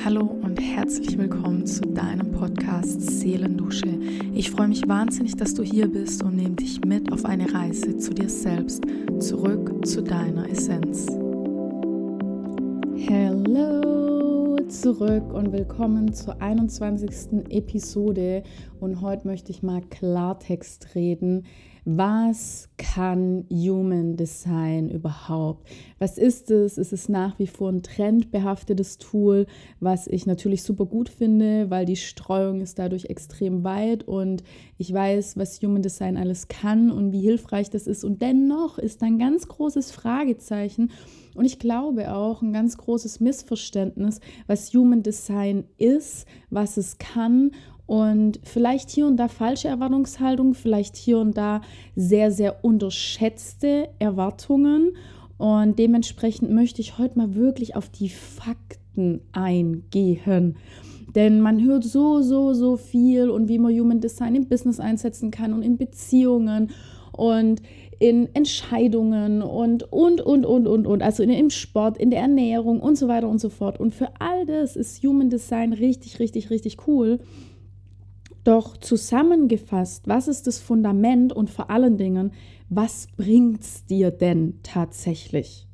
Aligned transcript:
Hallo 0.00 0.22
und 0.42 0.60
herzlich 0.60 1.16
willkommen 1.16 1.64
zu 1.66 1.82
deinem 1.82 2.32
Podcast 2.32 3.00
Seelendusche. 3.00 3.98
Ich 4.34 4.50
freue 4.50 4.68
mich 4.68 4.88
wahnsinnig, 4.88 5.36
dass 5.36 5.54
du 5.54 5.62
hier 5.62 5.86
bist 5.86 6.22
und 6.24 6.36
nehme 6.36 6.56
dich 6.56 6.84
mit 6.84 7.12
auf 7.12 7.24
eine 7.24 7.52
Reise 7.54 7.96
zu 7.98 8.12
dir 8.12 8.28
selbst, 8.28 8.82
zurück 9.20 9.86
zu 9.86 10.02
deiner 10.02 10.50
Essenz. 10.50 11.06
Hallo 13.08 13.91
zurück 14.72 15.34
und 15.34 15.52
willkommen 15.52 16.14
zur 16.14 16.40
21. 16.40 17.44
Episode. 17.50 18.42
Und 18.80 19.02
heute 19.02 19.26
möchte 19.26 19.52
ich 19.52 19.62
mal 19.62 19.82
Klartext 19.82 20.94
reden. 20.94 21.44
Was 21.84 22.70
kann 22.78 23.44
Human 23.50 24.16
Design 24.16 24.88
überhaupt? 24.88 25.68
Was 25.98 26.16
ist 26.16 26.50
es? 26.50 26.78
Es 26.78 26.90
ist 26.90 27.10
nach 27.10 27.38
wie 27.38 27.48
vor 27.48 27.70
ein 27.70 27.82
trendbehaftetes 27.82 28.96
Tool, 28.96 29.46
was 29.78 30.06
ich 30.06 30.24
natürlich 30.24 30.62
super 30.62 30.86
gut 30.86 31.10
finde, 31.10 31.68
weil 31.68 31.84
die 31.84 31.96
Streuung 31.96 32.62
ist 32.62 32.78
dadurch 32.78 33.04
extrem 33.06 33.64
weit 33.64 34.08
und 34.08 34.42
ich 34.78 34.90
weiß, 34.90 35.36
was 35.36 35.60
Human 35.60 35.82
Design 35.82 36.16
alles 36.16 36.48
kann 36.48 36.90
und 36.90 37.12
wie 37.12 37.20
hilfreich 37.20 37.68
das 37.68 37.86
ist. 37.86 38.04
Und 38.04 38.22
dennoch 38.22 38.78
ist 38.78 39.02
ein 39.02 39.18
ganz 39.18 39.48
großes 39.48 39.92
Fragezeichen 39.92 40.90
und 41.34 41.44
ich 41.44 41.58
glaube 41.58 42.12
auch 42.14 42.42
ein 42.42 42.52
ganz 42.52 42.76
großes 42.76 43.20
Missverständnis, 43.20 44.20
was 44.46 44.72
Human 44.74 45.02
Design 45.02 45.64
ist, 45.78 46.26
was 46.50 46.76
es 46.76 46.98
kann 46.98 47.52
und 47.86 48.40
vielleicht 48.42 48.90
hier 48.90 49.06
und 49.06 49.16
da 49.16 49.28
falsche 49.28 49.68
Erwartungshaltung, 49.68 50.54
vielleicht 50.54 50.96
hier 50.96 51.18
und 51.18 51.36
da 51.36 51.60
sehr, 51.96 52.30
sehr 52.30 52.64
unterschätzte 52.64 53.88
Erwartungen. 53.98 54.96
Und 55.36 55.78
dementsprechend 55.78 56.50
möchte 56.50 56.80
ich 56.80 56.98
heute 56.98 57.18
mal 57.18 57.34
wirklich 57.34 57.76
auf 57.76 57.88
die 57.88 58.08
Fakten 58.08 59.20
eingehen. 59.32 60.56
Denn 61.14 61.40
man 61.40 61.62
hört 61.62 61.84
so, 61.84 62.22
so, 62.22 62.54
so 62.54 62.76
viel 62.76 63.28
und 63.28 63.48
wie 63.48 63.58
man 63.58 63.78
Human 63.78 64.00
Design 64.00 64.36
im 64.36 64.48
Business 64.48 64.80
einsetzen 64.80 65.30
kann 65.30 65.52
und 65.52 65.62
in 65.62 65.76
Beziehungen 65.76 66.70
und 67.12 67.60
in 67.98 68.34
Entscheidungen 68.34 69.42
und, 69.42 69.92
und, 69.92 70.20
und, 70.20 70.44
und, 70.44 70.66
und, 70.66 70.86
und, 70.86 71.02
also 71.02 71.22
in, 71.22 71.30
im 71.30 71.50
Sport, 71.50 71.98
in 71.98 72.10
der 72.10 72.20
Ernährung 72.20 72.80
und 72.80 72.96
so 72.96 73.08
weiter 73.08 73.28
und 73.28 73.40
so 73.40 73.48
fort. 73.48 73.78
Und 73.78 73.94
für 73.94 74.08
all 74.18 74.46
das 74.46 74.76
ist 74.76 75.02
Human 75.02 75.30
Design 75.30 75.72
richtig, 75.72 76.18
richtig, 76.18 76.50
richtig 76.50 76.86
cool. 76.86 77.20
Doch 78.44 78.76
zusammengefasst, 78.76 80.08
was 80.08 80.26
ist 80.26 80.46
das 80.46 80.58
Fundament 80.58 81.32
und 81.32 81.48
vor 81.48 81.70
allen 81.70 81.96
Dingen, 81.96 82.32
was 82.68 83.06
bringt 83.16 83.60
es 83.60 83.86
dir 83.86 84.10
denn 84.10 84.58
tatsächlich? 84.62 85.68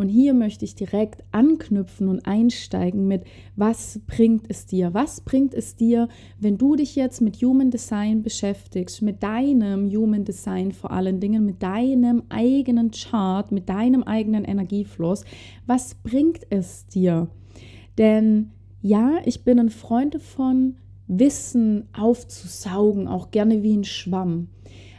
Und 0.00 0.08
hier 0.08 0.32
möchte 0.32 0.64
ich 0.64 0.74
direkt 0.74 1.24
anknüpfen 1.30 2.08
und 2.08 2.24
einsteigen 2.24 3.06
mit, 3.06 3.24
was 3.54 4.00
bringt 4.06 4.46
es 4.48 4.64
dir? 4.64 4.94
Was 4.94 5.20
bringt 5.20 5.52
es 5.52 5.76
dir, 5.76 6.08
wenn 6.38 6.56
du 6.56 6.74
dich 6.74 6.96
jetzt 6.96 7.20
mit 7.20 7.42
Human 7.42 7.70
Design 7.70 8.22
beschäftigst, 8.22 9.02
mit 9.02 9.22
deinem 9.22 9.90
Human 9.90 10.24
Design 10.24 10.72
vor 10.72 10.90
allen 10.90 11.20
Dingen, 11.20 11.44
mit 11.44 11.62
deinem 11.62 12.22
eigenen 12.30 12.92
Chart, 12.92 13.52
mit 13.52 13.68
deinem 13.68 14.02
eigenen 14.02 14.46
Energiefluss? 14.46 15.26
Was 15.66 15.96
bringt 15.96 16.46
es 16.48 16.86
dir? 16.86 17.28
Denn 17.98 18.52
ja, 18.80 19.18
ich 19.26 19.44
bin 19.44 19.58
ein 19.58 19.68
Freund 19.68 20.14
davon, 20.14 20.76
Wissen 21.08 21.88
aufzusaugen, 21.92 23.06
auch 23.06 23.30
gerne 23.32 23.62
wie 23.62 23.76
ein 23.76 23.84
Schwamm. 23.84 24.48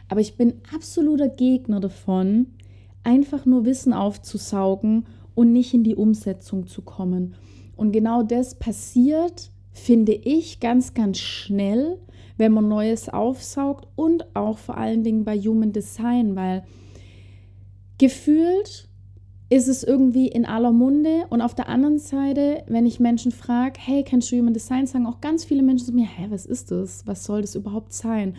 Aber 0.08 0.20
ich 0.20 0.36
bin 0.36 0.60
absoluter 0.72 1.28
Gegner 1.28 1.80
davon, 1.80 2.46
einfach 3.04 3.46
nur 3.46 3.64
Wissen 3.64 3.92
aufzusaugen 3.92 5.06
und 5.34 5.52
nicht 5.52 5.74
in 5.74 5.84
die 5.84 5.96
Umsetzung 5.96 6.66
zu 6.66 6.82
kommen. 6.82 7.34
Und 7.76 7.92
genau 7.92 8.22
das 8.22 8.54
passiert, 8.54 9.50
finde 9.72 10.12
ich, 10.12 10.60
ganz, 10.60 10.94
ganz 10.94 11.18
schnell, 11.18 11.98
wenn 12.36 12.52
man 12.52 12.68
Neues 12.68 13.08
aufsaugt 13.08 13.88
und 13.96 14.36
auch 14.36 14.58
vor 14.58 14.76
allen 14.76 15.02
Dingen 15.02 15.24
bei 15.24 15.38
Human 15.38 15.72
Design, 15.72 16.36
weil 16.36 16.64
gefühlt 17.98 18.88
ist 19.52 19.68
es 19.68 19.84
irgendwie 19.84 20.28
in 20.28 20.46
aller 20.46 20.72
Munde. 20.72 21.26
Und 21.28 21.42
auf 21.42 21.54
der 21.54 21.68
anderen 21.68 21.98
Seite, 21.98 22.64
wenn 22.68 22.86
ich 22.86 23.00
Menschen 23.00 23.32
frage, 23.32 23.78
hey, 23.78 24.02
kennst 24.02 24.32
du 24.32 24.38
Human 24.38 24.54
Design, 24.54 24.86
sagen 24.86 25.06
auch 25.06 25.20
ganz 25.20 25.44
viele 25.44 25.62
Menschen 25.62 25.86
zu 25.86 25.92
mir, 25.92 26.06
hä, 26.06 26.28
was 26.30 26.46
ist 26.46 26.70
das? 26.70 27.06
Was 27.06 27.24
soll 27.24 27.42
das 27.42 27.54
überhaupt 27.54 27.92
sein? 27.92 28.36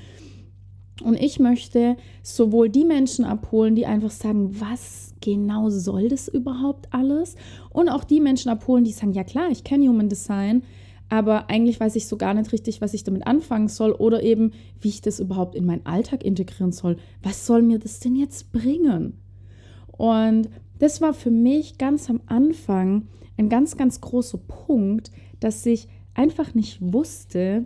Und 1.04 1.20
ich 1.22 1.40
möchte 1.40 1.98
sowohl 2.22 2.70
die 2.70 2.86
Menschen 2.86 3.26
abholen, 3.26 3.76
die 3.76 3.86
einfach 3.86 4.12
sagen, 4.12 4.60
was 4.60 5.14
genau 5.22 5.70
soll 5.70 6.10
das 6.10 6.28
überhaupt 6.28 6.88
alles? 6.92 7.36
Und 7.70 7.90
auch 7.90 8.04
die 8.04 8.20
Menschen 8.20 8.50
abholen, 8.50 8.84
die 8.84 8.92
sagen, 8.92 9.14
ja 9.14 9.24
klar, 9.24 9.50
ich 9.52 9.64
kenne 9.64 9.88
Human 9.88 10.10
Design, 10.10 10.64
aber 11.10 11.50
eigentlich 11.50 11.80
weiß 11.80 11.96
ich 11.96 12.08
so 12.08 12.18
gar 12.18 12.34
nicht 12.34 12.52
richtig, 12.52 12.82
was 12.82 12.94
ich 12.94 13.04
damit 13.04 13.28
anfangen 13.28 13.68
soll 13.68 13.92
oder 13.92 14.24
eben, 14.24 14.52
wie 14.80 14.90
ich 14.90 15.02
das 15.02 15.20
überhaupt 15.20 15.56
in 15.56 15.66
meinen 15.66 15.86
Alltag 15.86 16.24
integrieren 16.24 16.72
soll. 16.72 16.98
Was 17.22 17.46
soll 17.46 17.62
mir 17.62 17.80
das 17.80 18.00
denn 18.00 18.16
jetzt 18.16 18.52
bringen? 18.52 19.20
Und 19.92 20.50
das 20.80 21.02
war 21.02 21.14
für 21.14 21.32
mich 21.32 21.78
ganz 21.78 22.10
am 22.10 22.22
Anfang 22.26 23.08
ein 23.38 23.50
ganz, 23.50 23.78
ganz 23.78 24.02
großer 24.02 24.40
Punkt, 24.40 25.12
dass 25.40 25.66
ich 25.66 25.88
einfach 26.14 26.54
nicht 26.54 26.80
wusste, 26.82 27.66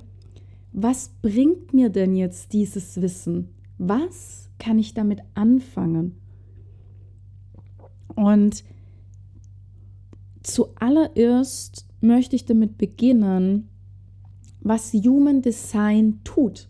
was 0.79 1.09
bringt 1.23 1.73
mir 1.73 1.89
denn 1.89 2.15
jetzt 2.15 2.53
dieses 2.53 3.01
Wissen? 3.01 3.49
Was 3.79 4.51
kann 4.59 4.77
ich 4.77 4.93
damit 4.93 5.21
anfangen? 5.33 6.15
Und 8.13 8.63
zuallererst 10.43 11.88
möchte 11.99 12.35
ich 12.35 12.45
damit 12.45 12.77
beginnen, 12.77 13.69
was 14.61 14.93
Human 14.93 15.41
Design 15.41 16.19
tut. 16.23 16.69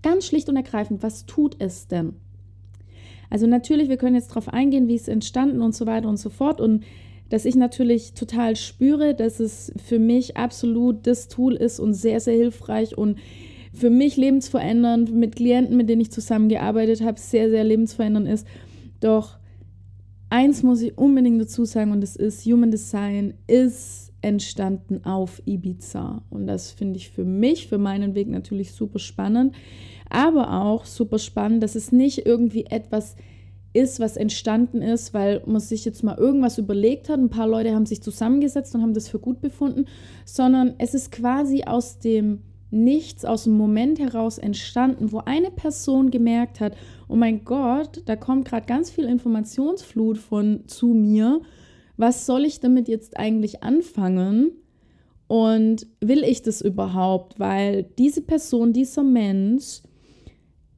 Ganz 0.00 0.24
schlicht 0.24 0.48
und 0.48 0.56
ergreifend, 0.56 1.02
was 1.02 1.26
tut 1.26 1.56
es 1.58 1.88
denn? 1.88 2.14
Also 3.28 3.46
natürlich, 3.46 3.90
wir 3.90 3.98
können 3.98 4.16
jetzt 4.16 4.30
darauf 4.30 4.48
eingehen, 4.48 4.88
wie 4.88 4.94
es 4.94 5.08
entstanden 5.08 5.60
und 5.60 5.74
so 5.74 5.84
weiter 5.84 6.08
und 6.08 6.16
so 6.16 6.30
fort. 6.30 6.58
Und 6.58 6.84
dass 7.28 7.44
ich 7.44 7.56
natürlich 7.56 8.14
total 8.14 8.56
spüre, 8.56 9.14
dass 9.14 9.40
es 9.40 9.72
für 9.84 9.98
mich 9.98 10.36
absolut 10.36 11.06
das 11.06 11.28
Tool 11.28 11.54
ist 11.54 11.80
und 11.80 11.94
sehr, 11.94 12.20
sehr 12.20 12.34
hilfreich 12.34 12.96
und 12.96 13.18
für 13.72 13.90
mich 13.90 14.16
lebensverändernd 14.16 15.14
mit 15.14 15.36
Klienten, 15.36 15.76
mit 15.76 15.88
denen 15.88 16.00
ich 16.00 16.10
zusammengearbeitet 16.10 17.02
habe, 17.02 17.20
sehr, 17.20 17.50
sehr 17.50 17.64
lebensverändernd 17.64 18.28
ist. 18.28 18.46
Doch 19.00 19.38
eins 20.30 20.62
muss 20.62 20.80
ich 20.80 20.96
unbedingt 20.96 21.40
dazu 21.40 21.64
sagen 21.64 21.92
und 21.92 22.00
das 22.00 22.16
ist, 22.16 22.46
Human 22.46 22.70
Design 22.70 23.34
ist 23.46 24.12
entstanden 24.22 25.04
auf 25.04 25.42
Ibiza. 25.44 26.22
Und 26.30 26.46
das 26.46 26.70
finde 26.70 26.96
ich 26.96 27.10
für 27.10 27.24
mich, 27.24 27.68
für 27.68 27.78
meinen 27.78 28.14
Weg 28.14 28.28
natürlich 28.28 28.72
super 28.72 28.98
spannend 28.98 29.54
aber 30.08 30.62
auch 30.62 30.84
super 30.84 31.18
spannend, 31.18 31.62
dass 31.62 31.74
es 31.74 31.92
nicht 31.92 32.26
irgendwie 32.26 32.66
etwas 32.66 33.12
ist, 33.12 33.18
was 34.00 34.16
entstanden 34.16 34.82
ist, 34.82 35.14
weil 35.14 35.42
man 35.46 35.60
sich 35.60 35.84
jetzt 35.84 36.02
mal 36.02 36.16
irgendwas 36.18 36.58
überlegt 36.58 37.08
hat. 37.08 37.18
Ein 37.18 37.30
paar 37.30 37.48
Leute 37.48 37.74
haben 37.74 37.86
sich 37.86 38.02
zusammengesetzt 38.02 38.74
und 38.74 38.82
haben 38.82 38.94
das 38.94 39.08
für 39.08 39.18
gut 39.18 39.40
befunden, 39.40 39.86
sondern 40.24 40.74
es 40.78 40.94
ist 40.94 41.12
quasi 41.12 41.64
aus 41.64 41.98
dem 41.98 42.40
Nichts, 42.70 43.24
aus 43.24 43.44
dem 43.44 43.56
Moment 43.56 44.00
heraus 44.00 44.38
entstanden, 44.38 45.12
wo 45.12 45.18
eine 45.18 45.52
Person 45.52 46.10
gemerkt 46.10 46.58
hat, 46.58 46.76
oh 47.08 47.14
mein 47.14 47.44
Gott, 47.44 48.02
da 48.06 48.16
kommt 48.16 48.46
gerade 48.48 48.66
ganz 48.66 48.90
viel 48.90 49.04
Informationsflut 49.04 50.18
von 50.18 50.64
zu 50.66 50.88
mir. 50.88 51.40
Was 51.96 52.26
soll 52.26 52.44
ich 52.44 52.58
damit 52.58 52.88
jetzt 52.88 53.18
eigentlich 53.18 53.62
anfangen? 53.62 54.50
Und 55.28 55.86
will 56.00 56.24
ich 56.24 56.42
das 56.42 56.60
überhaupt? 56.60 57.38
Weil 57.38 57.84
diese 57.98 58.20
Person, 58.20 58.72
dieser 58.72 59.04
Mensch 59.04 59.82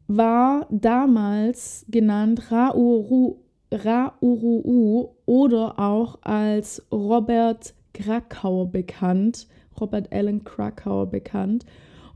war 0.09 0.67
damals 0.71 1.85
genannt 1.89 2.51
Rauru, 2.51 3.37
Rauruu 3.73 5.11
oder 5.27 5.79
auch 5.79 6.19
als 6.23 6.85
Robert 6.91 7.75
Krakauer 7.93 8.71
bekannt, 8.71 9.47
Robert 9.79 10.11
Allen 10.13 10.45
Krakauer 10.45 11.07
bekannt. 11.07 11.67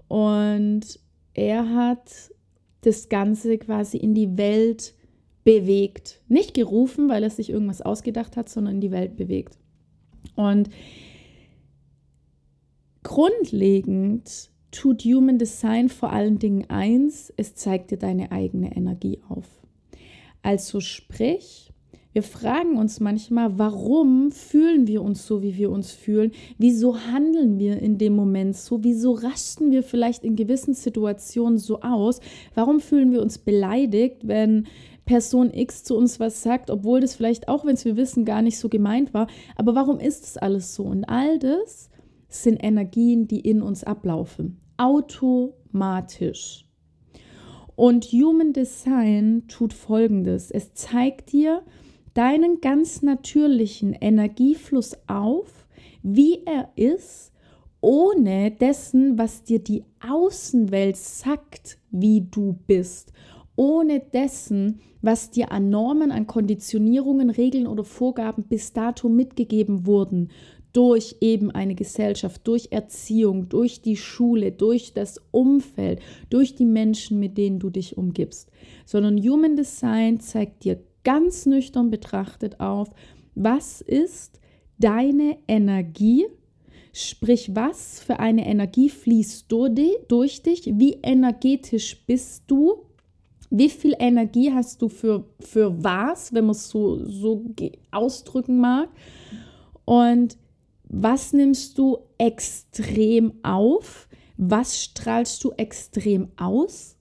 Und 0.09 0.99
er 1.35 1.75
hat 1.75 2.11
das 2.81 3.09
Ganze 3.09 3.59
quasi 3.59 3.99
in 3.99 4.15
die 4.15 4.37
Welt 4.37 4.94
bewegt. 5.44 6.21
Nicht 6.29 6.55
gerufen, 6.55 7.09
weil 7.09 7.23
er 7.23 7.31
sich 7.31 7.50
irgendwas 7.50 7.83
ausgedacht 7.83 8.37
hat, 8.37 8.49
sondern 8.49 8.77
in 8.77 8.81
die 8.81 8.91
Welt 8.91 9.17
bewegt. 9.17 9.59
Und 10.35 10.71
grundlegend 13.03 14.52
tut 14.73 15.03
Human 15.03 15.39
Design 15.39 15.89
vor 15.89 16.13
allen 16.13 16.39
Dingen 16.41 16.69
eins, 16.69 17.33
es 17.37 17.55
zeigt 17.55 17.93
dir 17.93 17.99
deine 17.99 18.33
eigene 18.33 18.75
Energie 18.75 19.21
auf. 19.29 19.47
Also 20.43 20.81
sprich, 20.81 21.73
wir 22.13 22.23
fragen 22.23 22.77
uns 22.77 23.01
manchmal, 23.01 23.59
warum 23.59 24.33
fühlen 24.33 24.87
wir 24.87 25.03
uns 25.03 25.27
so, 25.27 25.43
wie 25.43 25.57
wir 25.57 25.71
uns 25.71 25.93
fühlen? 25.93 26.33
Wieso 26.59 26.99
handeln 26.99 27.59
wir 27.59 27.79
in 27.81 27.97
dem 27.97 28.15
Moment 28.15 28.57
so? 28.57 28.85
Wieso 28.85 29.13
rasten 29.13 29.71
wir 29.71 29.83
vielleicht 29.83 30.25
in 30.25 30.37
gewissen 30.37 30.75
Situationen 30.75 31.59
so 31.59 31.81
aus? 31.81 32.21
Warum 32.55 32.81
fühlen 32.81 33.13
wir 33.13 33.23
uns 33.23 33.39
beleidigt, 33.39 34.27
wenn 34.27 34.67
Person 35.07 35.53
X 35.55 35.85
zu 35.85 35.97
uns 35.97 36.21
was 36.21 36.43
sagt, 36.43 36.71
obwohl 36.71 37.01
das 37.01 37.15
vielleicht 37.15 37.49
auch, 37.49 37.65
wenn 37.65 37.75
es 37.75 37.85
wir 37.85 37.97
wissen, 37.97 38.27
gar 38.27 38.43
nicht 38.43 38.59
so 38.59 38.69
gemeint 38.69 39.15
war? 39.15 39.27
Aber 39.57 39.75
warum 39.75 39.99
ist 39.99 40.25
das 40.25 40.37
alles 40.37 40.75
so? 40.75 40.85
Und 40.85 41.05
all 41.05 41.39
das 41.39 41.89
sind 42.29 42.63
Energien, 42.63 43.27
die 43.27 43.41
in 43.41 43.63
uns 43.63 43.85
ablaufen. 43.85 44.62
Automatisch. 44.77 46.67
Und 47.75 48.05
Human 48.07 48.53
Design 48.53 49.45
tut 49.49 49.73
Folgendes. 49.73 50.51
Es 50.51 50.75
zeigt 50.75 51.33
dir 51.33 51.63
deinen 52.15 52.61
ganz 52.61 53.03
natürlichen 53.03 53.95
Energiefluss 53.95 54.97
auf, 55.07 55.67
wie 56.03 56.43
er 56.45 56.71
ist, 56.77 57.33
ohne 57.81 58.51
dessen, 58.51 59.19
was 59.19 59.43
dir 59.43 59.59
die 59.59 59.85
Außenwelt 60.07 60.97
sagt, 60.97 61.79
wie 61.91 62.21
du 62.31 62.59
bist, 62.67 63.13
ohne 63.57 64.01
dessen, 64.01 64.81
was 65.01 65.31
dir 65.31 65.51
an 65.51 65.69
Normen, 65.69 66.13
an 66.13 66.27
Konditionierungen, 66.27 67.31
Regeln 67.31 67.67
oder 67.67 67.85
Vorgaben 67.85 68.45
bis 68.45 68.73
dato 68.73 69.09
mitgegeben 69.09 69.87
wurden, 69.87 70.31
durch 70.73 71.17
eben 71.21 71.51
eine 71.51 71.75
Gesellschaft, 71.75 72.41
durch 72.45 72.69
Erziehung, 72.71 73.49
durch 73.49 73.83
die 73.83 73.97
Schule, 73.97 74.53
durch 74.53 74.95
das 74.95 75.21
Umfeld, 75.31 76.01
durch 76.31 76.55
die 76.55 76.65
Menschen, 76.65 77.19
mit 77.19 77.37
denen 77.37 77.59
du 77.59 77.71
dich 77.71 77.99
umgibst, 77.99 78.51
sondern 78.87 79.19
Human 79.23 79.57
Design 79.57 80.21
zeigt 80.21 80.65
dir 80.65 80.83
ganz 81.05 81.47
nüchtern 81.47 81.91
betrachtet 81.91 82.61
auf, 82.61 82.91
was 83.35 83.81
ist 83.81 84.41
deine 84.79 85.39
Energie, 85.49 86.27
sprich 86.93 87.55
was 87.55 88.01
für 88.01 88.19
eine 88.19 88.47
Energie 88.47 88.89
fließt 88.89 89.47
durch 89.51 90.43
dich, 90.43 90.73
wie 90.75 90.99
energetisch 91.03 92.05
bist 92.07 92.45
du, 92.47 92.87
wie 93.51 93.69
viel 93.69 93.95
Energie 93.99 94.51
hast 94.51 94.81
du 94.81 94.89
für, 94.89 95.25
für 95.41 95.83
was, 95.83 96.33
wenn 96.33 96.47
man 96.47 96.53
es 96.53 96.69
so, 96.69 97.05
so 97.05 97.45
ausdrücken 97.91 98.59
mag. 98.59 98.89
Und 99.85 100.39
was 100.93 101.33
nimmst 101.33 101.79
du 101.79 101.99
extrem 102.19 103.33
auf? 103.43 104.09
Was 104.37 104.83
strahlst 104.83 105.43
du 105.43 105.53
extrem 105.53 106.29
aus? 106.37 106.99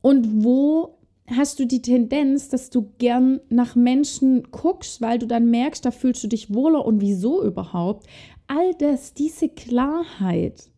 Und 0.00 0.42
wo 0.44 0.98
hast 1.26 1.58
du 1.58 1.66
die 1.66 1.82
Tendenz, 1.82 2.48
dass 2.48 2.70
du 2.70 2.90
gern 2.96 3.40
nach 3.50 3.76
Menschen 3.76 4.50
guckst, 4.50 5.02
weil 5.02 5.18
du 5.18 5.26
dann 5.26 5.50
merkst, 5.50 5.84
da 5.84 5.90
fühlst 5.90 6.24
du 6.24 6.28
dich 6.28 6.54
wohler 6.54 6.86
und 6.86 7.02
wieso 7.02 7.44
überhaupt? 7.44 8.06
All 8.46 8.74
das, 8.74 9.12
diese 9.12 9.50
Klarheit 9.50 10.70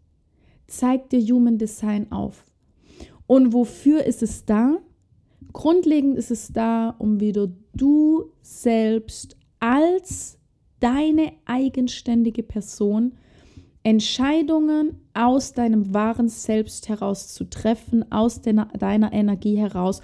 zeigt 0.67 1.13
dir 1.13 1.21
Human 1.21 1.57
Design 1.57 2.11
auf. 2.11 2.45
Und 3.29 3.53
wofür 3.53 4.05
ist 4.05 4.25
es 4.25 4.45
da? 4.45 4.79
Grundlegend 5.53 6.19
ist 6.19 6.33
es 6.33 6.53
da, 6.53 6.97
um 6.99 7.21
wieder 7.21 7.49
du 7.75 8.33
selbst 8.43 9.37
als 9.61 10.39
deine 10.83 11.33
eigenständige 11.45 12.43
Person, 12.43 13.13
Entscheidungen 13.85 15.01
aus 15.15 15.53
deinem 15.53 15.95
wahren 15.95 16.29
Selbst 16.29 16.89
heraus 16.89 17.33
zu 17.33 17.45
treffen, 17.45 18.11
aus 18.13 18.43
deiner, 18.43 18.67
deiner 18.67 19.13
Energie 19.13 19.57
heraus, 19.57 20.01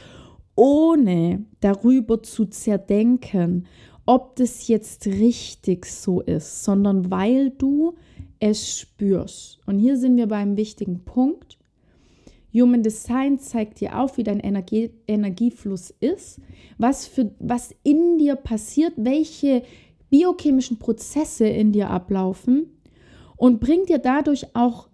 ohne 0.55 1.45
darüber 1.61 2.23
zu 2.23 2.47
zerdenken, 2.47 3.67
ob 4.07 4.37
das 4.37 4.67
jetzt 4.69 5.07
richtig 5.07 5.87
so 5.87 6.21
ist, 6.21 6.65
sondern 6.65 7.11
weil 7.11 7.51
du 7.51 7.95
es 8.41 8.79
spürst. 8.79 9.61
Und 9.67 9.79
hier 9.79 9.97
sind 9.97 10.17
wir 10.17 10.27
beim 10.27 10.57
wichtigen 10.57 11.05
Punkt. 11.05 11.59
Human 12.53 12.83
Design 12.83 13.39
zeigt 13.39 13.81
dir 13.81 13.99
auf, 13.99 14.17
wie 14.17 14.25
dein 14.25 14.41
Energie, 14.41 14.91
Energiefluss 15.07 15.91
ist, 16.01 16.41
was, 16.79 17.07
für, 17.07 17.31
was 17.39 17.75
in 17.83 18.19
dir 18.19 18.37
passiert, 18.37 18.95
welche 18.97 19.63
biochemischen 20.11 20.79
Prozesse 20.79 21.47
in 21.47 21.73
dir 21.73 21.91
ablaufen 21.91 22.67
und 23.37 23.61
bringt 23.61 23.89
dir 23.89 23.99
dadurch 23.99 24.55
auch 24.55 24.89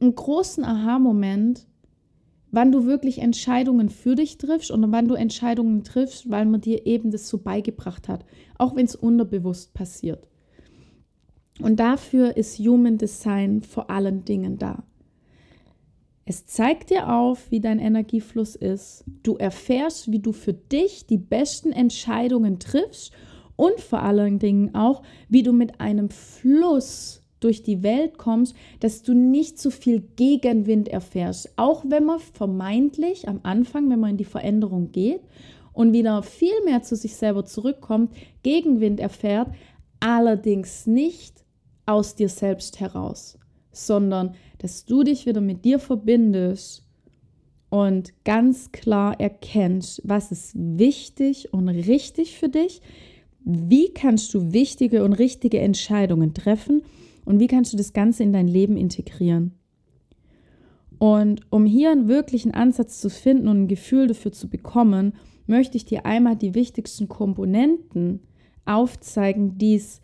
einen 0.00 0.14
großen 0.14 0.64
Aha-Moment, 0.64 1.66
wann 2.50 2.72
du 2.72 2.86
wirklich 2.86 3.18
Entscheidungen 3.18 3.88
für 3.88 4.14
dich 4.14 4.38
triffst 4.38 4.70
und 4.70 4.90
wann 4.90 5.08
du 5.08 5.14
Entscheidungen 5.14 5.84
triffst, 5.84 6.30
weil 6.30 6.46
man 6.46 6.60
dir 6.60 6.86
eben 6.86 7.10
das 7.10 7.28
so 7.28 7.38
beigebracht 7.38 8.08
hat, 8.08 8.24
auch 8.56 8.74
wenn 8.74 8.86
es 8.86 8.96
unterbewusst 8.96 9.74
passiert. 9.74 10.26
Und 11.60 11.80
dafür 11.80 12.36
ist 12.36 12.58
Human 12.58 12.98
Design 12.98 13.62
vor 13.62 13.90
allen 13.90 14.24
Dingen 14.24 14.58
da. 14.58 14.84
Es 16.24 16.46
zeigt 16.46 16.90
dir 16.90 17.12
auf, 17.12 17.50
wie 17.50 17.60
dein 17.60 17.78
Energiefluss 17.78 18.54
ist. 18.54 19.04
Du 19.22 19.36
erfährst, 19.36 20.12
wie 20.12 20.18
du 20.18 20.32
für 20.32 20.52
dich 20.52 21.06
die 21.06 21.16
besten 21.16 21.72
Entscheidungen 21.72 22.58
triffst 22.58 23.12
und 23.58 23.80
vor 23.80 24.04
allen 24.04 24.38
Dingen 24.38 24.76
auch, 24.76 25.02
wie 25.28 25.42
du 25.42 25.52
mit 25.52 25.80
einem 25.80 26.10
Fluss 26.10 27.24
durch 27.40 27.64
die 27.64 27.82
Welt 27.82 28.16
kommst, 28.16 28.54
dass 28.78 29.02
du 29.02 29.14
nicht 29.14 29.58
zu 29.58 29.72
viel 29.72 30.00
Gegenwind 30.14 30.86
erfährst. 30.86 31.50
Auch 31.56 31.84
wenn 31.88 32.04
man 32.04 32.20
vermeintlich 32.20 33.26
am 33.26 33.40
Anfang, 33.42 33.90
wenn 33.90 33.98
man 33.98 34.10
in 34.10 34.16
die 34.16 34.24
Veränderung 34.24 34.92
geht 34.92 35.22
und 35.72 35.92
wieder 35.92 36.22
viel 36.22 36.54
mehr 36.64 36.82
zu 36.82 36.94
sich 36.94 37.16
selber 37.16 37.44
zurückkommt, 37.44 38.14
Gegenwind 38.44 39.00
erfährt, 39.00 39.48
allerdings 39.98 40.86
nicht 40.86 41.44
aus 41.84 42.14
dir 42.14 42.28
selbst 42.28 42.78
heraus, 42.78 43.40
sondern 43.72 44.36
dass 44.58 44.84
du 44.84 45.02
dich 45.02 45.26
wieder 45.26 45.40
mit 45.40 45.64
dir 45.64 45.80
verbindest 45.80 46.84
und 47.70 48.12
ganz 48.24 48.70
klar 48.70 49.18
erkennst, 49.18 50.00
was 50.04 50.30
ist 50.30 50.52
wichtig 50.54 51.52
und 51.52 51.68
richtig 51.68 52.38
für 52.38 52.48
dich, 52.48 52.82
wie 53.48 53.88
kannst 53.94 54.34
du 54.34 54.52
wichtige 54.52 55.02
und 55.04 55.14
richtige 55.14 55.58
Entscheidungen 55.58 56.34
treffen 56.34 56.82
und 57.24 57.40
wie 57.40 57.46
kannst 57.46 57.72
du 57.72 57.78
das 57.78 57.94
Ganze 57.94 58.22
in 58.22 58.32
dein 58.32 58.46
Leben 58.46 58.76
integrieren. 58.76 59.52
Und 60.98 61.40
um 61.50 61.64
hier 61.64 61.90
einen 61.90 62.08
wirklichen 62.08 62.52
Ansatz 62.52 63.00
zu 63.00 63.08
finden 63.08 63.48
und 63.48 63.62
ein 63.62 63.68
Gefühl 63.68 64.08
dafür 64.08 64.32
zu 64.32 64.48
bekommen, 64.48 65.14
möchte 65.46 65.78
ich 65.78 65.86
dir 65.86 66.04
einmal 66.04 66.36
die 66.36 66.54
wichtigsten 66.54 67.08
Komponenten 67.08 68.20
aufzeigen, 68.66 69.56
die 69.56 69.76
es 69.76 70.02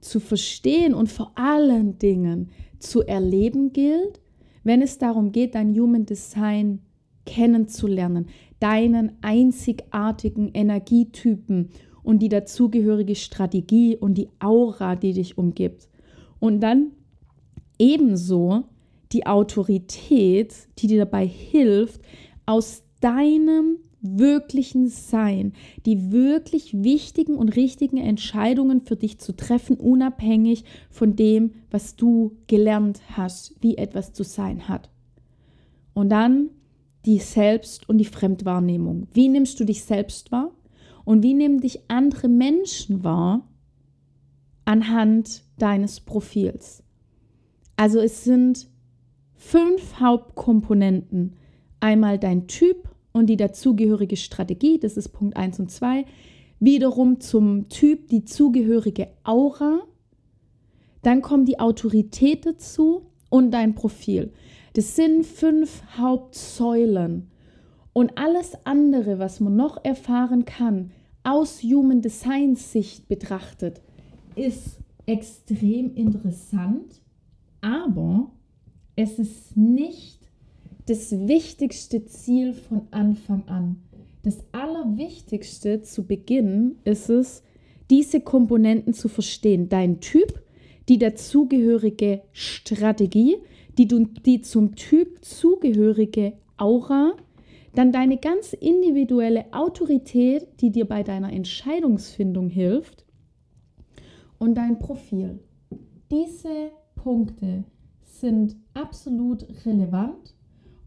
zu 0.00 0.18
verstehen 0.18 0.94
und 0.94 1.10
vor 1.10 1.32
allen 1.34 1.98
Dingen 1.98 2.50
zu 2.78 3.02
erleben 3.02 3.72
gilt, 3.74 4.20
wenn 4.64 4.80
es 4.80 4.96
darum 4.96 5.32
geht, 5.32 5.54
dein 5.54 5.78
Human 5.78 6.06
Design 6.06 6.80
kennenzulernen, 7.26 8.26
deinen 8.58 9.12
einzigartigen 9.20 10.50
Energietypen 10.54 11.70
und 12.06 12.20
die 12.20 12.28
dazugehörige 12.28 13.16
Strategie 13.16 13.96
und 13.96 14.14
die 14.14 14.28
Aura, 14.38 14.94
die 14.94 15.12
dich 15.12 15.36
umgibt. 15.36 15.88
Und 16.38 16.60
dann 16.60 16.92
ebenso 17.80 18.62
die 19.12 19.26
Autorität, 19.26 20.54
die 20.78 20.86
dir 20.86 20.98
dabei 20.98 21.26
hilft, 21.26 22.00
aus 22.46 22.84
deinem 23.00 23.78
wirklichen 24.00 24.86
Sein, 24.86 25.52
die 25.84 26.12
wirklich 26.12 26.80
wichtigen 26.80 27.34
und 27.34 27.56
richtigen 27.56 27.96
Entscheidungen 27.96 28.82
für 28.82 28.94
dich 28.94 29.18
zu 29.18 29.34
treffen, 29.34 29.76
unabhängig 29.76 30.62
von 30.90 31.16
dem, 31.16 31.54
was 31.72 31.96
du 31.96 32.36
gelernt 32.46 33.00
hast, 33.16 33.56
wie 33.60 33.78
etwas 33.78 34.12
zu 34.12 34.22
sein 34.22 34.68
hat. 34.68 34.90
Und 35.92 36.10
dann 36.10 36.50
die 37.04 37.18
Selbst- 37.18 37.88
und 37.88 37.98
die 37.98 38.04
Fremdwahrnehmung. 38.04 39.08
Wie 39.12 39.28
nimmst 39.28 39.58
du 39.58 39.64
dich 39.64 39.82
selbst 39.82 40.30
wahr? 40.30 40.52
Und 41.06 41.22
wie 41.22 41.34
nehmen 41.34 41.60
dich 41.60 41.88
andere 41.88 42.26
Menschen 42.26 43.04
wahr 43.04 43.48
anhand 44.64 45.44
deines 45.56 46.00
Profils? 46.00 46.82
Also 47.76 48.00
es 48.00 48.24
sind 48.24 48.68
fünf 49.36 50.00
Hauptkomponenten. 50.00 51.36
Einmal 51.78 52.18
dein 52.18 52.48
Typ 52.48 52.88
und 53.12 53.26
die 53.28 53.36
dazugehörige 53.36 54.16
Strategie, 54.16 54.80
das 54.80 54.96
ist 54.96 55.10
Punkt 55.10 55.36
1 55.36 55.60
und 55.60 55.70
2. 55.70 56.04
Wiederum 56.58 57.20
zum 57.20 57.68
Typ 57.68 58.08
die 58.08 58.24
zugehörige 58.24 59.06
Aura. 59.22 59.82
Dann 61.02 61.22
kommt 61.22 61.48
die 61.48 61.60
Autorität 61.60 62.46
dazu 62.46 63.06
und 63.30 63.52
dein 63.52 63.76
Profil. 63.76 64.32
Das 64.72 64.96
sind 64.96 65.24
fünf 65.24 65.84
Hauptsäulen. 65.96 67.30
Und 67.96 68.18
alles 68.18 68.52
andere, 68.64 69.18
was 69.18 69.40
man 69.40 69.56
noch 69.56 69.82
erfahren 69.82 70.44
kann, 70.44 70.90
aus 71.24 71.62
Human 71.62 72.02
Design 72.02 72.54
Sicht 72.54 73.08
betrachtet, 73.08 73.80
ist 74.34 74.80
extrem 75.06 75.94
interessant, 75.94 77.00
aber 77.62 78.30
es 78.96 79.18
ist 79.18 79.56
nicht 79.56 80.28
das 80.84 81.10
wichtigste 81.10 82.04
Ziel 82.04 82.52
von 82.52 82.82
Anfang 82.90 83.44
an. 83.48 83.76
Das 84.24 84.44
Allerwichtigste 84.52 85.80
zu 85.80 86.06
Beginn 86.06 86.76
ist 86.84 87.08
es, 87.08 87.42
diese 87.88 88.20
Komponenten 88.20 88.92
zu 88.92 89.08
verstehen. 89.08 89.70
Dein 89.70 90.00
Typ, 90.00 90.42
die 90.90 90.98
dazugehörige 90.98 92.20
Strategie, 92.32 93.38
die, 93.78 93.88
du, 93.88 94.04
die 94.04 94.42
zum 94.42 94.74
Typ 94.74 95.24
zugehörige 95.24 96.34
Aura, 96.58 97.14
dann 97.76 97.92
deine 97.92 98.16
ganz 98.16 98.52
individuelle 98.52 99.46
Autorität, 99.52 100.60
die 100.60 100.70
dir 100.70 100.86
bei 100.86 101.02
deiner 101.02 101.32
Entscheidungsfindung 101.32 102.48
hilft 102.48 103.04
und 104.38 104.54
dein 104.56 104.78
Profil. 104.78 105.38
Diese 106.10 106.70
Punkte 106.94 107.64
sind 108.02 108.56
absolut 108.74 109.46
relevant 109.64 110.34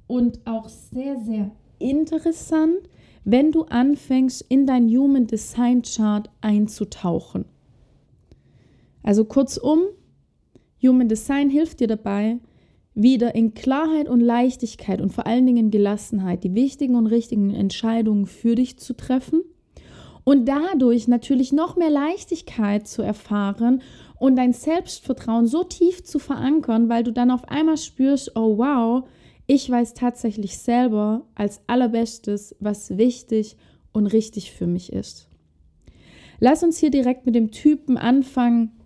und 0.08 0.40
auch 0.46 0.68
sehr, 0.68 1.20
sehr 1.20 1.52
interessant, 1.78 2.90
wenn 3.24 3.52
du 3.52 3.64
anfängst, 3.64 4.46
in 4.50 4.66
dein 4.66 4.88
Human 4.90 5.28
Design 5.28 5.84
Chart 5.84 6.30
einzutauchen. 6.42 7.46
Also 9.04 9.26
kurzum, 9.26 9.82
Human 10.82 11.08
Design 11.08 11.50
hilft 11.50 11.80
dir 11.80 11.88
dabei, 11.88 12.40
wieder 13.02 13.34
in 13.34 13.54
Klarheit 13.54 14.10
und 14.10 14.20
Leichtigkeit 14.20 15.02
und 15.02 15.14
vor 15.14 15.26
allen 15.26 15.46
Dingen 15.46 15.72
Gelassenheit 15.72 16.44
die 16.44 16.54
wichtigen 16.54 16.96
und 16.96 17.08
richtigen 17.08 17.54
Entscheidungen 17.54 18.26
für 18.26 18.56
dich 18.56 18.78
zu 18.78 18.94
treffen 18.94 19.42
und 20.24 20.46
dadurch 20.46 21.08
natürlich 21.08 21.54
noch 21.54 21.76
mehr 21.78 21.90
Leichtigkeit 21.90 22.88
zu 22.88 23.02
erfahren 23.02 23.82
und 24.20 24.36
dein 24.36 24.54
Selbstvertrauen 24.54 25.48
so 25.48 25.64
tief 25.64 26.04
zu 26.04 26.20
verankern, 26.20 26.90
weil 26.90 27.04
du 27.04 27.14
dann 27.14 27.32
auf 27.32 27.48
einmal 27.48 27.78
spürst, 27.78 28.36
oh 28.36 28.58
wow, 28.58 29.08
ich 29.48 29.70
weiß 29.70 29.94
tatsächlich 29.94 30.58
selber 30.58 31.26
als 31.36 31.62
allerbestes, 31.68 32.56
was 32.60 32.98
wichtig 32.98 33.56
und 33.94 34.08
richtig 34.08 34.52
für 34.52 34.68
mich 34.68 34.92
ist. 34.92 35.28
Lass 36.40 36.64
uns 36.64 36.78
hier 36.78 36.92
direkt 36.92 37.26
mit 37.26 37.36
dem 37.36 37.52
Typen 37.52 37.98
anfangen, 37.98 38.79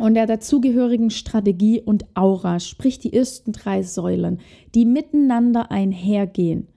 und 0.00 0.14
der 0.14 0.26
dazugehörigen 0.26 1.10
Strategie 1.10 1.80
und 1.80 2.06
Aura, 2.14 2.58
sprich 2.60 2.98
die 2.98 3.12
ersten 3.12 3.52
drei 3.52 3.82
Säulen, 3.82 4.40
die 4.74 4.86
miteinander 4.86 5.70
einhergehen. 5.70 6.68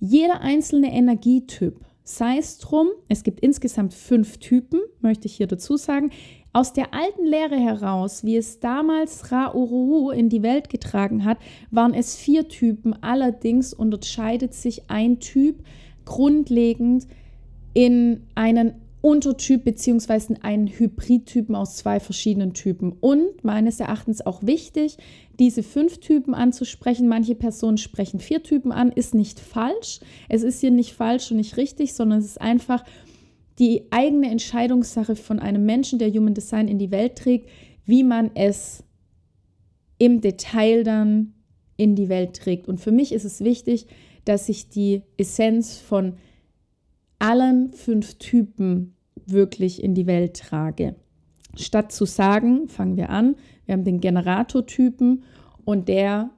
Jeder 0.00 0.40
einzelne 0.40 0.92
Energietyp, 0.92 1.80
sei 2.04 2.38
es 2.38 2.58
drum, 2.58 2.88
es 3.08 3.22
gibt 3.22 3.40
insgesamt 3.40 3.94
fünf 3.94 4.38
Typen, 4.38 4.80
möchte 5.00 5.26
ich 5.26 5.36
hier 5.36 5.46
dazu 5.46 5.76
sagen, 5.76 6.10
aus 6.52 6.72
der 6.72 6.94
alten 6.94 7.24
Lehre 7.24 7.56
heraus, 7.56 8.24
wie 8.24 8.36
es 8.36 8.58
damals 8.58 9.30
Ra 9.30 9.54
Uruhu 9.54 10.10
in 10.10 10.28
die 10.28 10.42
Welt 10.42 10.68
getragen 10.68 11.24
hat, 11.24 11.38
waren 11.70 11.94
es 11.94 12.16
vier 12.16 12.48
Typen. 12.48 12.94
Allerdings 13.02 13.72
unterscheidet 13.72 14.54
sich 14.54 14.90
ein 14.90 15.20
Typ 15.20 15.62
grundlegend 16.04 17.06
in 17.74 18.22
einen 18.34 18.74
Untertyp 19.00 19.64
bzw. 19.64 20.36
einen 20.42 20.66
Hybridtypen 20.66 21.54
aus 21.54 21.76
zwei 21.76 22.00
verschiedenen 22.00 22.52
Typen. 22.52 22.92
Und 22.92 23.44
meines 23.44 23.80
Erachtens 23.80 24.24
auch 24.24 24.42
wichtig, 24.42 24.96
diese 25.38 25.62
fünf 25.62 25.98
Typen 25.98 26.34
anzusprechen. 26.34 27.06
Manche 27.06 27.34
Personen 27.34 27.78
sprechen 27.78 28.18
vier 28.18 28.42
Typen 28.42 28.72
an, 28.72 28.90
ist 28.90 29.14
nicht 29.14 29.38
falsch. 29.38 30.00
Es 30.28 30.42
ist 30.42 30.60
hier 30.60 30.72
nicht 30.72 30.94
falsch 30.94 31.30
und 31.30 31.36
nicht 31.36 31.56
richtig, 31.56 31.94
sondern 31.94 32.18
es 32.18 32.26
ist 32.26 32.40
einfach 32.40 32.84
die 33.58 33.86
eigene 33.90 34.30
Entscheidungssache 34.30 35.16
von 35.16 35.38
einem 35.38 35.64
Menschen, 35.64 35.98
der 35.98 36.10
Human 36.10 36.34
Design 36.34 36.68
in 36.68 36.78
die 36.78 36.90
Welt 36.90 37.16
trägt, 37.16 37.48
wie 37.84 38.04
man 38.04 38.30
es 38.34 38.84
im 39.98 40.20
Detail 40.20 40.84
dann 40.84 41.34
in 41.76 41.94
die 41.94 42.08
Welt 42.08 42.36
trägt. 42.36 42.68
Und 42.68 42.78
für 42.80 42.92
mich 42.92 43.12
ist 43.12 43.24
es 43.24 43.42
wichtig, 43.42 43.86
dass 44.24 44.48
ich 44.48 44.68
die 44.68 45.02
Essenz 45.16 45.78
von 45.78 46.14
allen 47.18 47.72
fünf 47.72 48.14
Typen 48.14 48.94
wirklich 49.26 49.82
in 49.82 49.94
die 49.94 50.06
Welt 50.06 50.36
trage. 50.36 50.96
Statt 51.56 51.92
zu 51.92 52.04
sagen, 52.04 52.68
fangen 52.68 52.96
wir 52.96 53.10
an, 53.10 53.36
wir 53.66 53.74
haben 53.74 53.84
den 53.84 54.00
Generatortypen 54.00 55.24
und 55.64 55.88
der 55.88 56.30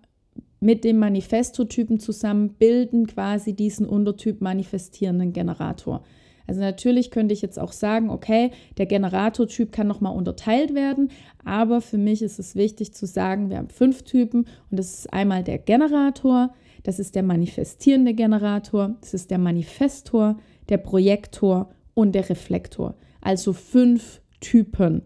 mit 0.60 0.84
dem 0.84 0.98
Manifestotypen 0.98 1.98
zusammen 1.98 2.54
bilden 2.54 3.06
quasi 3.06 3.54
diesen 3.54 3.86
Untertyp 3.86 4.40
manifestierenden 4.40 5.32
Generator. 5.32 6.02
Also 6.46 6.60
natürlich 6.60 7.10
könnte 7.10 7.32
ich 7.32 7.42
jetzt 7.42 7.58
auch 7.58 7.72
sagen, 7.72 8.10
okay, 8.10 8.50
der 8.76 8.86
Generatortyp 8.86 9.70
kann 9.70 9.86
nochmal 9.86 10.16
unterteilt 10.16 10.74
werden, 10.74 11.10
aber 11.44 11.80
für 11.80 11.98
mich 11.98 12.22
ist 12.22 12.38
es 12.38 12.56
wichtig 12.56 12.92
zu 12.92 13.06
sagen, 13.06 13.50
wir 13.50 13.58
haben 13.58 13.68
fünf 13.68 14.02
Typen 14.02 14.46
und 14.70 14.78
das 14.78 14.92
ist 14.92 15.12
einmal 15.12 15.44
der 15.44 15.58
Generator, 15.58 16.52
das 16.82 16.98
ist 16.98 17.14
der 17.14 17.22
manifestierende 17.22 18.14
Generator, 18.14 18.96
das 19.00 19.14
ist 19.14 19.30
der 19.30 19.38
Manifestor, 19.38 20.38
der 20.70 20.78
Projektor 20.78 21.70
und 21.94 22.14
der 22.14 22.30
Reflektor. 22.30 22.94
Also 23.20 23.52
fünf 23.52 24.22
Typen. 24.40 25.02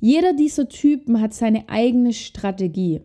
Jeder 0.00 0.32
dieser 0.32 0.68
Typen 0.68 1.20
hat 1.20 1.34
seine 1.34 1.68
eigene 1.68 2.12
Strategie. 2.12 3.00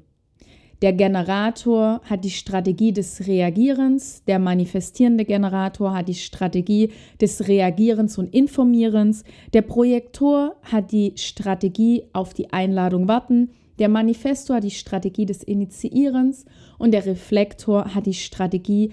Der 0.84 0.93
Generator 0.93 2.01
hat 2.03 2.25
die 2.25 2.29
Strategie 2.29 2.91
des 2.91 3.25
Reagierens, 3.25 4.25
der 4.25 4.38
manifestierende 4.38 5.24
Generator 5.24 5.96
hat 5.96 6.10
die 6.10 6.13
Strategie 6.13 6.91
des 7.22 7.48
Reagierens 7.48 8.17
und 8.17 8.34
Informierens, 8.34 9.24
der 9.53 9.62
Projektor 9.62 10.58
hat 10.62 10.91
die 10.91 11.13
Strategie 11.15 12.03
auf 12.12 12.34
die 12.34 12.51
Einladung 12.51 13.08
warten, 13.08 13.51
der 13.79 13.88
Manifestor 13.88 14.58
hat 14.58 14.65
die 14.65 14.72
Strategie 14.72 15.25
des 15.25 15.41
Initiierens 15.41 16.46
und 16.77 16.91
der 16.91 17.05
Reflektor 17.05 17.96
hat 17.96 18.05
die 18.05 18.13
Strategie 18.13 18.91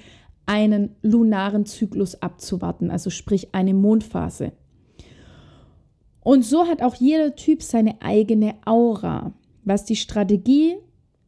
einen 0.50 0.96
lunaren 1.00 1.64
Zyklus 1.64 2.20
abzuwarten, 2.20 2.90
also 2.90 3.08
sprich 3.08 3.54
eine 3.54 3.72
Mondphase. 3.72 4.50
Und 6.24 6.44
so 6.44 6.66
hat 6.66 6.82
auch 6.82 6.96
jeder 6.96 7.36
Typ 7.36 7.62
seine 7.62 8.02
eigene 8.02 8.56
Aura. 8.64 9.32
Was 9.62 9.84
die 9.84 9.94
Strategie 9.94 10.74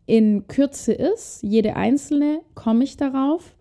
in 0.07 0.49
Kürze 0.49 0.93
ist, 0.93 1.41
jede 1.45 1.77
einzelne, 1.77 2.41
komme 2.57 2.83
ich 2.83 2.97
darauf. 2.97 3.55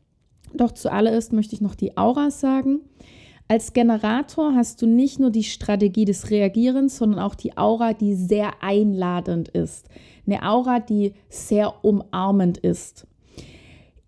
Doch 0.56 0.72
zuallererst 0.72 1.32
möchte 1.32 1.53
ich 1.53 1.62
noch 1.62 1.75
die 1.75 1.96
Aura 1.96 2.32
sagen. 2.32 2.80
Als 3.48 3.74
Generator 3.74 4.56
hast 4.56 4.82
du 4.82 4.88
nicht 4.88 5.20
nur 5.20 5.30
die 5.30 5.44
Strategie 5.44 6.06
des 6.06 6.32
Reagierens, 6.32 6.98
sondern 6.98 7.20
auch 7.20 7.36
die 7.36 7.56
Aura, 7.56 7.94
die 7.94 8.15
sehr 8.15 8.63
einladend 8.63 9.50
ist. 9.50 9.89
Eine 10.25 10.41
Aura, 10.41 10.80
die 10.80 11.13
sehr 11.30 11.86
umarmend 11.86 12.58
ist. 12.58 13.06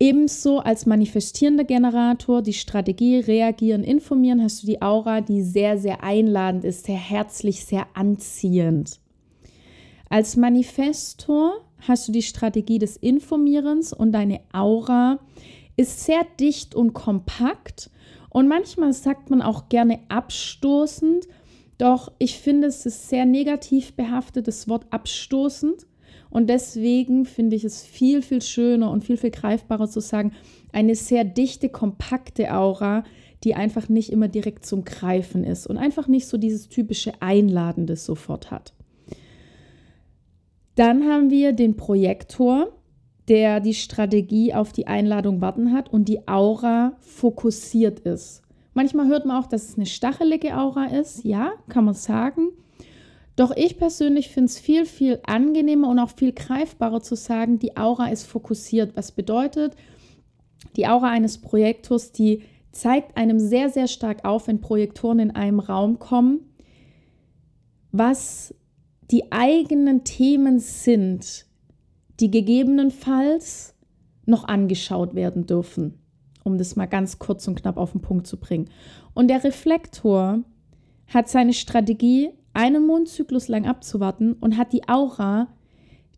Ebenso 0.03 0.59
als 0.59 0.85
manifestierender 0.85 1.63
Generator 1.63 2.41
die 2.41 2.51
Strategie 2.51 3.19
reagieren, 3.19 3.85
informieren, 3.85 4.43
hast 4.43 4.61
du 4.61 4.67
die 4.67 4.81
Aura, 4.81 5.21
die 5.21 5.41
sehr, 5.41 5.77
sehr 5.77 6.03
einladend 6.03 6.65
ist, 6.65 6.87
sehr 6.87 6.97
herzlich, 6.97 7.63
sehr 7.63 7.87
anziehend. 7.93 8.99
Als 10.09 10.35
Manifestor 10.35 11.53
hast 11.87 12.05
du 12.05 12.11
die 12.11 12.21
Strategie 12.21 12.79
des 12.79 12.97
Informierens 12.97 13.93
und 13.93 14.11
deine 14.11 14.41
Aura 14.51 15.19
ist 15.77 16.03
sehr 16.03 16.25
dicht 16.37 16.75
und 16.75 16.91
kompakt 16.91 17.89
und 18.29 18.49
manchmal 18.49 18.91
sagt 18.91 19.29
man 19.29 19.41
auch 19.41 19.69
gerne 19.69 20.01
abstoßend, 20.09 21.29
doch 21.77 22.11
ich 22.19 22.39
finde 22.39 22.67
es 22.67 22.85
ist 22.85 23.07
sehr 23.07 23.25
negativ 23.25 23.93
behaftet, 23.93 24.49
das 24.49 24.67
Wort 24.67 24.85
abstoßend. 24.89 25.85
Und 26.33 26.49
deswegen 26.49 27.25
finde 27.25 27.55
ich 27.55 27.63
es 27.63 27.83
viel, 27.83 28.23
viel 28.23 28.41
schöner 28.41 28.89
und 28.89 29.03
viel, 29.03 29.17
viel 29.17 29.29
greifbarer 29.29 29.87
zu 29.87 29.99
sagen, 29.99 30.33
eine 30.71 30.95
sehr 30.95 31.23
dichte, 31.23 31.69
kompakte 31.69 32.51
Aura, 32.51 33.03
die 33.43 33.53
einfach 33.53 33.87
nicht 33.87 34.11
immer 34.11 34.27
direkt 34.27 34.65
zum 34.65 34.83
Greifen 34.83 35.43
ist 35.43 35.67
und 35.67 35.77
einfach 35.77 36.07
nicht 36.07 36.25
so 36.25 36.39
dieses 36.39 36.69
typische 36.69 37.11
Einladende 37.21 37.95
sofort 37.95 38.49
hat. 38.49 38.73
Dann 40.73 41.03
haben 41.03 41.29
wir 41.29 41.53
den 41.53 41.77
Projektor, 41.77 42.73
der 43.27 43.59
die 43.59 43.75
Strategie 43.75 44.55
auf 44.55 44.73
die 44.73 44.87
Einladung 44.87 45.39
warten 45.39 45.71
hat 45.71 45.93
und 45.93 46.09
die 46.09 46.27
Aura 46.27 46.97
fokussiert 46.99 47.99
ist. 47.99 48.41
Manchmal 48.73 49.07
hört 49.07 49.27
man 49.27 49.37
auch, 49.37 49.45
dass 49.45 49.69
es 49.69 49.75
eine 49.75 49.85
stachelige 49.85 50.57
Aura 50.57 50.85
ist. 50.85 51.23
Ja, 51.23 51.51
kann 51.69 51.85
man 51.85 51.93
sagen. 51.93 52.49
Doch 53.35 53.51
ich 53.55 53.77
persönlich 53.77 54.29
finde 54.29 54.45
es 54.45 54.59
viel, 54.59 54.85
viel 54.85 55.19
angenehmer 55.25 55.89
und 55.89 55.99
auch 55.99 56.11
viel 56.11 56.33
greifbarer 56.33 57.01
zu 57.01 57.15
sagen, 57.15 57.57
die 57.57 57.77
Aura 57.77 58.07
ist 58.07 58.25
fokussiert. 58.25 58.95
Was 58.95 59.11
bedeutet, 59.11 59.75
die 60.75 60.87
Aura 60.87 61.09
eines 61.09 61.39
Projektors, 61.39 62.11
die 62.11 62.43
zeigt 62.71 63.17
einem 63.17 63.39
sehr, 63.39 63.69
sehr 63.69 63.87
stark 63.87 64.25
auf, 64.25 64.47
wenn 64.47 64.61
Projektoren 64.61 65.19
in 65.19 65.31
einem 65.31 65.59
Raum 65.59 65.99
kommen, 65.99 66.41
was 67.91 68.53
die 69.11 69.31
eigenen 69.31 70.03
Themen 70.03 70.59
sind, 70.59 71.45
die 72.19 72.31
gegebenenfalls 72.31 73.75
noch 74.25 74.45
angeschaut 74.45 75.15
werden 75.15 75.45
dürfen, 75.45 75.99
um 76.43 76.57
das 76.57 76.75
mal 76.75 76.85
ganz 76.85 77.19
kurz 77.19 77.47
und 77.47 77.55
knapp 77.55 77.77
auf 77.77 77.91
den 77.91 78.01
Punkt 78.01 78.27
zu 78.27 78.37
bringen. 78.37 78.69
Und 79.13 79.27
der 79.27 79.43
Reflektor 79.43 80.39
hat 81.07 81.29
seine 81.29 81.53
Strategie 81.53 82.31
einen 82.53 82.85
Mondzyklus 82.85 83.47
lang 83.47 83.65
abzuwarten 83.65 84.33
und 84.33 84.57
hat 84.57 84.73
die 84.73 84.87
Aura, 84.87 85.47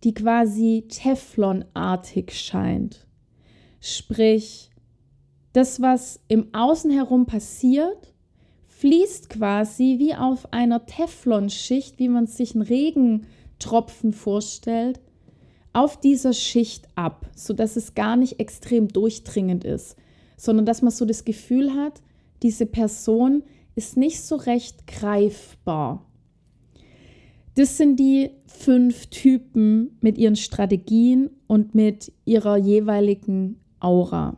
die 0.04 0.14
quasi 0.14 0.86
Teflonartig 0.90 2.32
scheint. 2.38 3.08
Sprich, 3.80 4.70
das, 5.54 5.82
was 5.82 6.20
im 6.28 6.54
Außen 6.54 6.92
herum 6.92 7.26
passiert, 7.26 8.14
fließt 8.68 9.30
quasi 9.30 9.96
wie 10.00 10.14
auf 10.14 10.52
einer 10.54 10.86
Teflonschicht, 10.86 11.98
wie 11.98 12.10
man 12.10 12.28
sich 12.28 12.56
einen 12.56 12.64
Regentropfen 12.64 14.12
vorstellt, 14.12 15.00
auf 15.72 16.00
dieser 16.00 16.34
Schicht 16.34 16.88
ab, 16.96 17.30
sodass 17.36 17.76
es 17.76 17.96
gar 17.96 18.16
nicht 18.16 18.40
extrem 18.40 18.88
durchdringend 18.88 19.64
ist, 19.64 19.96
sondern 20.38 20.66
dass 20.66 20.82
man 20.82 20.92
so 20.92 21.06
das 21.06 21.26
Gefühl 21.26 21.74
hat, 21.74 22.02
diese 22.44 22.66
Person 22.66 23.44
ist 23.76 23.98
nicht 23.98 24.22
so 24.22 24.36
recht 24.36 24.88
greifbar. 24.88 26.05
Das 27.56 27.78
sind 27.78 28.00
die 28.00 28.32
fünf 28.46 29.08
Typen 29.08 29.98
mit 30.02 30.18
ihren 30.18 30.36
Strategien 30.36 31.30
und 31.48 31.74
mit 31.74 32.12
ihrer 32.26 32.58
jeweiligen 32.58 33.62
Aura. 33.80 34.38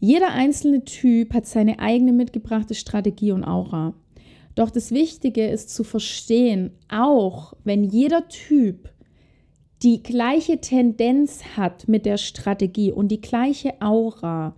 Jeder 0.00 0.32
einzelne 0.32 0.84
Typ 0.84 1.32
hat 1.32 1.46
seine 1.46 1.78
eigene 1.78 2.12
mitgebrachte 2.12 2.74
Strategie 2.74 3.30
und 3.30 3.44
Aura. 3.44 3.94
Doch 4.56 4.70
das 4.70 4.90
Wichtige 4.90 5.46
ist 5.46 5.70
zu 5.70 5.84
verstehen, 5.84 6.72
auch 6.88 7.54
wenn 7.62 7.84
jeder 7.84 8.28
Typ 8.28 8.90
die 9.82 10.02
gleiche 10.02 10.60
Tendenz 10.60 11.44
hat 11.56 11.86
mit 11.86 12.04
der 12.04 12.16
Strategie 12.16 12.90
und 12.90 13.08
die 13.08 13.20
gleiche 13.20 13.80
Aura, 13.80 14.56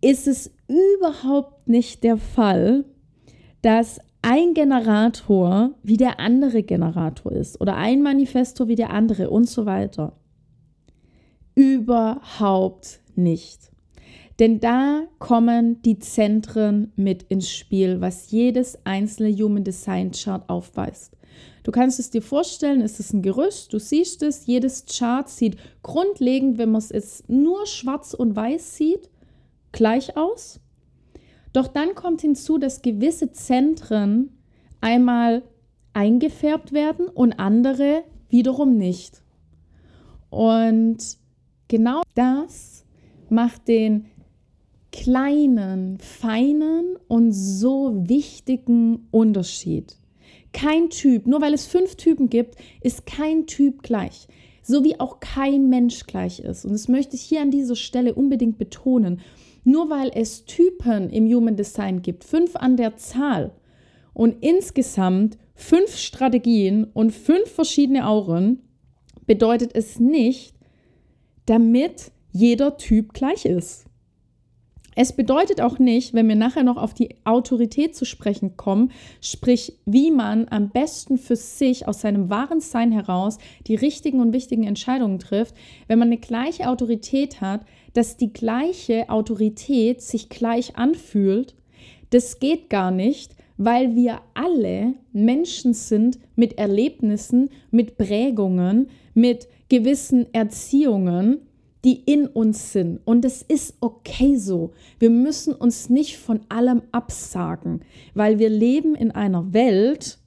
ist 0.00 0.26
es 0.26 0.52
überhaupt 0.68 1.68
nicht 1.68 2.02
der 2.02 2.16
Fall, 2.16 2.86
dass 3.60 4.00
ein 4.22 4.54
Generator 4.54 5.74
wie 5.82 5.96
der 5.96 6.20
andere 6.20 6.62
Generator 6.62 7.32
ist 7.32 7.60
oder 7.60 7.76
ein 7.76 8.02
Manifestor 8.02 8.68
wie 8.68 8.76
der 8.76 8.90
andere 8.90 9.30
und 9.30 9.48
so 9.48 9.66
weiter. 9.66 10.16
Überhaupt 11.54 13.00
nicht. 13.14 13.72
Denn 14.38 14.60
da 14.60 15.02
kommen 15.18 15.82
die 15.82 15.98
Zentren 15.98 16.92
mit 16.96 17.24
ins 17.24 17.50
Spiel, 17.50 18.00
was 18.00 18.30
jedes 18.30 18.78
einzelne 18.84 19.30
Human 19.36 19.64
Design 19.64 20.12
Chart 20.12 20.48
aufweist. 20.48 21.16
Du 21.64 21.70
kannst 21.70 22.00
es 22.00 22.10
dir 22.10 22.22
vorstellen, 22.22 22.80
es 22.80 22.98
ist 22.98 23.12
ein 23.12 23.22
Gerüst, 23.22 23.72
du 23.72 23.78
siehst 23.78 24.22
es, 24.22 24.46
jedes 24.46 24.86
Chart 24.86 25.28
sieht 25.28 25.56
grundlegend, 25.82 26.58
wenn 26.58 26.72
man 26.72 26.80
es 26.80 26.90
jetzt 26.90 27.28
nur 27.28 27.66
schwarz 27.66 28.14
und 28.14 28.34
weiß 28.34 28.76
sieht, 28.76 29.10
gleich 29.70 30.16
aus. 30.16 30.61
Doch 31.52 31.68
dann 31.68 31.94
kommt 31.94 32.22
hinzu, 32.22 32.58
dass 32.58 32.82
gewisse 32.82 33.32
Zentren 33.32 34.30
einmal 34.80 35.42
eingefärbt 35.92 36.72
werden 36.72 37.08
und 37.08 37.34
andere 37.34 38.04
wiederum 38.28 38.76
nicht. 38.76 39.22
Und 40.30 40.98
genau 41.68 42.02
das 42.14 42.84
macht 43.28 43.68
den 43.68 44.06
kleinen, 44.92 45.98
feinen 45.98 46.96
und 47.08 47.32
so 47.32 47.94
wichtigen 48.08 49.08
Unterschied. 49.10 49.96
Kein 50.52 50.90
Typ, 50.90 51.26
nur 51.26 51.40
weil 51.40 51.54
es 51.54 51.66
fünf 51.66 51.96
Typen 51.96 52.28
gibt, 52.28 52.56
ist 52.82 53.06
kein 53.06 53.46
Typ 53.46 53.82
gleich. 53.82 54.28
So 54.62 54.84
wie 54.84 55.00
auch 55.00 55.18
kein 55.18 55.70
Mensch 55.70 56.06
gleich 56.06 56.40
ist. 56.40 56.64
Und 56.64 56.72
das 56.72 56.88
möchte 56.88 57.16
ich 57.16 57.22
hier 57.22 57.40
an 57.40 57.50
dieser 57.50 57.74
Stelle 57.74 58.14
unbedingt 58.14 58.58
betonen. 58.58 59.20
Nur 59.64 59.90
weil 59.90 60.10
es 60.14 60.44
Typen 60.44 61.10
im 61.10 61.26
Human 61.32 61.56
Design 61.56 62.02
gibt, 62.02 62.24
fünf 62.24 62.56
an 62.56 62.76
der 62.76 62.96
Zahl 62.96 63.52
und 64.12 64.42
insgesamt 64.42 65.38
fünf 65.54 65.96
Strategien 65.96 66.84
und 66.84 67.12
fünf 67.12 67.48
verschiedene 67.50 68.06
Auren, 68.06 68.60
bedeutet 69.26 69.74
es 69.74 70.00
nicht, 70.00 70.54
damit 71.46 72.10
jeder 72.32 72.76
Typ 72.76 73.12
gleich 73.12 73.44
ist. 73.44 73.86
Es 74.94 75.14
bedeutet 75.14 75.60
auch 75.60 75.78
nicht, 75.78 76.12
wenn 76.12 76.28
wir 76.28 76.36
nachher 76.36 76.64
noch 76.64 76.76
auf 76.76 76.92
die 76.92 77.16
Autorität 77.24 77.96
zu 77.96 78.04
sprechen 78.04 78.56
kommen, 78.56 78.92
sprich, 79.22 79.78
wie 79.86 80.10
man 80.10 80.48
am 80.48 80.68
besten 80.68 81.16
für 81.16 81.36
sich 81.36 81.88
aus 81.88 82.02
seinem 82.02 82.28
wahren 82.28 82.60
Sein 82.60 82.92
heraus 82.92 83.38
die 83.66 83.74
richtigen 83.74 84.20
und 84.20 84.32
wichtigen 84.32 84.64
Entscheidungen 84.64 85.18
trifft, 85.18 85.54
wenn 85.86 85.98
man 85.98 86.08
eine 86.08 86.18
gleiche 86.18 86.68
Autorität 86.68 87.40
hat, 87.40 87.62
dass 87.94 88.16
die 88.16 88.32
gleiche 88.32 89.08
Autorität 89.08 90.02
sich 90.02 90.28
gleich 90.28 90.76
anfühlt. 90.76 91.54
Das 92.10 92.38
geht 92.38 92.68
gar 92.68 92.90
nicht, 92.90 93.34
weil 93.56 93.94
wir 93.94 94.20
alle 94.34 94.94
Menschen 95.12 95.72
sind 95.72 96.18
mit 96.36 96.58
Erlebnissen, 96.58 97.48
mit 97.70 97.96
Prägungen, 97.96 98.88
mit 99.14 99.48
gewissen 99.68 100.26
Erziehungen 100.34 101.40
die 101.84 102.00
in 102.04 102.26
uns 102.26 102.72
sind. 102.72 103.00
Und 103.04 103.24
es 103.24 103.42
ist 103.42 103.76
okay 103.80 104.36
so. 104.36 104.72
Wir 104.98 105.10
müssen 105.10 105.54
uns 105.54 105.90
nicht 105.90 106.16
von 106.16 106.40
allem 106.48 106.82
absagen, 106.92 107.80
weil 108.14 108.38
wir 108.38 108.48
leben 108.48 108.94
in 108.94 109.10
einer 109.10 109.52
Welt, 109.52 110.18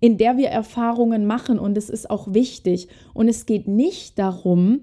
in 0.00 0.16
der 0.18 0.36
wir 0.36 0.48
Erfahrungen 0.48 1.26
machen 1.26 1.58
und 1.58 1.76
es 1.76 1.90
ist 1.90 2.10
auch 2.10 2.32
wichtig. 2.32 2.88
Und 3.12 3.28
es 3.28 3.44
geht 3.44 3.68
nicht 3.68 4.18
darum, 4.18 4.80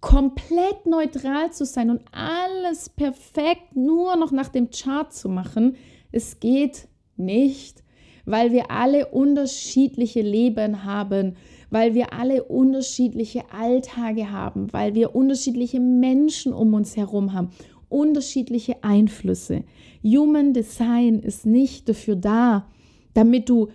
komplett 0.00 0.86
neutral 0.86 1.52
zu 1.52 1.64
sein 1.64 1.90
und 1.90 2.02
alles 2.12 2.88
perfekt 2.88 3.74
nur 3.74 4.16
noch 4.16 4.30
nach 4.30 4.48
dem 4.48 4.70
Chart 4.70 5.12
zu 5.12 5.28
machen. 5.28 5.76
Es 6.12 6.40
geht 6.40 6.88
nicht, 7.16 7.82
weil 8.24 8.52
wir 8.52 8.70
alle 8.70 9.06
unterschiedliche 9.06 10.22
Leben 10.22 10.84
haben 10.84 11.36
weil 11.70 11.94
wir 11.94 12.12
alle 12.12 12.44
unterschiedliche 12.44 13.42
Alltage 13.52 14.30
haben, 14.30 14.72
weil 14.72 14.94
wir 14.94 15.14
unterschiedliche 15.14 15.80
Menschen 15.80 16.52
um 16.52 16.74
uns 16.74 16.96
herum 16.96 17.32
haben, 17.32 17.50
unterschiedliche 17.88 18.82
Einflüsse. 18.82 19.64
Human 20.02 20.52
Design 20.52 21.20
ist 21.20 21.46
nicht 21.46 21.88
dafür 21.88 22.16
da, 22.16 22.66
damit 23.14 23.48
du 23.48 23.68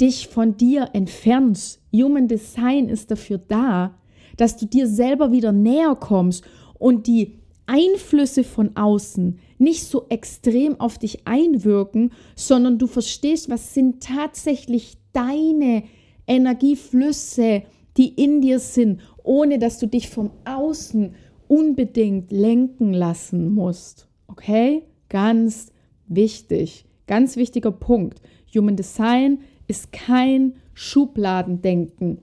dich 0.00 0.28
von 0.28 0.56
dir 0.56 0.90
entfernst. 0.92 1.80
Human 1.92 2.28
Design 2.28 2.88
ist 2.88 3.10
dafür 3.10 3.38
da, 3.38 3.94
dass 4.36 4.56
du 4.56 4.66
dir 4.66 4.86
selber 4.86 5.32
wieder 5.32 5.52
näher 5.52 5.96
kommst 5.96 6.44
und 6.78 7.06
die 7.06 7.38
Einflüsse 7.66 8.44
von 8.44 8.76
außen 8.76 9.38
nicht 9.58 9.84
so 9.84 10.06
extrem 10.08 10.78
auf 10.78 10.98
dich 10.98 11.26
einwirken, 11.26 12.12
sondern 12.36 12.78
du 12.78 12.86
verstehst, 12.86 13.50
was 13.50 13.74
sind 13.74 14.02
tatsächlich 14.02 14.98
deine 15.12 15.84
Energieflüsse, 16.26 17.62
die 17.96 18.08
in 18.08 18.40
dir 18.40 18.58
sind, 18.58 19.00
ohne 19.22 19.58
dass 19.58 19.78
du 19.78 19.86
dich 19.86 20.08
vom 20.08 20.30
Außen 20.44 21.14
unbedingt 21.48 22.30
lenken 22.32 22.92
lassen 22.92 23.54
musst. 23.54 24.08
Okay? 24.28 24.82
Ganz 25.08 25.72
wichtig, 26.08 26.84
ganz 27.06 27.36
wichtiger 27.36 27.72
Punkt. 27.72 28.20
Human 28.54 28.76
Design 28.76 29.38
ist 29.68 29.92
kein 29.92 30.54
Schubladendenken. 30.74 32.18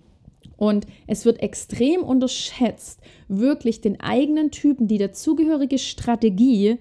Und 0.57 0.85
es 1.07 1.25
wird 1.25 1.41
extrem 1.41 2.03
unterschätzt, 2.03 3.01
wirklich 3.27 3.81
den 3.81 3.99
eigenen 3.99 4.51
Typen, 4.51 4.87
die 4.87 4.97
dazugehörige 4.97 5.77
Strategie 5.77 6.77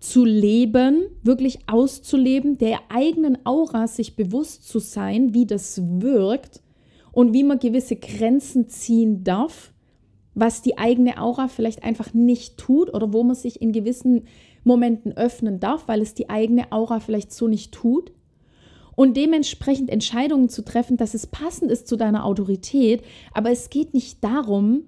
zu 0.00 0.24
leben, 0.24 1.06
wirklich 1.22 1.58
auszuleben, 1.66 2.58
der 2.58 2.80
eigenen 2.88 3.38
Aura 3.44 3.86
sich 3.86 4.16
bewusst 4.16 4.68
zu 4.68 4.78
sein, 4.78 5.34
wie 5.34 5.46
das 5.46 5.82
wirkt 6.00 6.62
und 7.12 7.32
wie 7.32 7.42
man 7.42 7.58
gewisse 7.58 7.96
Grenzen 7.96 8.68
ziehen 8.68 9.24
darf, 9.24 9.72
was 10.34 10.62
die 10.62 10.78
eigene 10.78 11.20
Aura 11.20 11.48
vielleicht 11.48 11.82
einfach 11.82 12.14
nicht 12.14 12.58
tut 12.58 12.94
oder 12.94 13.12
wo 13.12 13.24
man 13.24 13.34
sich 13.34 13.60
in 13.60 13.72
gewissen 13.72 14.26
Momenten 14.62 15.16
öffnen 15.16 15.58
darf, 15.58 15.88
weil 15.88 16.00
es 16.00 16.14
die 16.14 16.30
eigene 16.30 16.70
Aura 16.70 17.00
vielleicht 17.00 17.32
so 17.32 17.48
nicht 17.48 17.72
tut. 17.72 18.12
Und 18.94 19.16
dementsprechend 19.16 19.90
Entscheidungen 19.90 20.48
zu 20.48 20.64
treffen, 20.64 20.96
dass 20.96 21.14
es 21.14 21.26
passend 21.26 21.70
ist 21.70 21.86
zu 21.86 21.96
deiner 21.96 22.24
Autorität. 22.24 23.02
Aber 23.32 23.50
es 23.50 23.70
geht 23.70 23.94
nicht 23.94 24.22
darum, 24.24 24.84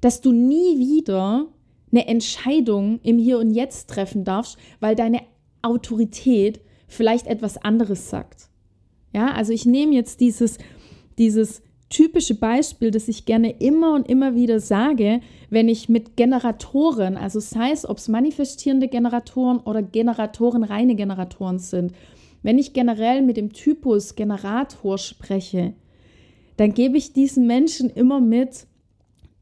dass 0.00 0.20
du 0.20 0.30
nie 0.30 0.78
wieder 0.78 1.48
eine 1.90 2.06
Entscheidung 2.06 3.00
im 3.02 3.18
Hier 3.18 3.38
und 3.38 3.52
Jetzt 3.52 3.90
treffen 3.90 4.24
darfst, 4.24 4.58
weil 4.80 4.94
deine 4.94 5.20
Autorität 5.62 6.60
vielleicht 6.86 7.26
etwas 7.26 7.58
anderes 7.58 8.10
sagt. 8.10 8.48
Ja, 9.14 9.32
also 9.32 9.52
ich 9.52 9.66
nehme 9.66 9.94
jetzt 9.94 10.20
dieses, 10.20 10.58
dieses 11.18 11.62
typische 11.88 12.34
Beispiel, 12.34 12.90
das 12.90 13.08
ich 13.08 13.24
gerne 13.24 13.50
immer 13.50 13.94
und 13.94 14.08
immer 14.08 14.34
wieder 14.34 14.60
sage, 14.60 15.20
wenn 15.50 15.68
ich 15.68 15.88
mit 15.88 16.16
Generatoren, 16.16 17.16
also 17.16 17.40
sei 17.40 17.70
es, 17.70 17.88
ob 17.88 17.98
es 17.98 18.08
manifestierende 18.08 18.88
Generatoren 18.88 19.60
oder 19.60 19.82
Generatoren, 19.82 20.64
reine 20.64 20.94
Generatoren 20.94 21.58
sind, 21.58 21.92
wenn 22.42 22.58
ich 22.58 22.72
generell 22.72 23.22
mit 23.22 23.36
dem 23.36 23.52
Typus 23.52 24.14
Generator 24.14 24.98
spreche, 24.98 25.74
dann 26.56 26.74
gebe 26.74 26.98
ich 26.98 27.12
diesen 27.12 27.46
Menschen 27.46 27.88
immer 27.90 28.20
mit, 28.20 28.66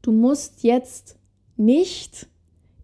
du 0.01 0.11
musst 0.11 0.63
jetzt 0.63 1.17
nicht 1.57 2.27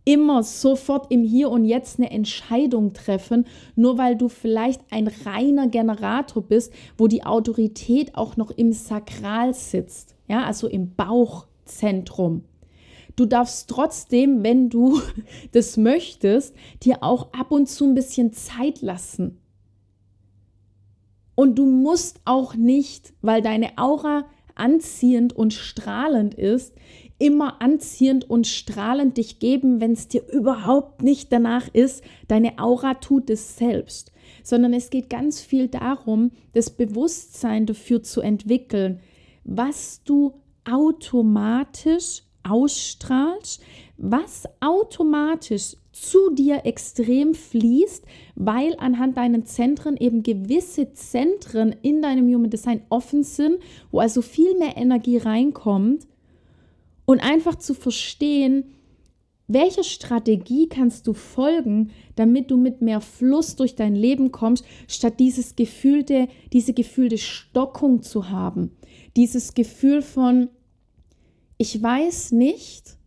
immer 0.05 0.43
sofort 0.43 1.11
im 1.11 1.23
Hier 1.23 1.49
und 1.49 1.65
Jetzt 1.65 1.99
eine 1.99 2.11
Entscheidung 2.11 2.93
treffen, 2.93 3.45
nur 3.75 3.97
weil 3.97 4.15
du 4.15 4.27
vielleicht 4.29 4.81
ein 4.91 5.09
reiner 5.25 5.67
Generator 5.67 6.43
bist, 6.43 6.73
wo 6.97 7.07
die 7.07 7.23
Autorität 7.23 8.15
auch 8.15 8.37
noch 8.37 8.51
im 8.51 8.73
Sakral 8.73 9.53
sitzt, 9.53 10.15
ja, 10.27 10.43
also 10.43 10.67
im 10.67 10.95
Bauchzentrum. 10.95 12.43
Du 13.15 13.25
darfst 13.25 13.69
trotzdem, 13.69 14.43
wenn 14.43 14.69
du 14.69 14.99
das 15.51 15.77
möchtest, 15.77 16.55
dir 16.83 17.03
auch 17.03 17.31
ab 17.33 17.51
und 17.51 17.69
zu 17.69 17.85
ein 17.85 17.95
bisschen 17.95 18.33
Zeit 18.33 18.81
lassen. 18.81 19.39
Und 21.35 21.55
du 21.57 21.65
musst 21.65 22.21
auch 22.25 22.55
nicht, 22.55 23.13
weil 23.21 23.41
deine 23.41 23.77
Aura 23.77 24.25
anziehend 24.55 25.33
und 25.33 25.53
strahlend 25.53 26.35
ist, 26.35 26.75
immer 27.23 27.61
anziehend 27.61 28.29
und 28.29 28.47
strahlend 28.47 29.15
dich 29.15 29.39
geben, 29.39 29.79
wenn 29.79 29.93
es 29.93 30.09
dir 30.09 30.27
überhaupt 30.27 31.03
nicht 31.03 31.31
danach 31.31 31.69
ist. 31.71 32.03
Deine 32.27 32.59
Aura 32.59 32.95
tut 32.95 33.29
es 33.29 33.55
selbst. 33.55 34.11
sondern 34.45 34.73
es 34.73 34.89
geht 34.89 35.09
ganz 35.09 35.39
viel 35.39 35.69
darum, 35.69 36.31
das 36.53 36.69
Bewusstsein 36.69 37.65
dafür 37.65 38.03
zu 38.03 38.19
entwickeln, 38.19 38.99
was 39.45 40.01
du 40.03 40.33
automatisch 40.69 42.23
ausstrahlst, 42.43 43.61
was 43.95 44.43
automatisch 44.59 45.77
zu 45.93 46.33
dir 46.33 46.65
extrem 46.65 47.35
fließt, 47.35 48.03
weil 48.35 48.75
anhand 48.79 49.15
deinen 49.15 49.45
Zentren 49.45 49.95
eben 49.95 50.23
gewisse 50.23 50.91
Zentren 50.91 51.73
in 51.81 52.01
deinem 52.01 52.27
Human 52.27 52.49
Design 52.49 52.81
offen 52.89 53.23
sind, 53.23 53.59
wo 53.91 53.99
also 53.99 54.21
viel 54.21 54.57
mehr 54.57 54.75
Energie 54.75 55.17
reinkommt 55.17 56.05
und 57.05 57.19
einfach 57.19 57.55
zu 57.55 57.73
verstehen, 57.73 58.65
welcher 59.47 59.83
Strategie 59.83 60.67
kannst 60.67 61.05
du 61.07 61.13
folgen, 61.13 61.91
damit 62.15 62.49
du 62.49 62.57
mit 62.57 62.81
mehr 62.81 63.01
Fluss 63.01 63.55
durch 63.55 63.75
dein 63.75 63.95
Leben 63.95 64.31
kommst, 64.31 64.65
statt 64.87 65.19
dieses 65.19 65.55
gefühlte, 65.55 66.27
diese 66.53 66.73
gefühlte 66.73 67.17
Stockung 67.17 68.01
zu 68.01 68.29
haben. 68.29 68.71
Dieses 69.15 69.53
Gefühl 69.53 70.01
von, 70.01 70.49
ich 71.57 71.81
weiß 71.81 72.31
nicht, 72.31 72.97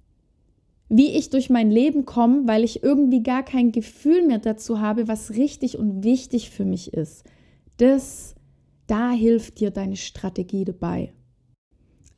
wie 0.88 1.16
ich 1.16 1.30
durch 1.30 1.50
mein 1.50 1.70
Leben 1.70 2.04
komme, 2.04 2.46
weil 2.46 2.62
ich 2.62 2.82
irgendwie 2.82 3.22
gar 3.22 3.42
kein 3.42 3.72
Gefühl 3.72 4.24
mehr 4.26 4.38
dazu 4.38 4.80
habe, 4.80 5.08
was 5.08 5.30
richtig 5.32 5.78
und 5.78 6.04
wichtig 6.04 6.50
für 6.50 6.64
mich 6.64 6.92
ist. 6.92 7.24
Das, 7.78 8.34
da 8.86 9.10
hilft 9.10 9.60
dir 9.60 9.70
deine 9.70 9.96
Strategie 9.96 10.64
dabei. 10.64 11.12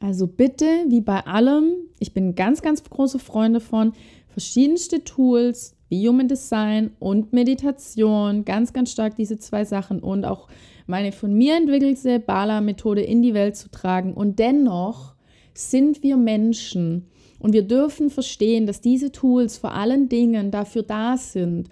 Also 0.01 0.27
bitte, 0.27 0.67
wie 0.89 1.01
bei 1.01 1.27
allem, 1.27 1.73
ich 1.99 2.15
bin 2.15 2.35
ganz, 2.35 2.63
ganz 2.63 2.85
große 2.85 3.19
Freunde 3.19 3.61
von 3.61 3.93
verschiedenste 4.29 5.03
Tools, 5.03 5.75
wie 5.89 6.07
Human 6.07 6.29
Design 6.29 6.91
und 7.01 7.33
Meditation, 7.33 8.45
ganz, 8.45 8.73
ganz 8.73 8.93
stark 8.93 9.17
diese 9.17 9.39
zwei 9.39 9.65
Sachen 9.65 10.01
und 10.01 10.25
auch 10.25 10.49
meine 10.87 11.13
von 11.13 11.35
mir 11.35 11.57
entwickelte 11.57 12.21
Bala-Methode 12.21 13.03
in 13.03 13.23
die 13.23 13.35
Welt 13.35 13.57
zu 13.57 13.71
tragen. 13.71 14.15
Und 14.15 14.39
dennoch 14.39 15.15
sind 15.55 16.03
wir 16.03 16.17
Menschen 16.17 17.07
und 17.41 17.53
wir 17.53 17.63
dürfen 17.63 18.11
verstehen, 18.11 18.67
dass 18.67 18.81
diese 18.81 19.13
Tools 19.13 19.59
vor 19.59 19.73
allen 19.73 20.09
Dingen 20.09 20.51
dafür 20.51 20.83
da 20.83 21.17
sind, 21.17 21.69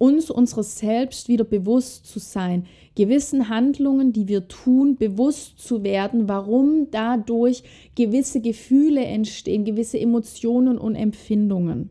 uns 0.00 0.30
unseres 0.30 0.78
Selbst 0.78 1.28
wieder 1.28 1.44
bewusst 1.44 2.06
zu 2.06 2.18
sein, 2.20 2.64
gewissen 2.94 3.50
Handlungen, 3.50 4.14
die 4.14 4.28
wir 4.28 4.48
tun, 4.48 4.96
bewusst 4.96 5.58
zu 5.58 5.84
werden, 5.84 6.26
warum 6.26 6.90
dadurch 6.90 7.62
gewisse 7.96 8.40
Gefühle 8.40 9.04
entstehen, 9.04 9.66
gewisse 9.66 10.00
Emotionen 10.00 10.78
und 10.78 10.94
Empfindungen. 10.94 11.90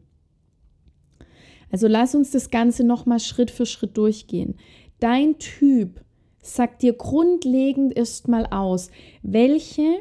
Also 1.69 1.87
lass 1.87 2.15
uns 2.15 2.31
das 2.31 2.49
Ganze 2.49 2.83
nochmal 2.83 3.19
Schritt 3.19 3.51
für 3.51 3.67
Schritt 3.67 3.95
durchgehen. 3.95 4.55
Dein 4.99 5.37
Typ 5.37 6.03
sagt 6.41 6.81
dir 6.81 6.93
grundlegend 6.93 7.95
erstmal 7.95 8.47
aus, 8.47 8.89
welche 9.21 9.99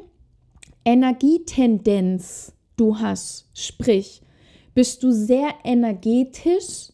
Energietendenz 0.82 2.54
du 2.78 2.98
hast. 3.00 3.50
Sprich, 3.52 4.22
bist 4.72 5.02
du 5.02 5.12
sehr 5.12 5.50
energetisch 5.62 6.92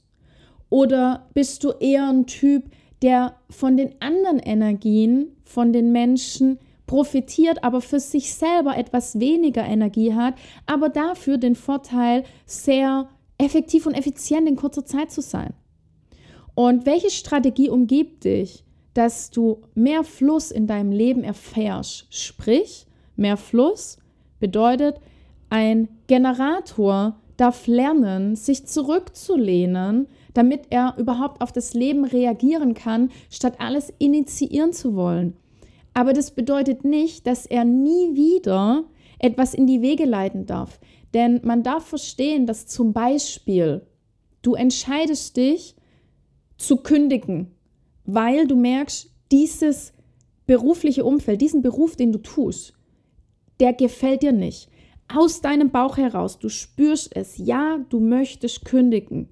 oder 0.75 1.29
bist 1.35 1.63
du 1.63 1.71
eher 1.79 2.09
ein 2.09 2.27
Typ, 2.27 2.65
der 3.01 3.37
von 3.49 3.77
den 3.77 3.95
anderen 4.01 4.41
Energien, 4.41 5.29
von 5.45 5.73
den 5.73 5.93
Menschen 5.93 6.59
profitiert, 6.89 7.63
aber 7.63 7.81
für 7.81 8.01
sich 8.01 8.35
selber 8.35 8.77
etwas 8.77 9.21
weniger 9.21 9.65
Energie 9.65 10.15
hat, 10.15 10.35
aber 10.67 10.89
dafür 10.89 11.39
den 11.39 11.55
Vorteil, 11.55 12.25
sehr 12.45 13.09
effektiv 13.39 13.87
und 13.87 13.95
effizient 13.95 14.49
in 14.49 14.57
kurzer 14.57 14.85
Zeit 14.85 15.13
zu 15.13 15.21
sein. 15.23 15.55
Und 16.57 16.87
welche 16.87 17.11
Strategie 17.11 17.71
umgibt 17.71 18.25
dich, 18.25 18.65
dass 18.95 19.31
du 19.31 19.63
mehr 19.77 20.03
Fluss 20.03 20.51
in 20.51 20.67
deinem 20.67 20.91
Leben 20.91 21.23
erfährst? 21.23 22.07
Sprich, 22.11 22.89
mehr 23.15 23.37
Fluss 23.37 23.99
bedeutet, 24.41 25.01
ein 25.51 25.87
Generator 26.09 27.15
darf 27.37 27.69
lernen, 27.69 28.35
sich 28.35 28.67
zurückzulehnen, 28.67 30.09
damit 30.35 30.67
er 30.71 30.95
überhaupt 30.99 31.41
auf 31.41 31.53
das 31.53 31.75
Leben 31.75 32.05
reagieren 32.05 32.75
kann, 32.75 33.11
statt 33.31 33.55
alles 33.59 33.93
initiieren 33.99 34.73
zu 34.73 34.95
wollen. 34.95 35.37
Aber 35.95 36.13
das 36.13 36.33
bedeutet 36.33 36.85
nicht, 36.85 37.27
dass 37.27 37.47
er 37.47 37.65
nie 37.65 38.15
wieder 38.15 38.85
etwas 39.19 39.55
in 39.55 39.67
die 39.67 39.81
Wege 39.81 40.05
leiten 40.05 40.45
darf. 40.45 40.81
Denn 41.15 41.41
man 41.45 41.63
darf 41.63 41.87
verstehen, 41.87 42.47
dass 42.47 42.67
zum 42.67 42.93
Beispiel 42.93 43.87
du 44.43 44.55
entscheidest 44.55 45.37
dich 45.37 45.77
zu 46.59 46.79
kündigen, 46.79 47.53
weil 48.05 48.47
du 48.47 48.57
merkst, 48.57 49.11
dieses 49.31 49.93
berufliche 50.47 51.05
Umfeld, 51.05 51.41
diesen 51.41 51.63
Beruf, 51.63 51.97
den 51.97 52.13
du 52.13 52.19
tust, 52.19 52.75
der 53.61 53.73
gefällt 53.73 54.23
dir 54.23 54.33
nicht 54.33 54.69
aus 55.09 55.41
deinem 55.41 55.71
Bauch 55.71 55.97
heraus, 55.97 56.39
du 56.39 56.49
spürst 56.49 57.15
es, 57.15 57.37
ja, 57.39 57.79
du 57.89 58.01
möchtest 58.01 58.65
kündigen, 58.65 59.29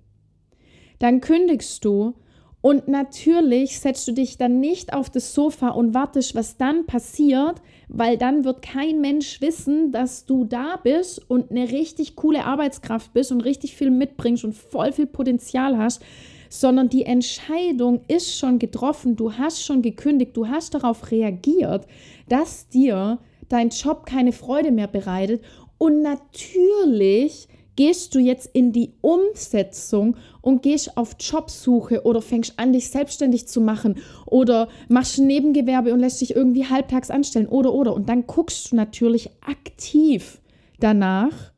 dann 1.02 1.20
kündigst 1.20 1.84
du 1.84 2.14
und 2.60 2.86
natürlich 2.86 3.80
setzt 3.80 4.06
du 4.06 4.12
dich 4.12 4.38
dann 4.38 4.60
nicht 4.60 4.94
auf 4.94 5.10
das 5.10 5.34
Sofa 5.34 5.70
und 5.70 5.94
wartest, 5.94 6.36
was 6.36 6.56
dann 6.56 6.86
passiert, 6.86 7.60
weil 7.88 8.16
dann 8.16 8.44
wird 8.44 8.62
kein 8.62 9.00
Mensch 9.00 9.40
wissen, 9.40 9.90
dass 9.90 10.26
du 10.26 10.44
da 10.44 10.76
bist 10.76 11.28
und 11.28 11.50
eine 11.50 11.72
richtig 11.72 12.14
coole 12.14 12.44
Arbeitskraft 12.44 13.12
bist 13.12 13.32
und 13.32 13.40
richtig 13.40 13.74
viel 13.74 13.90
mitbringst 13.90 14.44
und 14.44 14.54
voll 14.54 14.92
viel 14.92 15.06
Potenzial 15.06 15.76
hast, 15.76 16.02
sondern 16.48 16.88
die 16.88 17.04
Entscheidung 17.04 18.02
ist 18.06 18.38
schon 18.38 18.60
getroffen, 18.60 19.16
du 19.16 19.32
hast 19.32 19.64
schon 19.64 19.82
gekündigt, 19.82 20.36
du 20.36 20.46
hast 20.46 20.74
darauf 20.74 21.10
reagiert, 21.10 21.88
dass 22.28 22.68
dir 22.68 23.18
dein 23.48 23.70
Job 23.70 24.06
keine 24.06 24.30
Freude 24.30 24.70
mehr 24.70 24.86
bereitet. 24.86 25.42
Und 25.78 26.02
natürlich 26.02 27.48
gehst 27.76 28.14
du 28.14 28.18
jetzt 28.18 28.50
in 28.52 28.72
die 28.72 28.92
Umsetzung 29.00 30.16
und 30.40 30.62
gehst 30.62 30.96
auf 30.96 31.16
Jobsuche 31.18 32.04
oder 32.04 32.20
fängst 32.20 32.58
an, 32.58 32.72
dich 32.72 32.90
selbstständig 32.90 33.48
zu 33.48 33.60
machen 33.60 33.96
oder 34.26 34.68
machst 34.88 35.18
ein 35.18 35.26
Nebengewerbe 35.26 35.92
und 35.92 36.00
lässt 36.00 36.20
dich 36.20 36.36
irgendwie 36.36 36.66
halbtags 36.66 37.10
anstellen 37.10 37.46
oder 37.46 37.72
oder. 37.72 37.94
Und 37.94 38.08
dann 38.08 38.26
guckst 38.26 38.70
du 38.70 38.76
natürlich 38.76 39.30
aktiv 39.40 40.40
danach, 40.78 41.52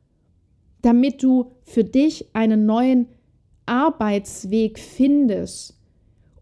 damit 0.83 1.23
du 1.23 1.53
für 1.65 1.85
dich 1.85 2.27
einen 2.35 2.67
neuen 2.67 3.09
Arbeitsweg 3.67 4.79
findest. 4.79 5.79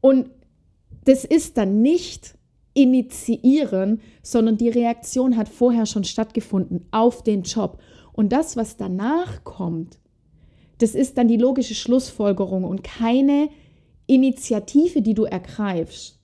Und 0.00 0.30
das 1.04 1.24
ist 1.24 1.56
dann 1.56 1.80
nicht 1.80 2.34
initiieren, 2.74 4.00
sondern 4.22 4.56
die 4.56 4.68
Reaktion 4.68 5.36
hat 5.36 5.48
vorher 5.48 5.86
schon 5.86 6.04
stattgefunden 6.04 6.86
auf 6.90 7.22
den 7.22 7.42
Job. 7.42 7.78
Und 8.12 8.32
das, 8.32 8.56
was 8.56 8.76
danach 8.76 9.44
kommt, 9.44 9.98
das 10.78 10.94
ist 10.94 11.16
dann 11.16 11.28
die 11.28 11.36
logische 11.36 11.74
Schlussfolgerung 11.74 12.64
und 12.64 12.82
keine 12.82 13.48
Initiative, 14.06 15.00
die 15.00 15.14
du 15.14 15.24
ergreifst. 15.24 16.18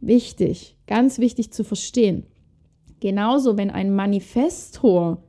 Wichtig, 0.00 0.76
ganz 0.86 1.18
wichtig 1.18 1.52
zu 1.52 1.64
verstehen. 1.64 2.26
Genauso, 3.00 3.56
wenn 3.56 3.70
ein 3.70 3.94
Manifestor 3.94 5.22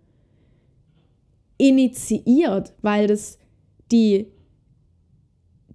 initiiert, 1.58 2.74
weil 2.82 3.08
das 3.08 3.40
die 3.92 4.28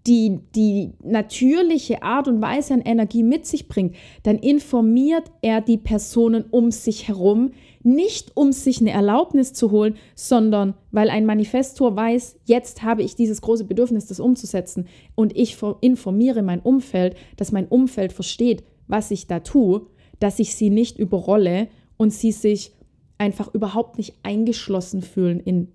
die, 0.06 0.40
die 0.54 0.94
natürliche 1.04 2.02
Art 2.02 2.26
und 2.26 2.42
Weise 2.42 2.74
an 2.74 2.80
Energie 2.80 3.22
mit 3.22 3.46
sich 3.46 3.68
bringt, 3.68 3.94
dann 4.24 4.38
informiert 4.38 5.30
er 5.42 5.60
die 5.60 5.78
Personen 5.78 6.44
um 6.50 6.70
sich 6.70 7.06
herum, 7.08 7.52
nicht 7.84 8.36
um 8.36 8.52
sich 8.52 8.80
eine 8.80 8.90
Erlaubnis 8.90 9.52
zu 9.52 9.70
holen, 9.70 9.96
sondern 10.14 10.74
weil 10.90 11.10
ein 11.10 11.26
Manifestor 11.26 11.96
weiß, 11.96 12.36
jetzt 12.44 12.82
habe 12.82 13.02
ich 13.02 13.16
dieses 13.16 13.42
große 13.42 13.64
Bedürfnis, 13.64 14.06
das 14.06 14.20
umzusetzen. 14.20 14.86
Und 15.14 15.36
ich 15.36 15.56
informiere 15.80 16.42
mein 16.42 16.60
Umfeld, 16.60 17.16
dass 17.36 17.52
mein 17.52 17.68
Umfeld 17.68 18.12
versteht, 18.12 18.64
was 18.86 19.10
ich 19.10 19.26
da 19.26 19.40
tue, 19.40 19.86
dass 20.18 20.38
ich 20.38 20.54
sie 20.54 20.70
nicht 20.70 20.98
überrolle 20.98 21.68
und 21.96 22.12
sie 22.12 22.32
sich 22.32 22.72
einfach 23.18 23.52
überhaupt 23.54 23.98
nicht 23.98 24.14
eingeschlossen 24.22 25.02
fühlen 25.02 25.40
in 25.40 25.68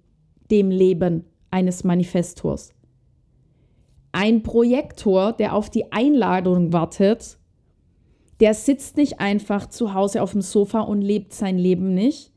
dem 0.51 0.69
Leben 0.69 1.25
eines 1.51 1.83
Manifestors. 1.83 2.73
Ein 4.11 4.43
Projektor, 4.43 5.33
der 5.33 5.53
auf 5.53 5.69
die 5.69 5.91
Einladung 5.91 6.73
wartet, 6.73 7.37
der 8.39 8.53
sitzt 8.53 8.97
nicht 8.97 9.19
einfach 9.19 9.67
zu 9.67 9.93
Hause 9.93 10.21
auf 10.21 10.31
dem 10.31 10.41
Sofa 10.41 10.81
und 10.81 11.01
lebt 11.01 11.33
sein 11.33 11.57
Leben 11.57 11.93
nicht 11.93 12.31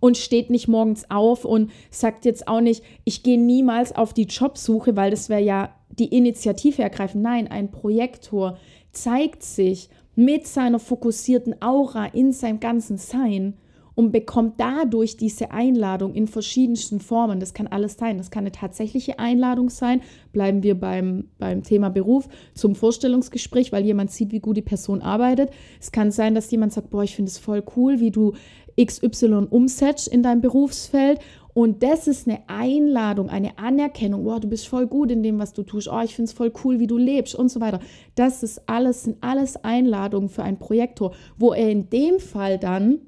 und 0.00 0.16
steht 0.16 0.50
nicht 0.50 0.68
morgens 0.68 1.10
auf 1.10 1.44
und 1.44 1.70
sagt 1.90 2.24
jetzt 2.24 2.48
auch 2.48 2.60
nicht, 2.60 2.82
ich 3.04 3.22
gehe 3.22 3.38
niemals 3.38 3.94
auf 3.94 4.12
die 4.12 4.24
Jobsuche, 4.24 4.96
weil 4.96 5.10
das 5.10 5.28
wäre 5.28 5.42
ja 5.42 5.74
die 5.90 6.16
Initiative 6.16 6.82
ergreifen. 6.82 7.22
Nein, 7.22 7.48
ein 7.48 7.70
Projektor 7.70 8.58
zeigt 8.92 9.42
sich 9.42 9.88
mit 10.14 10.46
seiner 10.46 10.78
fokussierten 10.78 11.62
Aura 11.62 12.06
in 12.06 12.32
seinem 12.32 12.60
ganzen 12.60 12.98
Sein 12.98 13.54
und 13.94 14.12
bekommt 14.12 14.58
dadurch 14.58 15.16
diese 15.16 15.50
Einladung 15.50 16.14
in 16.14 16.26
verschiedensten 16.26 17.00
Formen. 17.00 17.40
Das 17.40 17.54
kann 17.54 17.66
alles 17.66 17.94
sein. 17.94 18.18
Das 18.18 18.30
kann 18.30 18.44
eine 18.44 18.52
tatsächliche 18.52 19.18
Einladung 19.18 19.70
sein. 19.70 20.00
Bleiben 20.32 20.62
wir 20.62 20.78
beim, 20.78 21.28
beim 21.38 21.62
Thema 21.62 21.90
Beruf 21.90 22.28
zum 22.54 22.74
Vorstellungsgespräch, 22.74 23.72
weil 23.72 23.84
jemand 23.84 24.10
sieht, 24.10 24.32
wie 24.32 24.40
gut 24.40 24.56
die 24.56 24.62
Person 24.62 25.02
arbeitet. 25.02 25.50
Es 25.80 25.92
kann 25.92 26.10
sein, 26.10 26.34
dass 26.34 26.50
jemand 26.50 26.72
sagt, 26.72 26.90
boah, 26.90 27.02
ich 27.02 27.16
finde 27.16 27.30
es 27.30 27.38
voll 27.38 27.62
cool, 27.76 28.00
wie 28.00 28.10
du 28.10 28.32
XY 28.80 29.48
umsetzt 29.50 30.08
in 30.08 30.22
deinem 30.22 30.40
Berufsfeld. 30.40 31.20
Und 31.54 31.82
das 31.82 32.06
ist 32.06 32.26
eine 32.26 32.40
Einladung, 32.48 33.28
eine 33.28 33.58
Anerkennung. 33.58 34.24
Wow, 34.24 34.40
du 34.40 34.48
bist 34.48 34.66
voll 34.66 34.86
gut 34.86 35.10
in 35.10 35.22
dem, 35.22 35.38
was 35.38 35.52
du 35.52 35.62
tust. 35.62 35.88
Oh, 35.92 36.00
ich 36.02 36.14
finde 36.14 36.30
es 36.30 36.32
voll 36.32 36.50
cool, 36.64 36.78
wie 36.78 36.86
du 36.86 36.96
lebst 36.96 37.34
und 37.34 37.50
so 37.50 37.60
weiter. 37.60 37.80
Das 38.14 38.42
ist 38.42 38.68
alles, 38.68 39.04
sind 39.04 39.18
alles 39.20 39.62
Einladungen 39.62 40.30
für 40.30 40.42
einen 40.42 40.58
Projektor, 40.58 41.12
wo 41.36 41.52
er 41.52 41.70
in 41.70 41.90
dem 41.90 42.20
Fall 42.20 42.58
dann 42.58 43.00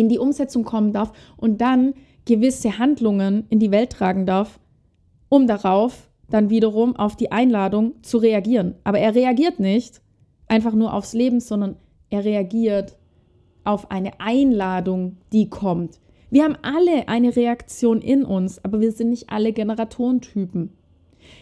in 0.00 0.08
die 0.08 0.18
Umsetzung 0.18 0.64
kommen 0.64 0.92
darf 0.92 1.12
und 1.36 1.60
dann 1.60 1.94
gewisse 2.24 2.78
Handlungen 2.78 3.44
in 3.48 3.58
die 3.58 3.70
Welt 3.70 3.90
tragen 3.90 4.26
darf, 4.26 4.60
um 5.28 5.46
darauf 5.46 6.08
dann 6.30 6.50
wiederum 6.50 6.94
auf 6.96 7.16
die 7.16 7.32
Einladung 7.32 7.94
zu 8.02 8.18
reagieren. 8.18 8.74
Aber 8.84 8.98
er 8.98 9.14
reagiert 9.14 9.60
nicht 9.60 10.02
einfach 10.46 10.74
nur 10.74 10.92
aufs 10.92 11.14
Leben, 11.14 11.40
sondern 11.40 11.76
er 12.10 12.24
reagiert 12.24 12.96
auf 13.64 13.90
eine 13.90 14.18
Einladung, 14.20 15.16
die 15.32 15.48
kommt. 15.48 16.00
Wir 16.30 16.44
haben 16.44 16.56
alle 16.62 17.08
eine 17.08 17.34
Reaktion 17.34 18.00
in 18.00 18.24
uns, 18.24 18.62
aber 18.64 18.80
wir 18.80 18.92
sind 18.92 19.10
nicht 19.10 19.30
alle 19.30 19.52
Generatorentypen. 19.52 20.70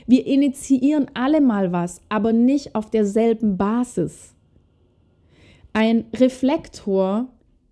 Wir 0.07 0.27
initiieren 0.27 1.07
alle 1.15 1.41
mal 1.41 1.73
was, 1.73 2.01
aber 2.09 2.33
nicht 2.33 2.75
auf 2.75 2.91
derselben 2.91 3.57
Basis. 3.57 4.35
Ein 5.73 6.07
Reflektor 6.15 7.29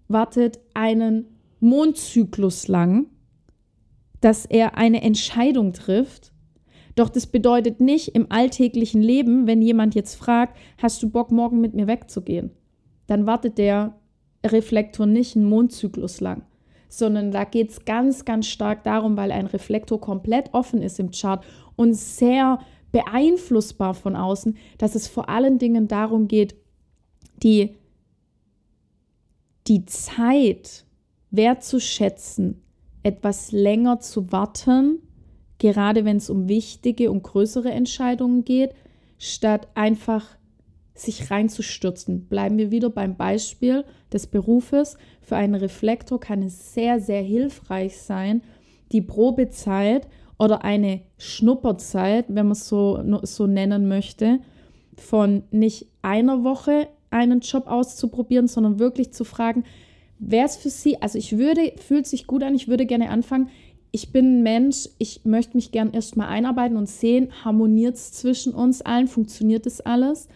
wartet 0.08 0.60
einen 0.74 1.26
Mondzyklus 1.60 2.68
lang, 2.68 3.06
dass 4.20 4.46
er 4.46 4.76
eine 4.76 5.02
Entscheidung 5.02 5.72
trifft. 5.72 6.32
Doch 6.94 7.08
das 7.08 7.26
bedeutet 7.26 7.80
nicht 7.80 8.08
im 8.08 8.30
alltäglichen 8.30 9.02
Leben, 9.02 9.46
wenn 9.46 9.62
jemand 9.62 9.94
jetzt 9.94 10.14
fragt, 10.14 10.56
hast 10.78 11.02
du 11.02 11.10
Bock, 11.10 11.30
morgen 11.30 11.60
mit 11.60 11.74
mir 11.74 11.86
wegzugehen? 11.86 12.52
Dann 13.06 13.26
wartet 13.26 13.58
der 13.58 13.94
Reflektor 14.44 15.06
nicht 15.06 15.36
einen 15.36 15.46
Mondzyklus 15.46 16.20
lang, 16.20 16.42
sondern 16.88 17.32
da 17.32 17.44
geht 17.44 17.70
es 17.70 17.84
ganz, 17.84 18.24
ganz 18.24 18.46
stark 18.46 18.84
darum, 18.84 19.16
weil 19.16 19.32
ein 19.32 19.46
Reflektor 19.46 20.00
komplett 20.00 20.52
offen 20.52 20.82
ist 20.82 21.00
im 21.00 21.10
Chart 21.10 21.44
und 21.76 21.94
sehr 21.94 22.60
beeinflussbar 22.92 23.94
von 23.94 24.14
außen, 24.14 24.56
dass 24.78 24.94
es 24.94 25.08
vor 25.08 25.28
allen 25.28 25.58
Dingen 25.58 25.88
darum 25.88 26.28
geht, 26.28 26.54
die 27.42 27.74
die 29.66 29.86
Zeit 29.86 30.84
wertzuschätzen, 31.30 32.62
etwas 33.02 33.52
länger 33.52 34.00
zu 34.00 34.32
warten, 34.32 35.00
gerade 35.58 36.04
wenn 36.04 36.18
es 36.18 36.30
um 36.30 36.48
wichtige 36.48 37.10
und 37.10 37.22
größere 37.22 37.70
Entscheidungen 37.70 38.44
geht, 38.44 38.74
statt 39.18 39.68
einfach 39.74 40.36
sich 40.94 41.30
reinzustürzen. 41.30 42.26
Bleiben 42.26 42.56
wir 42.56 42.70
wieder 42.70 42.90
beim 42.90 43.16
Beispiel 43.16 43.84
des 44.12 44.26
Berufes. 44.26 44.96
Für 45.22 45.36
einen 45.36 45.54
Reflektor 45.54 46.20
kann 46.20 46.42
es 46.42 46.72
sehr, 46.72 47.00
sehr 47.00 47.22
hilfreich 47.22 47.98
sein, 47.98 48.42
die 48.92 49.02
Probezeit 49.02 50.06
oder 50.38 50.64
eine 50.64 51.02
Schnupperzeit, 51.18 52.26
wenn 52.28 52.46
man 52.46 52.52
es 52.52 52.68
so, 52.68 53.02
so 53.22 53.46
nennen 53.46 53.88
möchte, 53.88 54.40
von 54.96 55.42
nicht 55.50 55.88
einer 56.02 56.44
Woche 56.44 56.88
einen 57.14 57.40
Job 57.40 57.68
auszuprobieren, 57.68 58.48
sondern 58.48 58.78
wirklich 58.78 59.12
zu 59.12 59.24
fragen, 59.24 59.64
wäre 60.18 60.46
es 60.46 60.56
für 60.56 60.70
Sie, 60.70 61.00
also 61.00 61.16
ich 61.16 61.38
würde, 61.38 61.72
fühlt 61.78 62.06
sich 62.06 62.26
gut 62.26 62.42
an, 62.42 62.54
ich 62.54 62.68
würde 62.68 62.86
gerne 62.86 63.10
anfangen. 63.10 63.48
Ich 63.92 64.10
bin 64.10 64.38
ein 64.38 64.42
Mensch, 64.42 64.88
ich 64.98 65.24
möchte 65.24 65.56
mich 65.56 65.70
gern 65.70 65.92
erstmal 65.92 66.28
einarbeiten 66.28 66.76
und 66.76 66.88
sehen, 66.88 67.28
harmoniert 67.44 67.94
es 67.94 68.12
zwischen 68.12 68.52
uns 68.52 68.82
allen, 68.82 69.06
funktioniert 69.06 69.66
das 69.66 69.80
alles? 69.80 70.28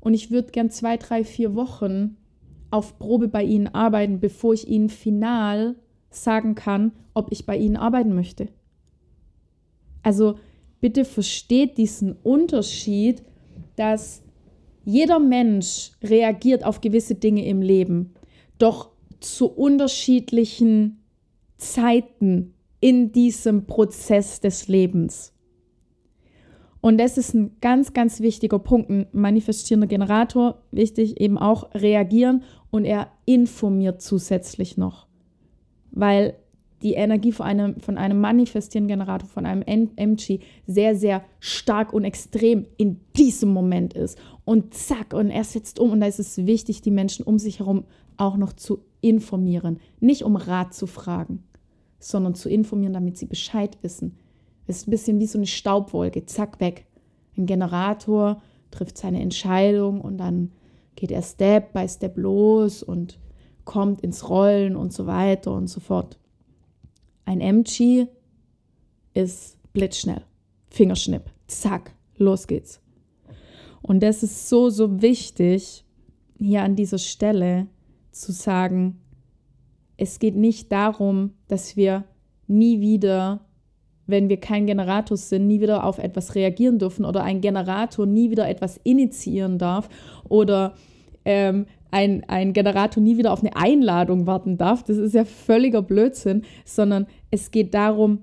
Und 0.00 0.12
ich 0.12 0.30
würde 0.30 0.52
gern 0.52 0.70
zwei, 0.70 0.98
drei, 0.98 1.24
vier 1.24 1.54
Wochen 1.54 2.16
auf 2.70 2.98
Probe 2.98 3.28
bei 3.28 3.42
Ihnen 3.42 3.68
arbeiten, 3.68 4.20
bevor 4.20 4.52
ich 4.52 4.68
Ihnen 4.68 4.90
final 4.90 5.76
sagen 6.10 6.54
kann, 6.54 6.92
ob 7.14 7.32
ich 7.32 7.46
bei 7.46 7.56
Ihnen 7.56 7.76
arbeiten 7.76 8.14
möchte. 8.14 8.48
Also 10.02 10.38
bitte 10.80 11.06
versteht 11.06 11.78
diesen 11.78 12.16
Unterschied, 12.22 13.22
dass 13.76 14.22
jeder 14.86 15.18
Mensch 15.18 15.90
reagiert 16.02 16.64
auf 16.64 16.80
gewisse 16.80 17.16
Dinge 17.16 17.44
im 17.44 17.60
Leben, 17.60 18.14
doch 18.56 18.90
zu 19.20 19.48
unterschiedlichen 19.48 21.02
Zeiten 21.58 22.54
in 22.80 23.10
diesem 23.10 23.66
Prozess 23.66 24.40
des 24.40 24.68
Lebens. 24.68 25.32
Und 26.80 26.98
das 26.98 27.18
ist 27.18 27.34
ein 27.34 27.56
ganz, 27.60 27.94
ganz 27.94 28.20
wichtiger 28.20 28.60
Punkt. 28.60 28.88
Ein 28.88 29.08
manifestierender 29.10 29.88
Generator, 29.88 30.62
wichtig 30.70 31.20
eben 31.20 31.36
auch 31.36 31.74
reagieren 31.74 32.44
und 32.70 32.84
er 32.84 33.10
informiert 33.24 34.00
zusätzlich 34.00 34.76
noch. 34.76 35.08
Weil 35.90 36.36
die 36.82 36.94
Energie 36.94 37.32
von 37.32 37.46
einem, 37.46 37.80
von 37.80 37.96
einem 37.96 38.20
manifestierenden 38.20 38.98
Generator, 38.98 39.28
von 39.28 39.46
einem 39.46 39.62
MG 39.62 40.40
sehr, 40.66 40.94
sehr 40.94 41.24
stark 41.40 41.92
und 41.92 42.04
extrem 42.04 42.66
in 42.76 43.00
diesem 43.16 43.50
Moment 43.50 43.94
ist. 43.94 44.18
Und 44.44 44.74
zack, 44.74 45.14
und 45.14 45.30
er 45.30 45.44
setzt 45.44 45.78
um. 45.78 45.92
Und 45.92 46.00
da 46.00 46.06
ist 46.06 46.18
es 46.18 46.46
wichtig, 46.46 46.82
die 46.82 46.90
Menschen 46.90 47.24
um 47.24 47.38
sich 47.38 47.60
herum 47.60 47.84
auch 48.18 48.36
noch 48.36 48.52
zu 48.52 48.80
informieren. 49.00 49.80
Nicht 50.00 50.22
um 50.22 50.36
Rat 50.36 50.74
zu 50.74 50.86
fragen, 50.86 51.44
sondern 51.98 52.34
zu 52.34 52.48
informieren, 52.48 52.92
damit 52.92 53.16
sie 53.16 53.26
Bescheid 53.26 53.78
wissen. 53.82 54.18
Es 54.66 54.78
ist 54.78 54.88
ein 54.88 54.90
bisschen 54.90 55.20
wie 55.20 55.26
so 55.26 55.38
eine 55.38 55.46
Staubwolke, 55.46 56.26
zack, 56.26 56.60
weg. 56.60 56.86
Ein 57.36 57.46
Generator 57.46 58.42
trifft 58.70 58.98
seine 58.98 59.20
Entscheidung 59.20 60.00
und 60.00 60.18
dann 60.18 60.52
geht 60.94 61.10
er 61.10 61.22
Step 61.22 61.72
by 61.72 61.88
Step 61.88 62.16
los 62.16 62.82
und 62.82 63.18
kommt 63.64 64.00
ins 64.00 64.28
Rollen 64.28 64.76
und 64.76 64.92
so 64.92 65.06
weiter 65.06 65.52
und 65.52 65.68
so 65.68 65.80
fort. 65.80 66.18
Ein 67.26 67.40
MG 67.40 68.06
ist 69.12 69.58
blitzschnell. 69.72 70.22
Fingerschnipp. 70.70 71.24
Zack, 71.48 71.92
los 72.16 72.46
geht's. 72.46 72.80
Und 73.82 74.02
das 74.02 74.22
ist 74.22 74.48
so, 74.48 74.70
so 74.70 75.02
wichtig, 75.02 75.84
hier 76.38 76.62
an 76.62 76.76
dieser 76.76 76.98
Stelle 76.98 77.66
zu 78.12 78.32
sagen, 78.32 79.00
es 79.96 80.18
geht 80.18 80.36
nicht 80.36 80.70
darum, 80.70 81.32
dass 81.48 81.76
wir 81.76 82.04
nie 82.46 82.80
wieder, 82.80 83.40
wenn 84.06 84.28
wir 84.28 84.38
kein 84.38 84.66
Generator 84.66 85.16
sind, 85.16 85.46
nie 85.46 85.60
wieder 85.60 85.84
auf 85.84 85.98
etwas 85.98 86.34
reagieren 86.34 86.78
dürfen 86.78 87.04
oder 87.04 87.24
ein 87.24 87.40
Generator 87.40 88.06
nie 88.06 88.30
wieder 88.30 88.48
etwas 88.48 88.78
initiieren 88.84 89.58
darf 89.58 89.88
oder 90.28 90.74
ähm, 91.24 91.66
ein, 91.90 92.24
ein 92.28 92.52
Generator 92.52 93.02
nie 93.02 93.16
wieder 93.16 93.32
auf 93.32 93.40
eine 93.40 93.56
Einladung 93.56 94.26
warten 94.26 94.58
darf. 94.58 94.82
Das 94.82 94.96
ist 94.96 95.14
ja 95.14 95.24
völliger 95.24 95.82
Blödsinn, 95.82 96.42
sondern 96.64 97.06
es 97.30 97.50
geht 97.50 97.74
darum, 97.74 98.22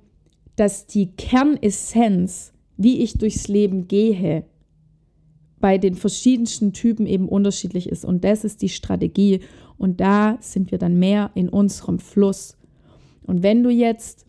dass 0.55 0.87
die 0.87 1.15
Kernessenz, 1.15 2.53
wie 2.77 3.01
ich 3.01 3.17
durchs 3.17 3.47
Leben 3.47 3.87
gehe, 3.87 4.45
bei 5.59 5.77
den 5.77 5.95
verschiedensten 5.95 6.73
Typen 6.73 7.07
eben 7.07 7.29
unterschiedlich 7.29 7.87
ist. 7.87 8.03
Und 8.03 8.23
das 8.23 8.43
ist 8.43 8.61
die 8.61 8.69
Strategie. 8.69 9.39
Und 9.77 10.01
da 10.01 10.37
sind 10.41 10.71
wir 10.71 10.77
dann 10.77 10.99
mehr 10.99 11.31
in 11.35 11.49
unserem 11.49 11.99
Fluss. 11.99 12.57
Und 13.23 13.43
wenn 13.43 13.63
du 13.63 13.69
jetzt 13.69 14.25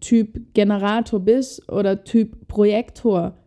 Typ 0.00 0.52
Generator 0.52 1.20
bist 1.20 1.66
oder 1.72 2.04
Typ 2.04 2.46
Projektor, 2.46 3.38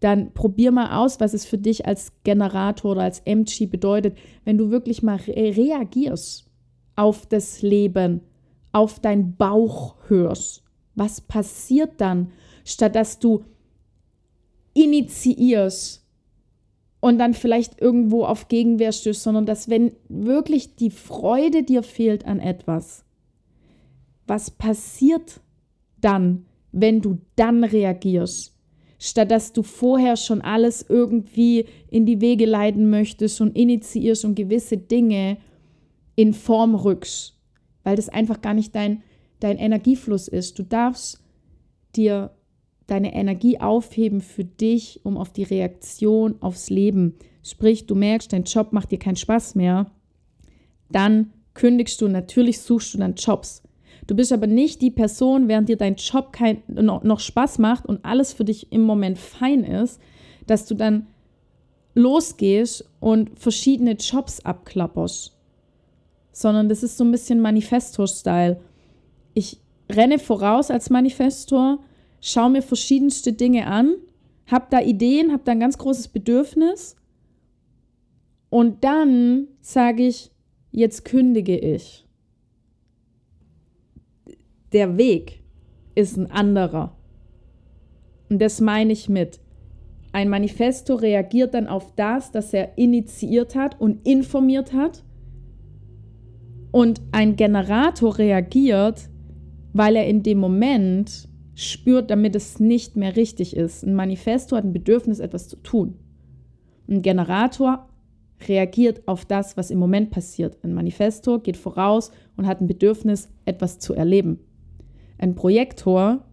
dann 0.00 0.34
probier 0.34 0.72
mal 0.72 0.98
aus, 0.98 1.20
was 1.20 1.32
es 1.32 1.46
für 1.46 1.58
dich 1.58 1.86
als 1.86 2.12
Generator 2.24 2.92
oder 2.92 3.02
als 3.02 3.20
MG 3.20 3.66
bedeutet, 3.66 4.16
wenn 4.44 4.58
du 4.58 4.70
wirklich 4.70 5.02
mal 5.02 5.16
re 5.16 5.56
reagierst 5.56 6.50
auf 6.96 7.26
das 7.26 7.62
Leben, 7.62 8.20
auf 8.76 9.00
deinen 9.00 9.36
Bauch 9.36 9.96
hörst. 10.08 10.62
Was 10.94 11.22
passiert 11.22 11.98
dann, 11.98 12.32
statt 12.62 12.94
dass 12.94 13.18
du 13.18 13.42
initiierst 14.74 16.06
und 17.00 17.18
dann 17.18 17.32
vielleicht 17.32 17.80
irgendwo 17.80 18.24
auf 18.24 18.48
Gegenwehr 18.48 18.92
stößt, 18.92 19.22
sondern 19.22 19.46
dass 19.46 19.70
wenn 19.70 19.92
wirklich 20.08 20.76
die 20.76 20.90
Freude 20.90 21.62
dir 21.62 21.82
fehlt 21.82 22.26
an 22.26 22.38
etwas, 22.38 23.04
was 24.26 24.50
passiert 24.50 25.40
dann, 26.00 26.44
wenn 26.70 27.00
du 27.00 27.18
dann 27.34 27.64
reagierst? 27.64 28.52
statt 28.98 29.30
dass 29.30 29.52
du 29.52 29.62
vorher 29.62 30.16
schon 30.16 30.40
alles 30.40 30.84
irgendwie 30.88 31.66
in 31.90 32.06
die 32.06 32.22
Wege 32.22 32.46
leiten 32.46 32.88
möchtest 32.88 33.42
und 33.42 33.54
initiierst 33.54 34.24
und 34.24 34.34
gewisse 34.34 34.78
Dinge 34.78 35.36
in 36.14 36.32
Form 36.32 36.74
rückst, 36.74 37.35
weil 37.86 37.94
das 37.94 38.08
einfach 38.08 38.42
gar 38.42 38.52
nicht 38.52 38.74
dein, 38.74 39.04
dein 39.38 39.58
Energiefluss 39.58 40.26
ist. 40.26 40.58
Du 40.58 40.64
darfst 40.64 41.22
dir 41.94 42.32
deine 42.88 43.14
Energie 43.14 43.60
aufheben 43.60 44.20
für 44.20 44.44
dich, 44.44 45.02
um 45.04 45.16
auf 45.16 45.32
die 45.32 45.44
Reaktion 45.44 46.34
aufs 46.40 46.68
Leben. 46.68 47.14
Sprich, 47.44 47.86
du 47.86 47.94
merkst, 47.94 48.32
dein 48.32 48.42
Job 48.42 48.72
macht 48.72 48.90
dir 48.90 48.98
keinen 48.98 49.14
Spaß 49.14 49.54
mehr, 49.54 49.92
dann 50.90 51.32
kündigst 51.54 52.00
du, 52.00 52.08
natürlich 52.08 52.60
suchst 52.60 52.92
du 52.92 52.98
dann 52.98 53.14
Jobs. 53.14 53.62
Du 54.08 54.16
bist 54.16 54.32
aber 54.32 54.48
nicht 54.48 54.82
die 54.82 54.90
Person, 54.90 55.46
während 55.46 55.68
dir 55.68 55.76
dein 55.76 55.94
Job 55.94 56.32
kein, 56.32 56.64
noch 56.66 57.20
Spaß 57.20 57.60
macht 57.60 57.86
und 57.86 58.04
alles 58.04 58.32
für 58.32 58.44
dich 58.44 58.72
im 58.72 58.82
Moment 58.82 59.16
fein 59.16 59.62
ist, 59.62 60.00
dass 60.48 60.66
du 60.66 60.74
dann 60.74 61.06
losgehst 61.94 62.90
und 62.98 63.38
verschiedene 63.38 63.92
Jobs 63.92 64.44
abklapperst. 64.44 65.35
Sondern 66.36 66.68
das 66.68 66.82
ist 66.82 66.98
so 66.98 67.04
ein 67.04 67.12
bisschen 67.12 67.40
Manifestor-Style. 67.40 68.60
Ich 69.32 69.58
renne 69.90 70.18
voraus 70.18 70.70
als 70.70 70.90
Manifestor, 70.90 71.78
schaue 72.20 72.50
mir 72.50 72.60
verschiedenste 72.60 73.32
Dinge 73.32 73.66
an, 73.68 73.94
habe 74.46 74.66
da 74.68 74.82
Ideen, 74.82 75.32
habe 75.32 75.44
da 75.46 75.52
ein 75.52 75.60
ganz 75.60 75.78
großes 75.78 76.08
Bedürfnis 76.08 76.94
und 78.50 78.84
dann 78.84 79.48
sage 79.62 80.06
ich, 80.06 80.30
jetzt 80.72 81.06
kündige 81.06 81.56
ich. 81.56 82.06
Der 84.72 84.98
Weg 84.98 85.42
ist 85.94 86.18
ein 86.18 86.30
anderer. 86.30 86.94
Und 88.28 88.42
das 88.42 88.60
meine 88.60 88.92
ich 88.92 89.08
mit. 89.08 89.40
Ein 90.12 90.28
Manifesto 90.28 90.96
reagiert 90.96 91.54
dann 91.54 91.66
auf 91.66 91.94
das, 91.94 92.30
das 92.30 92.52
er 92.52 92.76
initiiert 92.76 93.54
hat 93.54 93.80
und 93.80 94.06
informiert 94.06 94.74
hat. 94.74 95.02
Und 96.76 97.00
ein 97.10 97.36
Generator 97.36 98.18
reagiert, 98.18 99.08
weil 99.72 99.96
er 99.96 100.06
in 100.06 100.22
dem 100.22 100.36
Moment 100.36 101.26
spürt, 101.54 102.10
damit 102.10 102.36
es 102.36 102.60
nicht 102.60 102.96
mehr 102.96 103.16
richtig 103.16 103.56
ist. 103.56 103.82
Ein 103.82 103.94
Manifesto 103.94 104.56
hat 104.56 104.64
ein 104.64 104.74
Bedürfnis, 104.74 105.18
etwas 105.18 105.48
zu 105.48 105.56
tun. 105.56 105.94
Ein 106.86 107.00
Generator 107.00 107.88
reagiert 108.46 109.08
auf 109.08 109.24
das, 109.24 109.56
was 109.56 109.70
im 109.70 109.78
Moment 109.78 110.10
passiert. 110.10 110.62
Ein 110.62 110.74
Manifestor 110.74 111.42
geht 111.42 111.56
voraus 111.56 112.10
und 112.36 112.46
hat 112.46 112.60
ein 112.60 112.66
Bedürfnis, 112.66 113.30
etwas 113.46 113.78
zu 113.78 113.94
erleben. 113.94 114.40
Ein 115.16 115.34
Projektor 115.34 116.26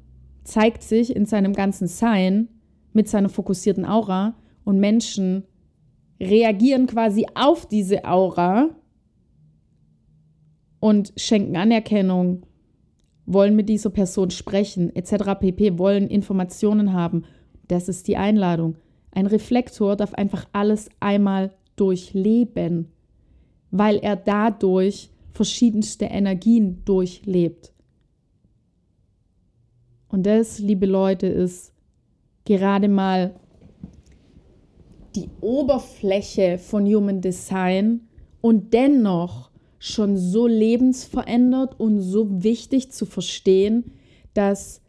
zeigt 0.43 0.83
sich 0.83 1.15
in 1.15 1.25
seinem 1.25 1.53
ganzen 1.53 1.87
Sein 1.87 2.49
mit 2.91 3.07
seiner 3.07 3.29
fokussierten 3.29 3.85
Aura 3.85 4.35
und 4.65 4.77
Menschen 4.77 5.45
reagieren 6.19 6.85
quasi 6.85 7.27
auf 7.33 7.65
diese 7.65 8.03
Aura 8.03 8.71
und 10.83 11.13
schenken 11.15 11.55
Anerkennung, 11.55 12.45
wollen 13.25 13.55
mit 13.55 13.69
dieser 13.69 13.89
Person 13.89 14.31
sprechen, 14.31 14.93
etc. 14.93 15.39
pp, 15.39 15.77
wollen 15.77 16.09
Informationen 16.09 16.91
haben. 16.91 17.23
Das 17.69 17.87
ist 17.87 18.09
die 18.09 18.17
Einladung. 18.17 18.75
Ein 19.11 19.27
Reflektor 19.27 19.95
darf 19.95 20.13
einfach 20.13 20.45
alles 20.51 20.89
einmal 20.99 21.53
durchleben, 21.77 22.91
weil 23.71 23.95
er 23.99 24.17
dadurch 24.17 25.09
verschiedenste 25.31 26.03
Energien 26.03 26.83
durchlebt. 26.83 27.71
Und 30.09 30.25
das, 30.25 30.59
liebe 30.59 30.85
Leute, 30.85 31.27
ist 31.27 31.71
gerade 32.43 32.89
mal 32.89 33.39
die 35.15 35.29
Oberfläche 35.39 36.57
von 36.57 36.85
Human 36.85 37.21
Design 37.21 38.01
und 38.41 38.73
dennoch 38.73 39.52
schon 39.85 40.15
so 40.15 40.47
lebensverändert 40.47 41.77
und 41.77 41.99
so 41.99 42.41
wichtig 42.41 42.93
zu 42.93 43.05
verstehen, 43.05 43.91
dass 44.33 44.81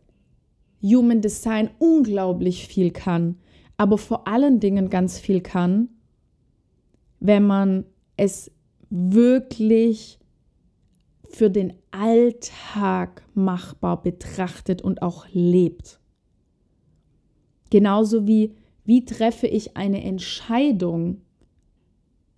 Human 0.85 1.20
Design 1.20 1.68
unglaublich 1.80 2.68
viel 2.68 2.92
kann, 2.92 3.37
aber 3.76 3.98
vor 3.98 4.28
allen 4.28 4.61
Dingen 4.61 4.90
ganz 4.90 5.18
viel 5.18 5.40
kann, 5.40 5.88
wenn 7.18 7.44
man 7.44 7.87
es 8.16 8.52
wirklich 8.88 10.20
für 11.28 11.50
den 11.50 11.72
Alltag 11.90 13.24
machbar 13.35 14.00
betrachtet 14.00 14.80
und 14.80 15.02
auch 15.02 15.26
lebt. 15.33 15.98
Genauso 17.68 18.28
wie, 18.28 18.54
wie 18.85 19.04
treffe 19.04 19.48
ich 19.48 19.76
eine 19.76 20.04
Entscheidung 20.04 21.20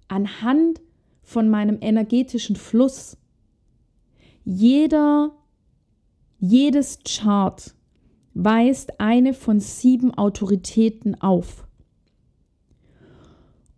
anhand 0.08 0.80
von 1.26 1.50
meinem 1.50 1.78
energetischen 1.80 2.54
Fluss. 2.56 3.18
Jeder, 4.44 5.32
jedes 6.38 7.00
Chart 7.04 7.74
weist 8.32 9.00
eine 9.00 9.34
von 9.34 9.58
sieben 9.58 10.14
Autoritäten 10.14 11.20
auf. 11.20 11.66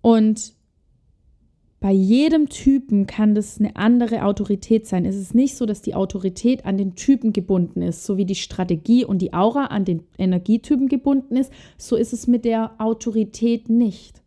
Und 0.02 0.52
bei 1.80 1.92
jedem 1.92 2.50
Typen 2.50 3.06
kann 3.06 3.34
das 3.34 3.58
eine 3.58 3.76
andere 3.76 4.24
Autorität 4.24 4.86
sein. 4.86 5.06
Es 5.06 5.16
ist 5.16 5.34
nicht 5.34 5.56
so, 5.56 5.64
dass 5.64 5.80
die 5.80 5.94
Autorität 5.94 6.66
an 6.66 6.76
den 6.76 6.96
Typen 6.96 7.32
gebunden 7.32 7.80
ist, 7.80 8.04
so 8.04 8.18
wie 8.18 8.26
die 8.26 8.34
Strategie 8.34 9.06
und 9.06 9.22
die 9.22 9.32
Aura 9.32 9.66
an 9.66 9.86
den 9.86 10.02
Energietypen 10.18 10.88
gebunden 10.88 11.36
ist. 11.36 11.50
So 11.78 11.96
ist 11.96 12.12
es 12.12 12.26
mit 12.26 12.44
der 12.44 12.74
Autorität 12.78 13.70
nicht. 13.70 14.22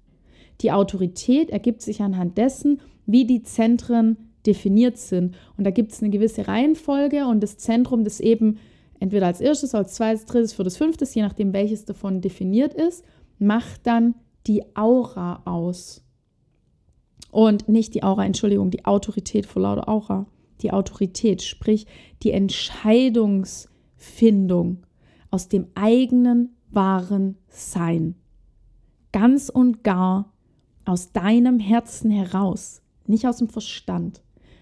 Die 0.62 0.72
Autorität 0.72 1.50
ergibt 1.50 1.82
sich 1.82 2.02
anhand 2.02 2.38
dessen, 2.38 2.80
wie 3.12 3.26
die 3.26 3.44
Zentren 3.44 4.18
definiert 4.46 4.98
sind. 4.98 5.36
Und 5.58 5.66
da 5.66 5.72
gibt 5.72 5.92
es 5.92 6.02
eine 6.02 6.10
gewisse 6.10 6.48
Reihenfolge 6.48 7.28
und 7.28 7.42
das 7.42 7.58
Zentrum, 7.58 8.04
das 8.04 8.20
eben 8.20 8.58
entweder 9.00 9.28
als 9.28 9.40
erstes, 9.42 9.76
als 9.76 9.94
zweites, 9.94 10.26
drittes, 10.26 10.54
viertes, 10.54 10.78
fünftes, 10.78 11.14
je 11.14 11.22
nachdem 11.22 11.54
welches 11.54 11.86
davon 11.86 12.22
definiert 12.22 12.74
ist, 12.74 13.06
macht 13.40 13.88
dann 13.88 14.16
die 14.48 14.64
Aura 14.76 15.42
aus. 15.46 16.04
Und 17.32 17.70
nicht 17.70 17.94
die 17.96 18.04
Aura, 18.04 18.26
Entschuldigung, 18.26 18.72
die 18.72 18.86
Autorität 18.86 19.46
vor 19.46 19.62
lauter 19.64 19.90
Aura. 19.90 20.28
Die 20.62 20.72
Autorität, 20.72 21.42
sprich 21.42 21.88
die 22.24 22.32
Entscheidungsfindung 22.32 24.86
aus 25.32 25.48
dem 25.48 25.68
eigenen 25.76 26.56
wahren 26.70 27.38
Sein. 27.48 28.16
Ganz 29.12 29.50
und 29.50 29.84
gar 29.84 30.32
aus 30.86 31.12
deinem 31.12 31.60
Herzen 31.60 32.12
heraus, 32.12 32.81
nicht 33.08 33.28
aus 33.28 33.38
dem 33.38 33.50
Verstand, 33.50 34.22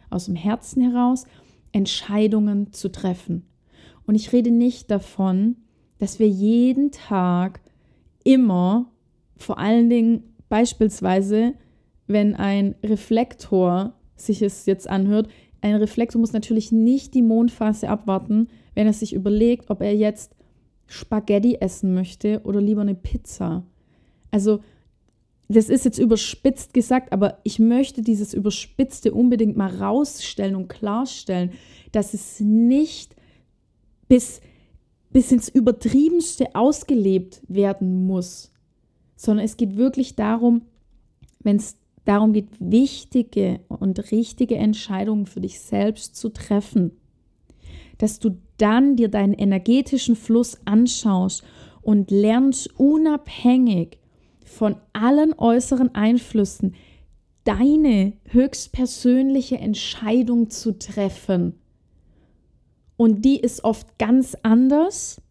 aus 0.10 0.26
dem 0.26 0.36
Herzen 0.36 0.82
heraus 0.82 1.26
Entscheidungen 1.72 2.74
zu 2.74 2.92
treffen. 2.92 3.46
Und 4.06 4.16
ich 4.16 4.34
rede 4.34 4.52
nicht 4.52 4.90
davon, 4.90 5.58
dass 6.00 6.20
wir 6.20 6.28
jeden 6.28 6.92
Tag 6.92 7.62
immer, 8.24 8.92
vor 9.38 9.60
allen 9.60 9.90
Dingen 9.90 10.24
beispielsweise 10.50 11.54
wenn 12.10 12.36
ein 12.36 12.76
Reflektor 12.84 13.94
sich 14.16 14.42
es 14.42 14.66
jetzt 14.66 14.90
anhört, 14.90 15.30
ein 15.62 15.76
Reflektor 15.76 16.20
muss 16.20 16.34
natürlich 16.34 16.72
nicht 16.72 17.14
die 17.14 17.22
Mondphase 17.22 17.88
abwarten, 17.88 18.48
wenn 18.74 18.88
er 18.88 18.94
sich 18.94 19.14
überlegt, 19.14 19.70
ob 19.70 19.82
er 19.82 19.96
jetzt 19.96 20.36
Spaghetti 20.88 21.58
essen 21.62 21.94
möchte 21.94 22.42
oder 22.44 22.60
lieber 22.60 22.82
eine 22.82 22.96
Pizza. 22.96 23.64
Also, 24.32 24.62
das 25.50 25.68
ist 25.70 25.84
jetzt 25.84 25.98
überspitzt 25.98 26.76
gesagt, 26.76 27.12
aber 27.12 27.40
ich 27.44 27.58
möchte 27.58 28.04
dieses 28.04 28.36
Überspitzte 28.36 29.14
unbedingt 29.14 29.58
mal 29.58 29.76
rausstellen 29.76 30.56
und 30.56 30.68
klarstellen, 30.68 31.52
dass 31.92 32.14
es 32.14 32.40
nicht 32.40 33.16
bis, 34.08 34.42
bis 35.12 35.32
ins 35.32 35.50
Übertriebenste 35.50 36.54
ausgelebt 36.54 37.42
werden 37.48 38.06
muss, 38.06 38.52
sondern 39.16 39.44
es 39.44 39.58
geht 39.58 39.76
wirklich 39.76 40.16
darum, 40.16 40.62
wenn 41.40 41.56
es 41.56 41.78
darum 42.06 42.32
geht, 42.32 42.50
wichtige 42.60 43.60
und 43.70 44.12
richtige 44.12 44.56
Entscheidungen 44.56 45.26
für 45.26 45.42
dich 45.42 45.60
selbst 45.62 46.16
zu 46.16 46.30
treffen. 46.30 46.92
Dass 47.98 48.20
du 48.20 48.38
dann 48.58 48.96
dir 48.96 49.10
deinen 49.10 49.34
energetischen 49.34 50.16
Fluss 50.16 50.60
anschaust 50.66 51.44
und 51.82 52.12
lernst 52.12 52.80
unabhängig 52.80 53.98
von 54.50 54.76
allen 54.94 55.34
äußeren 55.38 55.96
Einflüssen 55.96 56.76
deine 57.44 58.14
höchstpersönliche 58.26 59.58
Entscheidung 59.58 60.50
zu 60.50 60.78
treffen. 60.78 61.54
Und 62.98 63.24
die 63.24 63.40
ist 63.40 63.64
oft 63.64 63.98
ganz 63.98 64.36
anders, 64.44 65.22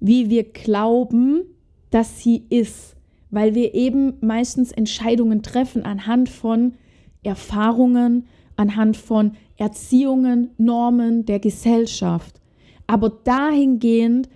wie 0.00 0.30
wir 0.30 0.44
glauben, 0.44 1.42
dass 1.90 2.20
sie 2.20 2.46
ist 2.48 2.98
weil 3.30 3.54
wir 3.54 3.74
eben 3.74 4.14
meistens 4.20 4.72
Entscheidungen 4.72 5.42
treffen 5.42 5.84
anhand 5.84 6.28
von 6.28 6.74
Erfahrungen, 7.22 8.26
anhand 8.56 8.96
von 8.96 9.32
Erziehungen, 9.56 10.50
Normen 10.56 11.26
der 11.26 11.38
Gesellschaft. 11.38 12.40
Aber 12.86 13.10
dahingehend 13.10 14.28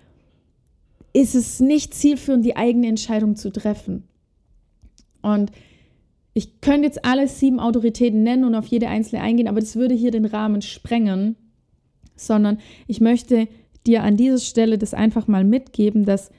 ist 1.12 1.34
es 1.34 1.60
nicht 1.60 1.94
zielführend, 1.94 2.44
die 2.44 2.56
eigene 2.56 2.88
Entscheidung 2.88 3.36
zu 3.36 3.50
treffen. 3.50 4.04
Und 5.20 5.52
ich 6.34 6.60
könnte 6.60 6.86
jetzt 6.86 7.04
alle 7.04 7.28
sieben 7.28 7.60
Autoritäten 7.60 8.22
nennen 8.22 8.44
und 8.44 8.54
auf 8.54 8.66
jede 8.66 8.88
einzelne 8.88 9.22
eingehen, 9.22 9.48
aber 9.48 9.60
das 9.60 9.76
würde 9.76 9.94
hier 9.94 10.10
den 10.10 10.24
Rahmen 10.24 10.62
sprengen, 10.62 11.36
sondern 12.16 12.58
ich 12.86 13.00
möchte 13.00 13.48
dir 13.86 14.02
an 14.02 14.16
dieser 14.16 14.38
Stelle 14.38 14.78
das 14.78 14.94
einfach 14.94 15.28
mal 15.28 15.44
mitgeben, 15.44 16.04
dass 16.04 16.30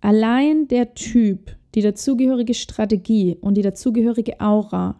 Allein 0.00 0.66
der 0.66 0.94
Typ, 0.94 1.56
die 1.74 1.82
dazugehörige 1.82 2.54
Strategie 2.54 3.36
und 3.40 3.56
die 3.56 3.62
dazugehörige 3.62 4.40
Aura 4.40 4.98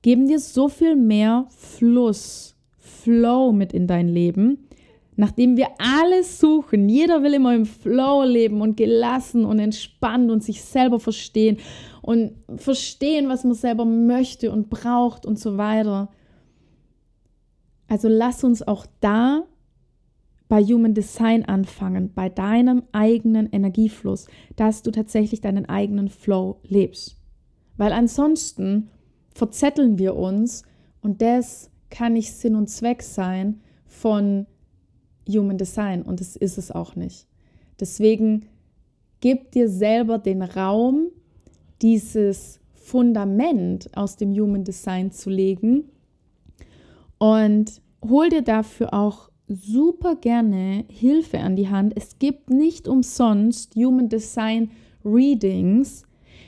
geben 0.00 0.28
dir 0.28 0.38
so 0.38 0.68
viel 0.68 0.96
mehr 0.96 1.46
Fluss, 1.50 2.56
Flow 2.78 3.52
mit 3.52 3.72
in 3.74 3.86
dein 3.86 4.08
Leben, 4.08 4.63
nachdem 5.16 5.56
wir 5.56 5.68
alles 5.78 6.38
suchen. 6.38 6.88
Jeder 6.88 7.22
will 7.22 7.34
immer 7.34 7.54
im 7.54 7.66
Flow 7.66 8.24
leben 8.24 8.60
und 8.60 8.76
gelassen 8.76 9.44
und 9.44 9.58
entspannt 9.58 10.30
und 10.30 10.42
sich 10.42 10.62
selber 10.62 11.00
verstehen 11.00 11.58
und 12.02 12.32
verstehen, 12.56 13.28
was 13.28 13.44
man 13.44 13.54
selber 13.54 13.84
möchte 13.84 14.50
und 14.50 14.70
braucht 14.70 15.26
und 15.26 15.38
so 15.38 15.56
weiter. 15.56 16.10
Also 17.88 18.08
lass 18.08 18.44
uns 18.44 18.66
auch 18.66 18.86
da 19.00 19.44
bei 20.48 20.62
Human 20.62 20.94
Design 20.94 21.44
anfangen, 21.44 22.12
bei 22.14 22.28
deinem 22.28 22.82
eigenen 22.92 23.48
Energiefluss, 23.50 24.26
dass 24.56 24.82
du 24.82 24.90
tatsächlich 24.90 25.40
deinen 25.40 25.66
eigenen 25.68 26.08
Flow 26.08 26.60
lebst. 26.64 27.16
Weil 27.76 27.92
ansonsten 27.92 28.90
verzetteln 29.34 29.98
wir 29.98 30.16
uns 30.16 30.62
und 31.00 31.22
das 31.22 31.70
kann 31.90 32.14
nicht 32.14 32.32
Sinn 32.32 32.56
und 32.56 32.68
Zweck 32.68 33.02
sein 33.02 33.60
von 33.86 34.46
Human 35.28 35.58
Design 35.58 36.02
und 36.02 36.20
das 36.20 36.36
ist 36.36 36.58
es 36.58 36.70
auch 36.70 36.96
nicht. 36.96 37.26
Deswegen 37.80 38.46
gib 39.20 39.52
dir 39.52 39.68
selber 39.68 40.18
den 40.18 40.42
Raum, 40.42 41.08
dieses 41.82 42.60
Fundament 42.74 43.88
aus 43.96 44.16
dem 44.16 44.32
Human 44.32 44.64
Design 44.64 45.10
zu 45.10 45.30
legen 45.30 45.84
und 47.18 47.80
hol 48.02 48.28
dir 48.28 48.42
dafür 48.42 48.92
auch 48.92 49.30
super 49.48 50.16
gerne 50.16 50.84
Hilfe 50.88 51.40
an 51.40 51.56
die 51.56 51.68
Hand. 51.68 51.94
Es 51.96 52.18
gibt 52.18 52.50
nicht 52.50 52.88
umsonst 52.88 53.74
Human 53.76 54.08
Design 54.08 54.70
Readings, 55.04 56.04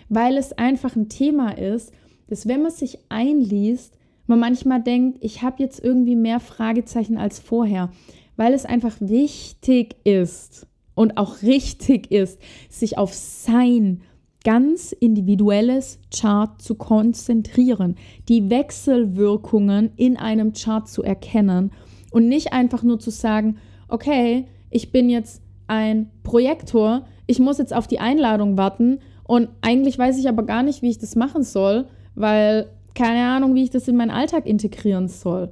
weil 0.09 0.37
es 0.37 0.53
einfach 0.53 0.97
ein 0.97 1.09
Thema 1.09 1.51
ist, 1.51 1.93
dass 2.29 2.49
wenn 2.49 2.62
man 2.62 2.72
sich 2.72 2.99
einliest, 3.09 3.97
man 4.27 4.41
manchmal 4.41 4.83
denkt, 4.83 5.18
ich 5.20 5.43
habe 5.43 5.62
jetzt 5.62 5.83
irgendwie 5.83 6.16
mehr 6.16 6.41
Fragezeichen 6.41 7.16
als 7.16 7.39
vorher, 7.39 7.91
weil 8.37 8.55
es 8.55 8.64
einfach 8.64 8.97
wichtig 9.01 9.97
ist 10.05 10.66
und 10.95 11.16
auch 11.16 11.43
richtig 11.43 12.11
ist, 12.11 12.41
sich 12.68 12.99
auf 12.99 13.12
sein 13.12 14.03
ganz 14.45 14.93
individuelles 14.93 15.99
Chart 16.16 16.62
zu 16.62 16.76
konzentrieren, 16.76 17.97
die 18.28 18.49
Wechselwirkungen 18.49 19.91
in 19.97 20.16
einem 20.16 20.53
Chart 20.53 20.89
zu 20.89 21.03
erkennen 21.03 21.72
und 22.12 22.28
nicht 22.28 22.53
einfach 22.53 22.84
nur 22.84 23.01
zu 23.01 23.11
sagen, 23.11 23.57
okay, 23.89 24.47
ich 24.70 24.93
bin 24.93 25.11
jetzt 25.11 25.43
ein 25.66 26.11
Projektor, 26.22 27.07
ich 27.26 27.41
muss 27.41 27.59
jetzt 27.59 27.74
auf 27.74 27.89
die 27.89 27.99
Einladung 27.99 28.57
warten 28.57 29.01
und 29.24 29.49
eigentlich 29.62 29.99
weiß 29.99 30.16
ich 30.18 30.28
aber 30.28 30.45
gar 30.45 30.62
nicht, 30.62 30.80
wie 30.80 30.91
ich 30.91 30.99
das 30.99 31.16
machen 31.16 31.43
soll, 31.43 31.89
weil 32.14 32.70
keine 32.95 33.26
Ahnung, 33.26 33.55
wie 33.55 33.64
ich 33.64 33.70
das 33.70 33.89
in 33.89 33.97
meinen 33.97 34.11
Alltag 34.11 34.47
integrieren 34.47 35.09
soll. 35.09 35.51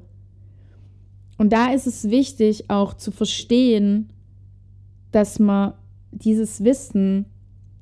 Und 1.39 1.53
da 1.53 1.73
ist 1.73 1.87
es 1.87 2.11
wichtig 2.11 2.71
auch 2.71 2.95
zu 2.95 3.11
verstehen, 3.11 4.11
dass 5.11 5.39
man 5.39 5.75
dieses 6.13 6.65
Wissen 6.65 7.27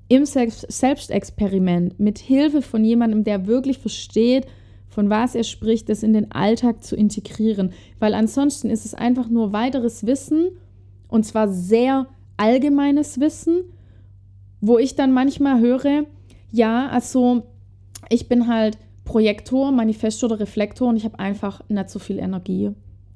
im 0.08 0.24
Selbstexperiment 0.26 1.98
mit 1.98 2.18
Hilfe 2.18 2.62
von 2.62 2.84
jemandem, 2.84 3.24
der 3.24 3.46
wirklich 3.46 3.78
versteht, 3.78 4.46
von 4.88 5.08
was 5.08 5.34
er 5.34 5.44
spricht, 5.44 5.88
das 5.88 6.02
in 6.02 6.12
den 6.12 6.32
Alltag 6.32 6.84
zu 6.84 6.96
integrieren. 6.96 7.72
Weil 7.98 8.12
ansonsten 8.12 8.68
ist 8.68 8.84
es 8.84 8.94
einfach 8.94 9.28
nur 9.28 9.52
weiteres 9.52 10.06
Wissen 10.06 10.50
und 11.08 11.24
zwar 11.24 11.48
sehr 11.48 12.06
allgemeines 12.36 13.20
Wissen, 13.20 13.64
wo 14.60 14.78
ich 14.78 14.94
dann 14.94 15.12
manchmal 15.12 15.60
höre, 15.60 16.04
ja, 16.50 16.88
also 16.88 17.44
ich 18.10 18.28
bin 18.28 18.48
halt 18.48 18.76
Projektor, 19.04 19.72
Manifestor 19.72 20.30
oder 20.30 20.40
Reflektor 20.40 20.88
und 20.88 20.96
ich 20.96 21.04
habe 21.04 21.18
einfach 21.18 21.62
nicht 21.68 21.90
so 21.90 21.98
viel 21.98 22.18
Energie. 22.18 22.72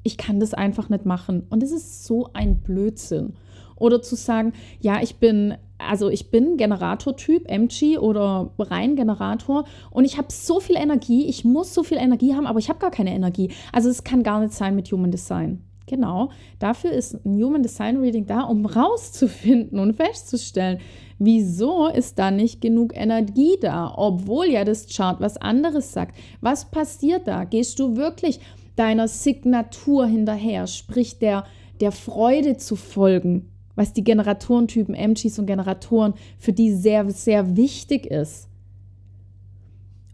Ich 0.06 0.16
kann 0.16 0.38
das 0.38 0.54
einfach 0.54 0.88
nicht 0.88 1.04
machen. 1.04 1.48
Und 1.50 1.64
es 1.64 1.72
ist 1.72 2.04
so 2.04 2.28
ein 2.32 2.60
Blödsinn. 2.60 3.34
Oder 3.74 4.00
zu 4.02 4.14
sagen, 4.14 4.52
ja, 4.80 5.02
ich 5.02 5.16
bin, 5.16 5.56
also 5.78 6.08
ich 6.08 6.30
bin 6.30 6.56
Generatortyp, 6.56 7.50
MG 7.50 7.98
oder 7.98 8.52
rein 8.56 8.94
Generator 8.94 9.64
und 9.90 10.04
ich 10.04 10.16
habe 10.16 10.28
so 10.30 10.60
viel 10.60 10.76
Energie, 10.76 11.26
ich 11.26 11.44
muss 11.44 11.74
so 11.74 11.82
viel 11.82 11.98
Energie 11.98 12.34
haben, 12.34 12.46
aber 12.46 12.60
ich 12.60 12.68
habe 12.68 12.78
gar 12.78 12.92
keine 12.92 13.14
Energie. 13.14 13.50
Also 13.72 13.90
es 13.90 14.04
kann 14.04 14.22
gar 14.22 14.38
nicht 14.38 14.52
sein 14.54 14.76
mit 14.76 14.92
Human 14.92 15.10
Design. 15.10 15.64
Genau, 15.88 16.30
dafür 16.60 16.92
ist 16.92 17.14
ein 17.26 17.42
Human 17.42 17.64
Design 17.64 17.96
Reading 17.96 18.26
da, 18.26 18.42
um 18.42 18.64
rauszufinden 18.64 19.80
und 19.80 19.94
festzustellen, 19.94 20.78
wieso 21.18 21.88
ist 21.88 22.18
da 22.18 22.30
nicht 22.30 22.60
genug 22.60 22.96
Energie 22.96 23.56
da, 23.60 23.92
obwohl 23.96 24.46
ja 24.46 24.64
das 24.64 24.86
Chart 24.86 25.20
was 25.20 25.36
anderes 25.36 25.92
sagt. 25.92 26.16
Was 26.40 26.70
passiert 26.70 27.26
da? 27.26 27.42
Gehst 27.42 27.80
du 27.80 27.96
wirklich 27.96 28.40
deiner 28.76 29.08
Signatur 29.08 30.06
hinterher, 30.06 30.66
sprich 30.66 31.18
der, 31.18 31.44
der 31.80 31.92
Freude 31.92 32.56
zu 32.56 32.76
folgen, 32.76 33.50
was 33.74 33.92
die 33.92 34.04
Generatorentypen 34.04 34.94
MGs 34.94 35.38
und 35.38 35.46
Generatoren 35.46 36.14
für 36.38 36.52
die 36.52 36.72
sehr, 36.72 37.10
sehr 37.10 37.56
wichtig 37.56 38.06
ist? 38.06 38.48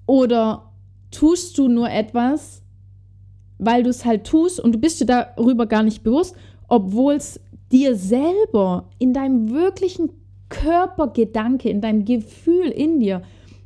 Oder 0.06 0.72
tust 1.10 1.58
du 1.58 1.68
nur 1.68 1.90
etwas, 1.90 2.62
weil 3.58 3.82
du 3.84 3.90
es 3.90 4.04
halt 4.04 4.24
tust 4.24 4.58
und 4.58 4.72
du 4.74 4.78
bist 4.78 5.00
dir 5.00 5.06
darüber 5.06 5.66
gar 5.66 5.82
nicht 5.82 6.02
bewusst, 6.02 6.34
obwohl 6.68 7.14
es 7.14 7.40
dir 7.70 7.94
selber 7.96 8.88
in 8.98 9.12
deinem 9.12 9.50
wirklichen 9.50 10.10
Körpergedanke, 10.48 11.70
in 11.70 11.80
deinem 11.80 12.04
Gefühl 12.04 12.68
in 12.68 13.00
dir 13.00 13.22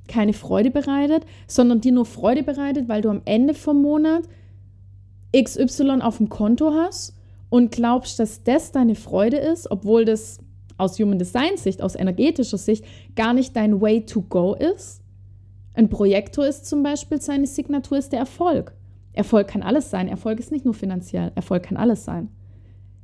keine 0.07 0.33
Freude 0.33 0.71
bereitet, 0.71 1.25
sondern 1.49 1.81
dir 1.81 1.93
nur 1.93 2.05
Freude 2.05 2.43
bereitet, 2.43 2.89
weil 2.89 3.03
du 3.03 3.11
am 3.11 3.23
Ende 3.25 3.55
vom 3.55 3.83
Monat 3.83 4.25
XY 5.37 6.01
auf 6.01 6.19
dem 6.19 6.29
Konto 6.29 6.73
hast 6.73 7.15
und 7.49 7.73
glaubst, 7.73 8.19
dass 8.19 8.43
das 8.43 8.73
deine 8.73 8.95
Freude 8.95 9.37
ist, 9.37 9.71
obwohl 9.71 10.05
das 10.05 10.39
aus 10.79 10.99
Human 10.99 11.19
Design 11.19 11.57
Sicht, 11.57 11.83
aus 11.83 11.95
energetischer 11.95 12.59
Sicht 12.59 12.85
gar 13.15 13.33
nicht 13.33 13.57
dein 13.57 13.81
Way 13.81 14.07
to 14.07 14.23
go 14.23 14.55
ist. 14.55 15.03
Ein 15.75 15.89
Projektor 15.89 16.47
ist 16.47 16.67
zum 16.67 16.83
Beispiel, 16.83 17.21
seine 17.21 17.47
Signatur 17.47 17.99
ist 17.99 18.13
der 18.13 18.21
Erfolg. 18.21 18.75
Erfolg 19.13 19.49
kann 19.49 19.63
alles 19.63 19.91
sein. 19.91 20.09
Erfolg 20.09 20.41
ist 20.41 20.53
nicht 20.53 20.65
nur 20.65 20.75
finanziell. 20.75 21.33
Erfolg 21.35 21.65
kann 21.65 21.77
alles 21.77 22.05
sein. 22.05 22.29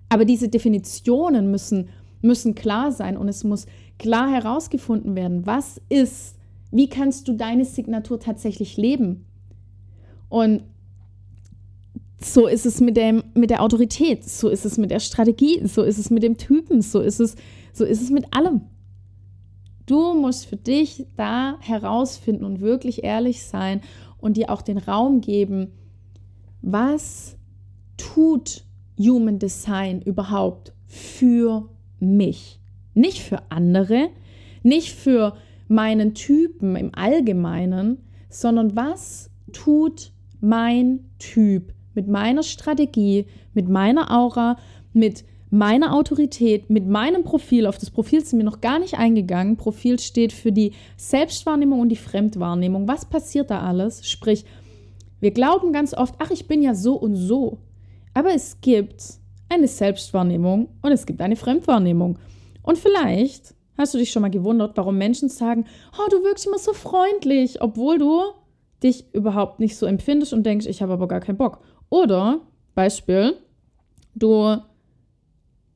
Aber 0.08 0.24
diese 0.24 0.48
Definitionen 0.48 1.50
müssen, 1.50 1.88
müssen 2.20 2.54
klar 2.54 2.92
sein 2.92 3.16
und 3.16 3.28
es 3.28 3.44
muss 3.44 3.66
klar 3.98 4.30
herausgefunden 4.30 5.16
werden, 5.16 5.46
was 5.46 5.80
ist, 5.88 6.36
wie 6.70 6.88
kannst 6.88 7.28
du 7.28 7.34
deine 7.34 7.64
Signatur 7.64 8.20
tatsächlich 8.20 8.76
leben. 8.76 9.26
Und 10.28 10.64
so 12.24 12.46
ist 12.46 12.66
es 12.66 12.80
mit, 12.80 12.96
dem, 12.96 13.22
mit 13.34 13.50
der 13.50 13.62
Autorität, 13.62 14.28
so 14.28 14.48
ist 14.48 14.64
es 14.64 14.78
mit 14.78 14.90
der 14.90 15.00
Strategie, 15.00 15.66
so 15.66 15.82
ist 15.82 15.98
es 15.98 16.10
mit 16.10 16.22
dem 16.22 16.36
Typen, 16.36 16.82
so 16.82 17.00
ist 17.00 17.20
es, 17.20 17.36
so 17.72 17.84
ist 17.84 18.02
es 18.02 18.10
mit 18.10 18.34
allem. 18.34 18.62
Du 19.86 20.14
musst 20.14 20.46
für 20.46 20.56
dich 20.56 21.06
da 21.16 21.58
herausfinden 21.60 22.44
und 22.44 22.60
wirklich 22.60 23.04
ehrlich 23.04 23.44
sein 23.44 23.80
und 24.18 24.36
dir 24.36 24.50
auch 24.50 24.62
den 24.62 24.78
Raum 24.78 25.20
geben, 25.20 25.72
was 26.60 27.36
tut 27.96 28.64
Human 28.98 29.38
Design 29.38 30.00
überhaupt 30.00 30.72
für 30.86 31.68
mich? 31.98 32.60
Nicht 32.94 33.20
für 33.20 33.42
andere, 33.50 34.08
nicht 34.62 34.92
für 34.92 35.34
meinen 35.66 36.14
Typen 36.14 36.76
im 36.76 36.94
Allgemeinen, 36.94 37.98
sondern 38.28 38.76
was 38.76 39.30
tut 39.52 40.12
mein 40.40 41.10
Typ 41.18 41.74
mit 41.94 42.08
meiner 42.08 42.42
Strategie, 42.42 43.26
mit 43.54 43.68
meiner 43.68 44.10
Aura, 44.10 44.56
mit 44.92 45.24
meiner 45.50 45.94
Autorität, 45.94 46.70
mit 46.70 46.86
meinem 46.86 47.24
Profil. 47.24 47.66
Auf 47.66 47.76
das 47.76 47.90
Profil 47.90 48.24
sind 48.24 48.38
wir 48.38 48.44
noch 48.44 48.62
gar 48.62 48.78
nicht 48.78 48.98
eingegangen. 48.98 49.58
Profil 49.58 49.98
steht 49.98 50.32
für 50.32 50.50
die 50.50 50.72
Selbstwahrnehmung 50.96 51.80
und 51.80 51.90
die 51.90 51.96
Fremdwahrnehmung. 51.96 52.88
Was 52.88 53.04
passiert 53.04 53.50
da 53.50 53.60
alles? 53.60 54.08
Sprich, 54.08 54.46
wir 55.20 55.30
glauben 55.30 55.72
ganz 55.72 55.92
oft, 55.92 56.14
ach, 56.18 56.30
ich 56.30 56.48
bin 56.48 56.62
ja 56.62 56.74
so 56.74 56.94
und 56.94 57.14
so. 57.14 57.58
Aber 58.14 58.34
es 58.34 58.60
gibt 58.62 59.04
eine 59.50 59.68
Selbstwahrnehmung 59.68 60.68
und 60.80 60.92
es 60.92 61.04
gibt 61.04 61.20
eine 61.20 61.36
Fremdwahrnehmung. 61.36 62.18
Und 62.62 62.78
vielleicht 62.78 63.54
hast 63.76 63.92
du 63.92 63.98
dich 63.98 64.10
schon 64.10 64.22
mal 64.22 64.30
gewundert, 64.30 64.76
warum 64.76 64.96
Menschen 64.96 65.28
sagen, 65.28 65.66
oh, 65.98 66.08
du 66.10 66.24
wirkst 66.24 66.46
immer 66.46 66.58
so 66.58 66.72
freundlich, 66.72 67.60
obwohl 67.60 67.98
du 67.98 68.22
dich 68.82 69.04
überhaupt 69.12 69.60
nicht 69.60 69.76
so 69.76 69.86
empfindest 69.86 70.32
und 70.32 70.44
denkst, 70.44 70.66
ich 70.66 70.82
habe 70.82 70.94
aber 70.94 71.08
gar 71.08 71.20
keinen 71.20 71.36
Bock. 71.36 71.60
Oder, 71.92 72.40
Beispiel, 72.74 73.36
du 74.14 74.56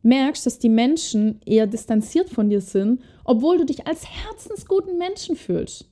merkst, 0.01 0.47
dass 0.47 0.59
die 0.59 0.71
Menschen 0.71 1.43
eher 1.45 1.67
distanziert 1.67 2.31
von 2.31 2.49
dir 2.49 2.63
sind, 2.63 3.03
obwohl 3.23 3.59
du 3.59 3.67
dich 3.67 3.87
als 3.87 4.07
herzensguten 4.07 4.97
Menschen 4.97 5.37
fühlst. 5.37 5.91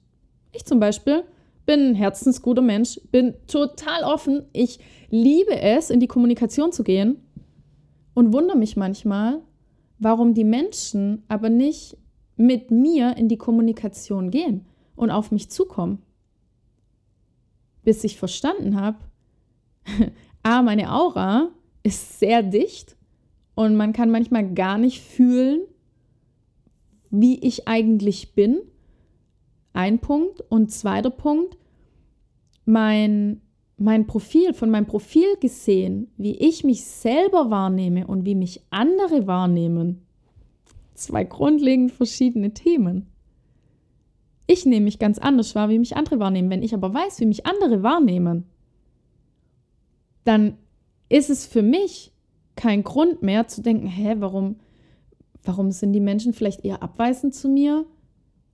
Ich 0.53 0.64
zum 0.64 0.81
Beispiel 0.81 1.25
bin 1.66 1.91
ein 1.91 1.95
herzensguter 1.95 2.62
Mensch, 2.62 2.99
bin 3.12 3.35
total 3.47 4.03
offen. 4.03 4.47
Ich 4.55 4.79
liebe 5.11 5.61
es, 5.61 5.91
in 5.91 6.01
die 6.01 6.07
Kommunikation 6.07 6.72
zu 6.72 6.85
gehen 6.85 7.18
und 8.14 8.33
wundere 8.33 8.57
mich 8.57 8.79
manchmal, 8.79 9.43
warum 9.99 10.33
die 10.33 10.45
Menschen 10.45 11.22
aber 11.29 11.51
nicht 11.51 11.99
mit 12.37 12.70
mir 12.70 13.14
in 13.18 13.29
die 13.29 13.37
Kommunikation 13.37 14.31
gehen 14.31 14.64
und 14.97 15.11
auf 15.11 15.31
mich 15.31 15.51
zukommen. 15.51 15.99
bis 17.83 18.03
ich 18.05 18.16
verstanden 18.16 18.81
habe, 18.81 18.97
a, 20.43 20.62
meine 20.62 20.93
Aura 20.93 21.51
ist 21.82 22.18
sehr 22.18 22.43
dicht 22.43 22.97
und 23.55 23.76
man 23.76 23.93
kann 23.93 24.11
manchmal 24.11 24.53
gar 24.55 24.78
nicht 24.78 25.01
fühlen, 25.01 25.62
wie 27.11 27.39
ich 27.39 27.68
eigentlich 27.68 28.35
bin. 28.35 28.61
Ein 29.72 29.99
Punkt. 29.99 30.41
Und 30.49 30.70
zweiter 30.72 31.11
Punkt, 31.11 31.57
mein, 32.64 33.41
mein 33.76 34.07
Profil, 34.07 34.55
von 34.55 34.70
meinem 34.70 34.87
Profil 34.87 35.37
gesehen, 35.41 36.11
wie 36.16 36.37
ich 36.37 36.64
mich 36.64 36.85
selber 36.85 37.51
wahrnehme 37.51 38.07
und 38.07 38.24
wie 38.24 38.35
mich 38.35 38.62
andere 38.70 39.26
wahrnehmen. 39.26 40.07
Zwei 40.95 41.24
grundlegend 41.24 41.93
verschiedene 41.93 42.55
Themen. 42.55 43.07
Ich 44.47 44.66
nehme 44.66 44.85
mich 44.85 44.99
ganz 44.99 45.18
anders 45.18 45.55
wahr, 45.55 45.68
wie 45.68 45.78
mich 45.78 45.97
andere 45.97 46.18
wahrnehmen. 46.18 46.51
Wenn 46.51 46.62
ich 46.62 46.74
aber 46.74 46.93
weiß, 46.93 47.20
wie 47.20 47.26
mich 47.26 47.47
andere 47.47 47.82
wahrnehmen, 47.82 48.45
dann 50.25 50.57
ist 51.09 51.31
es 51.31 51.47
für 51.47 51.62
mich 51.62 52.12
kein 52.57 52.83
Grund 52.83 53.22
mehr 53.22 53.47
zu 53.49 53.62
denken, 53.62 53.87
hä, 53.87 54.16
warum, 54.18 54.57
warum 55.45 55.70
sind 55.70 55.93
die 55.93 56.01
Menschen 56.01 56.33
vielleicht 56.33 56.64
eher 56.64 56.83
abweisend 56.83 57.35
zu 57.35 57.49
mir? 57.49 57.85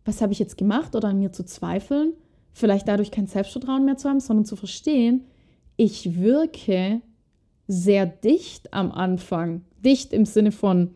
Was 0.05 0.21
habe 0.21 0.33
ich 0.33 0.39
jetzt 0.39 0.57
gemacht 0.57 0.95
oder 0.97 1.09
an 1.09 1.19
mir 1.19 1.33
zu 1.33 1.45
zweifeln? 1.45 2.15
Vielleicht 2.53 2.89
dadurch 2.89 3.11
kein 3.11 3.27
Selbstvertrauen 3.27 3.85
mehr 3.85 3.97
zu 3.97 4.09
haben, 4.09 4.21
sondern 4.21 4.45
zu 4.45 4.57
verstehen, 4.57 5.27
ich 5.77 6.19
wirke 6.19 7.01
sehr 7.69 8.07
dicht 8.07 8.75
am 8.75 8.91
Anfang. 8.91 9.63
Dicht 9.85 10.13
im 10.13 10.27
Sinne 10.27 10.53
von, 10.53 10.91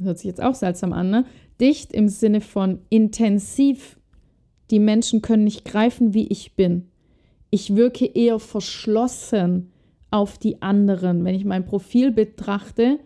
hört 0.00 0.18
sich 0.18 0.26
jetzt 0.26 0.42
auch 0.42 0.54
seltsam 0.54 0.92
an, 0.92 1.10
ne? 1.10 1.24
Dicht 1.60 1.92
im 1.92 2.08
Sinne 2.08 2.40
von 2.40 2.80
intensiv. 2.90 3.98
Die 4.70 4.80
Menschen 4.80 5.22
können 5.22 5.44
nicht 5.44 5.64
greifen, 5.64 6.12
wie 6.12 6.26
ich 6.26 6.54
bin. 6.56 6.88
Ich 7.50 7.76
wirke 7.76 8.04
eher 8.04 8.38
verschlossen 8.38 9.72
auf 10.10 10.38
die 10.38 10.62
anderen. 10.62 11.24
Wenn 11.24 11.34
ich 11.34 11.44
mein 11.44 11.64
Profil 11.64 12.10
betrachte, 12.10 12.98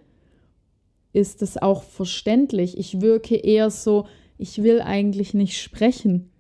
ist 1.13 1.43
es 1.43 1.57
auch 1.57 1.83
verständlich. 1.83 2.79
Ich 2.79 3.01
wirke 3.01 3.37
eher 3.37 3.71
so, 3.71 4.07
ich 4.39 4.63
will 4.63 4.81
eigentlich 4.81 5.35
nicht 5.35 5.61
sprechen, 5.61 6.31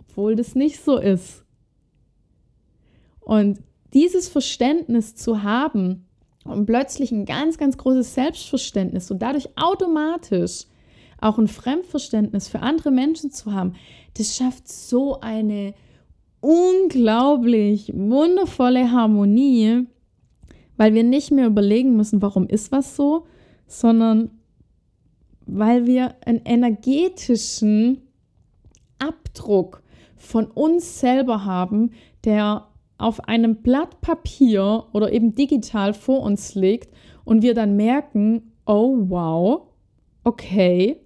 obwohl 0.00 0.36
das 0.36 0.54
nicht 0.54 0.82
so 0.82 0.98
ist. 0.98 1.44
Und 3.20 3.60
dieses 3.94 4.28
Verständnis 4.28 5.14
zu 5.14 5.42
haben 5.42 6.06
und 6.44 6.66
plötzlich 6.66 7.12
ein 7.12 7.24
ganz, 7.24 7.58
ganz 7.58 7.76
großes 7.76 8.14
Selbstverständnis 8.14 9.10
und 9.10 9.20
dadurch 9.20 9.48
automatisch 9.56 10.66
auch 11.20 11.38
ein 11.38 11.48
Fremdverständnis 11.48 12.48
für 12.48 12.60
andere 12.60 12.90
Menschen 12.90 13.30
zu 13.30 13.52
haben, 13.52 13.74
das 14.16 14.36
schafft 14.36 14.68
so 14.68 15.20
eine 15.20 15.74
unglaublich 16.40 17.92
wundervolle 17.94 18.90
Harmonie, 18.92 19.86
weil 20.78 20.94
wir 20.94 21.04
nicht 21.04 21.30
mehr 21.30 21.46
überlegen 21.46 21.96
müssen, 21.96 22.22
warum 22.22 22.46
ist 22.46 22.72
was 22.72 22.96
so, 22.96 23.26
sondern 23.66 24.30
weil 25.44 25.86
wir 25.86 26.14
einen 26.24 26.40
energetischen 26.44 28.02
Abdruck 28.98 29.82
von 30.16 30.46
uns 30.46 31.00
selber 31.00 31.44
haben, 31.44 31.90
der 32.24 32.68
auf 32.96 33.28
einem 33.28 33.56
Blatt 33.56 34.00
Papier 34.00 34.86
oder 34.92 35.12
eben 35.12 35.34
digital 35.34 35.94
vor 35.94 36.22
uns 36.22 36.54
liegt 36.54 36.92
und 37.24 37.42
wir 37.42 37.54
dann 37.54 37.76
merken, 37.76 38.52
oh 38.66 38.96
wow, 39.08 39.62
okay, 40.24 41.00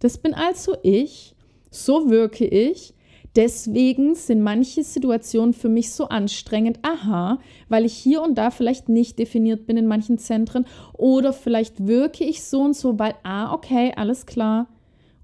das 0.00 0.18
bin 0.18 0.34
also 0.34 0.76
ich, 0.82 1.34
so 1.70 2.10
wirke 2.10 2.46
ich, 2.46 2.94
Deswegen 3.36 4.16
sind 4.16 4.42
manche 4.42 4.82
Situationen 4.82 5.52
für 5.52 5.68
mich 5.68 5.92
so 5.92 6.08
anstrengend. 6.08 6.80
Aha, 6.82 7.38
weil 7.68 7.84
ich 7.84 7.94
hier 7.94 8.22
und 8.22 8.36
da 8.36 8.50
vielleicht 8.50 8.88
nicht 8.88 9.18
definiert 9.18 9.66
bin 9.66 9.76
in 9.76 9.86
manchen 9.86 10.18
Zentren 10.18 10.66
oder 10.94 11.32
vielleicht 11.32 11.86
wirke 11.86 12.24
ich 12.24 12.42
so 12.42 12.62
und 12.62 12.74
so, 12.74 12.98
weil, 12.98 13.14
ah, 13.22 13.52
okay, 13.52 13.92
alles 13.94 14.26
klar. 14.26 14.68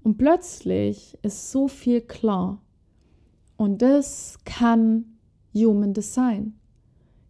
Und 0.03 0.17
plötzlich 0.17 1.17
ist 1.21 1.51
so 1.51 1.67
viel 1.67 1.99
klar. 1.99 2.61
Und 3.57 3.81
das 3.81 4.37
kann 4.45 5.17
Human 5.53 5.93
Design. 5.93 6.53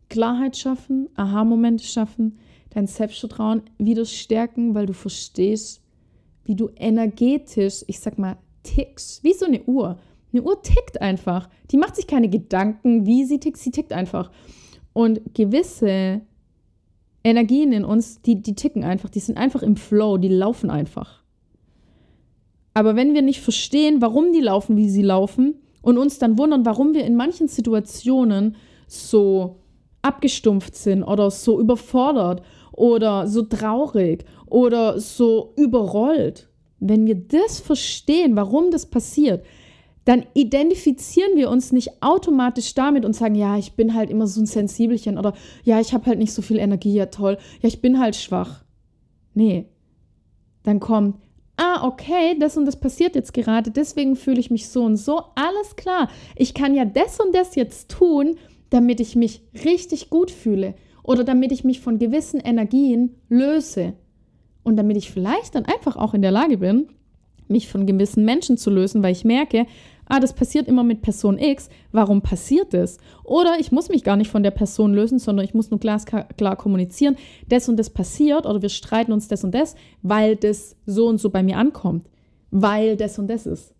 Klarheit 0.09 0.57
schaffen, 0.57 1.09
Aha-Momente 1.15 1.83
schaffen, 1.83 2.37
dein 2.69 2.85
Selbstvertrauen 2.85 3.63
wieder 3.79 4.05
stärken, 4.05 4.75
weil 4.75 4.85
du 4.85 4.93
verstehst, 4.93 5.81
wie 6.43 6.55
du 6.55 6.69
energetisch, 6.75 7.83
ich 7.87 7.99
sag 7.99 8.17
mal, 8.19 8.37
tickst, 8.63 9.23
wie 9.23 9.33
so 9.33 9.45
eine 9.45 9.63
Uhr. 9.63 9.97
Eine 10.31 10.43
Uhr 10.43 10.61
tickt 10.61 11.01
einfach. 11.01 11.49
Die 11.71 11.77
macht 11.77 11.95
sich 11.95 12.07
keine 12.07 12.29
Gedanken, 12.29 13.05
wie 13.05 13.25
sie 13.25 13.39
tickt, 13.39 13.57
sie 13.57 13.71
tickt 13.71 13.93
einfach. 13.93 14.31
Und 14.93 15.21
gewisse 15.33 16.21
Energien 17.23 17.71
in 17.71 17.85
uns, 17.85 18.21
die, 18.21 18.41
die 18.41 18.55
ticken 18.55 18.83
einfach, 18.83 19.09
die 19.09 19.19
sind 19.19 19.37
einfach 19.37 19.63
im 19.63 19.75
Flow, 19.75 20.17
die 20.17 20.29
laufen 20.29 20.69
einfach. 20.69 21.23
Aber 22.73 22.95
wenn 22.95 23.13
wir 23.13 23.21
nicht 23.21 23.41
verstehen, 23.41 24.01
warum 24.01 24.33
die 24.33 24.41
laufen, 24.41 24.77
wie 24.77 24.89
sie 24.89 25.01
laufen, 25.01 25.55
und 25.81 25.97
uns 25.97 26.19
dann 26.19 26.37
wundern, 26.37 26.65
warum 26.65 26.93
wir 26.93 27.05
in 27.05 27.15
manchen 27.15 27.47
Situationen 27.47 28.57
so 28.87 29.61
abgestumpft 30.01 30.75
sind 30.75 31.03
oder 31.03 31.31
so 31.31 31.59
überfordert 31.61 32.41
oder 32.73 33.27
so 33.27 33.43
traurig 33.43 34.25
oder 34.47 34.99
so 34.99 35.53
überrollt, 35.55 36.49
wenn 36.79 37.05
wir 37.07 37.15
das 37.15 37.59
verstehen, 37.59 38.35
warum 38.35 38.69
das 38.69 38.85
passiert, 38.85 39.45
dann 40.07 40.25
identifizieren 40.33 41.35
wir 41.35 41.49
uns 41.49 41.73
nicht 41.73 42.01
automatisch 42.01 42.73
damit 42.73 43.03
und 43.03 43.11
sagen, 43.11 43.35
ja, 43.35 43.57
ich 43.57 43.73
bin 43.73 43.93
halt 43.93 44.09
immer 44.09 44.25
so 44.25 44.39
ein 44.39 44.45
Sensibelchen 44.45 45.17
oder 45.17 45.33
ja, 45.65 45.81
ich 45.81 45.93
habe 45.93 46.05
halt 46.05 46.17
nicht 46.17 46.31
so 46.31 46.41
viel 46.41 46.59
Energie, 46.59 46.93
ja 46.93 47.07
toll, 47.07 47.37
ja, 47.61 47.67
ich 47.67 47.81
bin 47.81 47.99
halt 47.99 48.15
schwach. 48.15 48.63
Nee. 49.33 49.65
Dann 50.63 50.79
kommt, 50.79 51.17
ah, 51.57 51.85
okay, 51.85 52.37
das 52.39 52.55
und 52.55 52.63
das 52.63 52.79
passiert 52.79 53.15
jetzt 53.15 53.33
gerade, 53.33 53.69
deswegen 53.69 54.15
fühle 54.15 54.39
ich 54.39 54.49
mich 54.49 54.69
so 54.69 54.83
und 54.83 54.95
so, 54.95 55.23
alles 55.35 55.75
klar. 55.75 56.09
Ich 56.37 56.53
kann 56.53 56.73
ja 56.73 56.85
das 56.85 57.19
und 57.19 57.35
das 57.35 57.55
jetzt 57.55 57.91
tun, 57.91 58.37
damit 58.69 59.01
ich 59.01 59.17
mich 59.17 59.41
richtig 59.65 60.09
gut 60.09 60.31
fühle 60.31 60.75
oder 61.03 61.25
damit 61.25 61.51
ich 61.51 61.65
mich 61.65 61.81
von 61.81 61.99
gewissen 61.99 62.39
Energien 62.39 63.17
löse 63.27 63.91
und 64.63 64.77
damit 64.77 64.95
ich 64.95 65.11
vielleicht 65.11 65.55
dann 65.55 65.65
einfach 65.65 65.97
auch 65.97 66.13
in 66.13 66.21
der 66.21 66.31
Lage 66.31 66.59
bin, 66.59 66.87
mich 67.49 67.67
von 67.67 67.85
gewissen 67.85 68.25
Menschen 68.25 68.57
zu 68.57 68.69
lösen, 68.69 69.03
weil 69.03 69.11
ich 69.11 69.25
merke, 69.25 69.65
ah, 70.09 70.19
das 70.19 70.33
passiert 70.33 70.67
immer 70.67 70.83
mit 70.83 71.01
Person 71.01 71.37
X, 71.37 71.69
warum 71.91 72.21
passiert 72.21 72.73
das? 72.73 72.97
Oder 73.23 73.59
ich 73.59 73.71
muss 73.71 73.89
mich 73.89 74.03
gar 74.03 74.15
nicht 74.15 74.31
von 74.31 74.43
der 74.43 74.51
Person 74.51 74.93
lösen, 74.93 75.19
sondern 75.19 75.45
ich 75.45 75.53
muss 75.53 75.69
nur 75.69 75.79
glasklar 75.79 76.55
kommunizieren, 76.55 77.17
das 77.49 77.69
und 77.69 77.77
das 77.77 77.89
passiert 77.89 78.45
oder 78.45 78.61
wir 78.61 78.69
streiten 78.69 79.11
uns 79.11 79.27
das 79.27 79.43
und 79.43 79.53
das, 79.53 79.75
weil 80.01 80.35
das 80.35 80.75
so 80.85 81.07
und 81.07 81.19
so 81.19 81.29
bei 81.29 81.43
mir 81.43 81.57
ankommt, 81.57 82.05
weil 82.51 82.97
das 82.97 83.19
und 83.19 83.27
das 83.27 83.45
ist. 83.45 83.73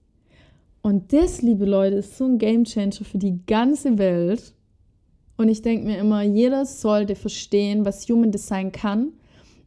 Und 0.82 1.11
das, 1.11 1.41
liebe 1.41 1.65
Leute, 1.65 1.97
ist 1.97 2.17
so 2.17 2.25
ein 2.25 2.38
Gamechanger 2.38 3.03
für 3.03 3.17
die 3.17 3.41
ganze 3.45 3.97
Welt. 3.97 4.53
Und 5.36 5.49
ich 5.49 5.61
denke 5.61 5.86
mir 5.86 5.97
immer, 5.97 6.21
jeder 6.21 6.65
sollte 6.65 7.15
verstehen, 7.15 7.84
was 7.86 8.07
Human 8.07 8.32
Design 8.32 8.71
kann. 8.71 9.09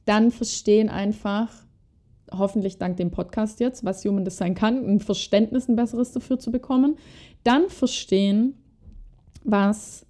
Dann 0.07 0.31
verstehen 0.31 0.89
einfach, 0.89 1.51
hoffentlich 2.37 2.79
dank 2.79 2.97
dem 2.97 3.11
Podcast 3.11 3.61
jetzt, 3.61 3.85
was 3.85 4.05
Human 4.05 4.25
Design 4.25 4.55
kann, 4.55 4.85
ein 4.87 5.01
Verständnis, 5.01 5.69
ein 5.69 5.77
besseres 5.77 6.13
dafür 6.13 6.39
zu 6.39 6.51
bekommen. 6.51 6.97
Dann 7.45 7.69
verstehen, 7.69 8.55
was 9.45 10.07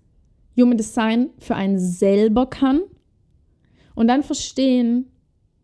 Human 0.57 0.77
Design 0.77 1.31
für 1.39 1.55
einen 1.55 1.79
selber 1.79 2.47
kann. 2.47 2.81
Und 3.95 4.09
dann 4.09 4.23
verstehen 4.23 5.07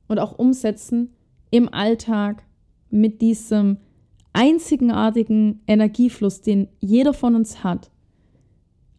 und 0.09 0.19
auch 0.19 0.39
umsetzen 0.39 1.15
im 1.51 1.73
Alltag 1.73 2.43
mit 2.91 3.21
diesem 3.21 3.79
einzigartigen 4.33 5.63
Energiefluss, 5.67 6.43
den 6.43 6.69
jeder 6.81 7.15
von 7.15 7.35
uns 7.35 7.65
hat, 7.65 7.91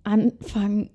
anfangen 0.03 0.89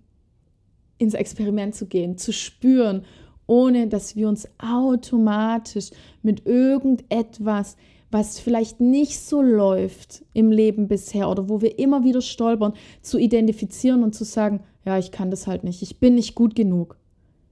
ins 0.98 1.14
Experiment 1.14 1.74
zu 1.74 1.86
gehen, 1.86 2.18
zu 2.18 2.32
spüren 2.32 3.04
ohne 3.52 3.86
dass 3.86 4.16
wir 4.16 4.28
uns 4.28 4.48
automatisch 4.56 5.90
mit 6.22 6.46
irgendetwas, 6.46 7.76
was 8.10 8.40
vielleicht 8.40 8.80
nicht 8.80 9.20
so 9.20 9.42
läuft 9.42 10.24
im 10.32 10.50
Leben 10.50 10.88
bisher 10.88 11.28
oder 11.28 11.50
wo 11.50 11.60
wir 11.60 11.78
immer 11.78 12.02
wieder 12.02 12.22
stolpern, 12.22 12.72
zu 13.02 13.18
identifizieren 13.18 14.02
und 14.02 14.14
zu 14.14 14.24
sagen, 14.24 14.60
ja, 14.86 14.96
ich 14.96 15.12
kann 15.12 15.30
das 15.30 15.46
halt 15.46 15.64
nicht, 15.64 15.82
ich 15.82 16.00
bin 16.00 16.14
nicht 16.14 16.34
gut 16.34 16.54
genug, 16.54 16.96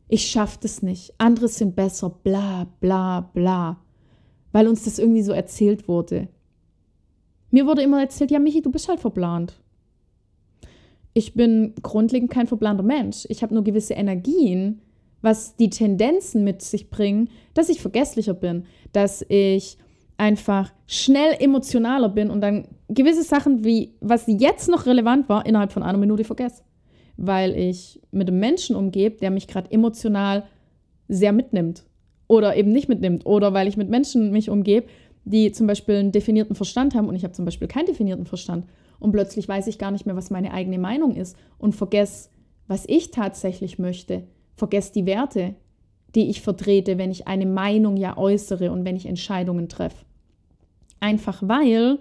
ich 0.08 0.26
schaffe 0.26 0.56
das 0.62 0.80
nicht, 0.80 1.12
andere 1.18 1.48
sind 1.48 1.76
besser, 1.76 2.08
bla 2.08 2.66
bla 2.80 3.20
bla, 3.34 3.76
weil 4.52 4.68
uns 4.68 4.84
das 4.84 4.98
irgendwie 4.98 5.22
so 5.22 5.32
erzählt 5.32 5.86
wurde. 5.86 6.28
Mir 7.50 7.66
wurde 7.66 7.82
immer 7.82 8.00
erzählt, 8.00 8.30
ja, 8.30 8.38
Michi, 8.38 8.62
du 8.62 8.70
bist 8.70 8.88
halt 8.88 9.00
verplant. 9.00 9.60
Ich 11.12 11.34
bin 11.34 11.74
grundlegend 11.82 12.30
kein 12.30 12.46
verplanter 12.46 12.84
Mensch. 12.84 13.26
Ich 13.28 13.42
habe 13.42 13.52
nur 13.52 13.64
gewisse 13.64 13.94
Energien, 13.94 14.80
was 15.22 15.56
die 15.56 15.70
Tendenzen 15.70 16.44
mit 16.44 16.62
sich 16.62 16.90
bringen, 16.90 17.28
dass 17.54 17.68
ich 17.68 17.80
vergesslicher 17.80 18.34
bin, 18.34 18.64
dass 18.92 19.24
ich 19.28 19.78
einfach 20.16 20.72
schnell 20.86 21.36
emotionaler 21.40 22.08
bin 22.10 22.30
und 22.30 22.40
dann 22.40 22.68
gewisse 22.88 23.22
Sachen 23.22 23.64
wie, 23.64 23.94
was 24.00 24.24
jetzt 24.26 24.68
noch 24.68 24.86
relevant 24.86 25.28
war, 25.28 25.46
innerhalb 25.46 25.72
von 25.72 25.82
einer 25.82 25.98
Minute 25.98 26.24
vergesse. 26.24 26.62
weil 27.16 27.54
ich 27.56 28.00
mit 28.12 28.28
einem 28.28 28.40
Menschen 28.40 28.76
umgebe, 28.76 29.16
der 29.18 29.30
mich 29.30 29.46
gerade 29.46 29.70
emotional 29.70 30.44
sehr 31.08 31.32
mitnimmt 31.32 31.84
oder 32.28 32.56
eben 32.56 32.72
nicht 32.72 32.88
mitnimmt 32.88 33.26
oder 33.26 33.52
weil 33.52 33.68
ich 33.68 33.76
mit 33.76 33.90
Menschen 33.90 34.30
mich 34.30 34.48
umgebe, 34.48 34.86
die 35.24 35.52
zum 35.52 35.66
Beispiel 35.66 35.96
einen 35.96 36.12
definierten 36.12 36.56
Verstand 36.56 36.94
haben 36.94 37.08
und 37.08 37.14
ich 37.14 37.24
habe 37.24 37.34
zum 37.34 37.44
Beispiel 37.44 37.68
keinen 37.68 37.86
definierten 37.86 38.24
Verstand 38.24 38.64
und 38.98 39.12
plötzlich 39.12 39.46
weiß 39.46 39.66
ich 39.66 39.78
gar 39.78 39.90
nicht 39.90 40.06
mehr, 40.06 40.16
was 40.16 40.30
meine 40.30 40.52
eigene 40.54 40.78
Meinung 40.78 41.14
ist 41.14 41.36
und 41.58 41.74
vergesse, 41.74 42.30
was 42.68 42.84
ich 42.86 43.10
tatsächlich 43.10 43.78
möchte, 43.78 44.22
vergesse 44.60 44.92
die 44.92 45.06
Werte, 45.06 45.56
die 46.14 46.30
ich 46.30 46.42
vertrete, 46.42 46.98
wenn 46.98 47.10
ich 47.10 47.26
eine 47.26 47.46
Meinung 47.46 47.96
ja 47.96 48.16
äußere 48.16 48.70
und 48.70 48.84
wenn 48.84 48.94
ich 48.94 49.06
Entscheidungen 49.06 49.68
treffe. 49.68 50.04
Einfach 51.00 51.42
weil 51.42 51.98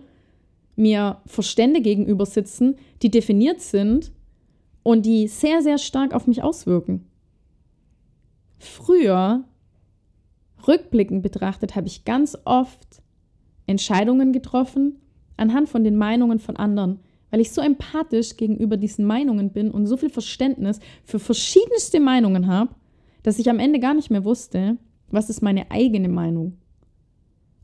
mir 0.76 1.22
Verstände 1.26 1.82
gegenüber 1.82 2.26
sitzen, 2.26 2.76
die 3.01 3.10
definiert 3.10 3.62
sind 3.62 4.12
und 4.84 5.05
die 5.05 5.28
sehr, 5.28 5.62
sehr 5.62 5.78
stark 5.78 6.14
auf 6.14 6.28
mich 6.28 6.43
auswirken. 6.43 7.05
Früher, 8.57 9.45
rückblickend 10.68 11.24
betrachtet, 11.24 11.76
habe 11.76 11.88
ich 11.88 12.03
ganz 12.03 12.38
oft 12.43 13.01
Entscheidungen 13.68 14.34
getroffen 14.34 14.99
anhand 15.38 15.70
von 15.70 15.84
den 15.86 15.95
Meinungen 15.95 16.39
von 16.39 16.57
anderen, 16.57 16.99
weil 17.32 17.42
ich 17.42 17.52
so 17.52 17.62
empathisch 17.62 18.38
gegenüber 18.38 18.78
diesen 18.78 19.06
Meinungen 19.06 19.52
bin 19.52 19.72
und 19.72 19.86
so 19.86 19.98
viel 19.98 20.10
Verständnis 20.10 20.80
für 21.04 21.20
verschiedenste 21.20 22.00
Meinungen 22.00 22.48
habe, 22.48 22.74
dass 23.24 23.40
ich 23.40 23.50
am 23.50 23.60
Ende 23.60 23.80
gar 23.80 23.94
nicht 23.94 24.10
mehr 24.10 24.24
wusste, 24.24 24.78
was 25.12 25.30
ist 25.30 25.42
meine 25.42 25.70
eigene 25.72 26.10
Meinung. 26.10 26.58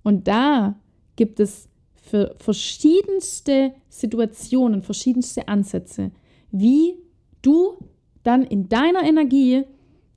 Und 0.03 0.27
da 0.27 0.75
gibt 1.15 1.39
es 1.39 1.69
für 1.95 2.35
verschiedenste 2.37 3.73
Situationen, 3.89 4.83
verschiedenste 4.83 5.47
Ansätze, 5.47 6.11
wie 6.51 6.95
du 7.41 7.77
dann 8.23 8.43
in 8.43 8.69
deiner 8.69 9.03
Energie 9.03 9.63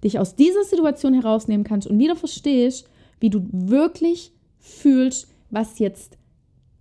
dich 0.05 0.19
aus 0.19 0.37
dieser 0.37 0.65
Situation 0.65 1.15
herausnehmen 1.15 1.65
kannst 1.65 1.89
und 1.89 1.99
wieder 1.99 2.17
verstehst, 2.17 2.89
wie 3.21 3.31
du 3.31 3.47
wirklich 3.51 4.33
fühlst, 4.59 5.29
was 5.51 5.79
jetzt 5.79 6.19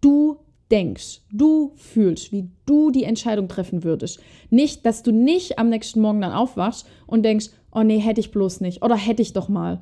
du 0.01 0.37
denkst, 0.71 1.21
du 1.31 1.71
fühlst, 1.75 2.31
wie 2.31 2.49
du 2.65 2.91
die 2.91 3.03
Entscheidung 3.03 3.47
treffen 3.47 3.83
würdest. 3.83 4.19
Nicht, 4.49 4.85
dass 4.85 5.03
du 5.03 5.11
nicht 5.11 5.59
am 5.59 5.69
nächsten 5.69 6.01
Morgen 6.01 6.21
dann 6.21 6.33
aufwachst 6.33 6.87
und 7.05 7.23
denkst, 7.23 7.49
oh 7.71 7.83
nee, 7.83 7.99
hätte 7.99 8.19
ich 8.19 8.31
bloß 8.31 8.61
nicht 8.61 8.83
oder 8.83 8.95
hätte 8.95 9.21
ich 9.21 9.33
doch 9.33 9.49
mal. 9.49 9.81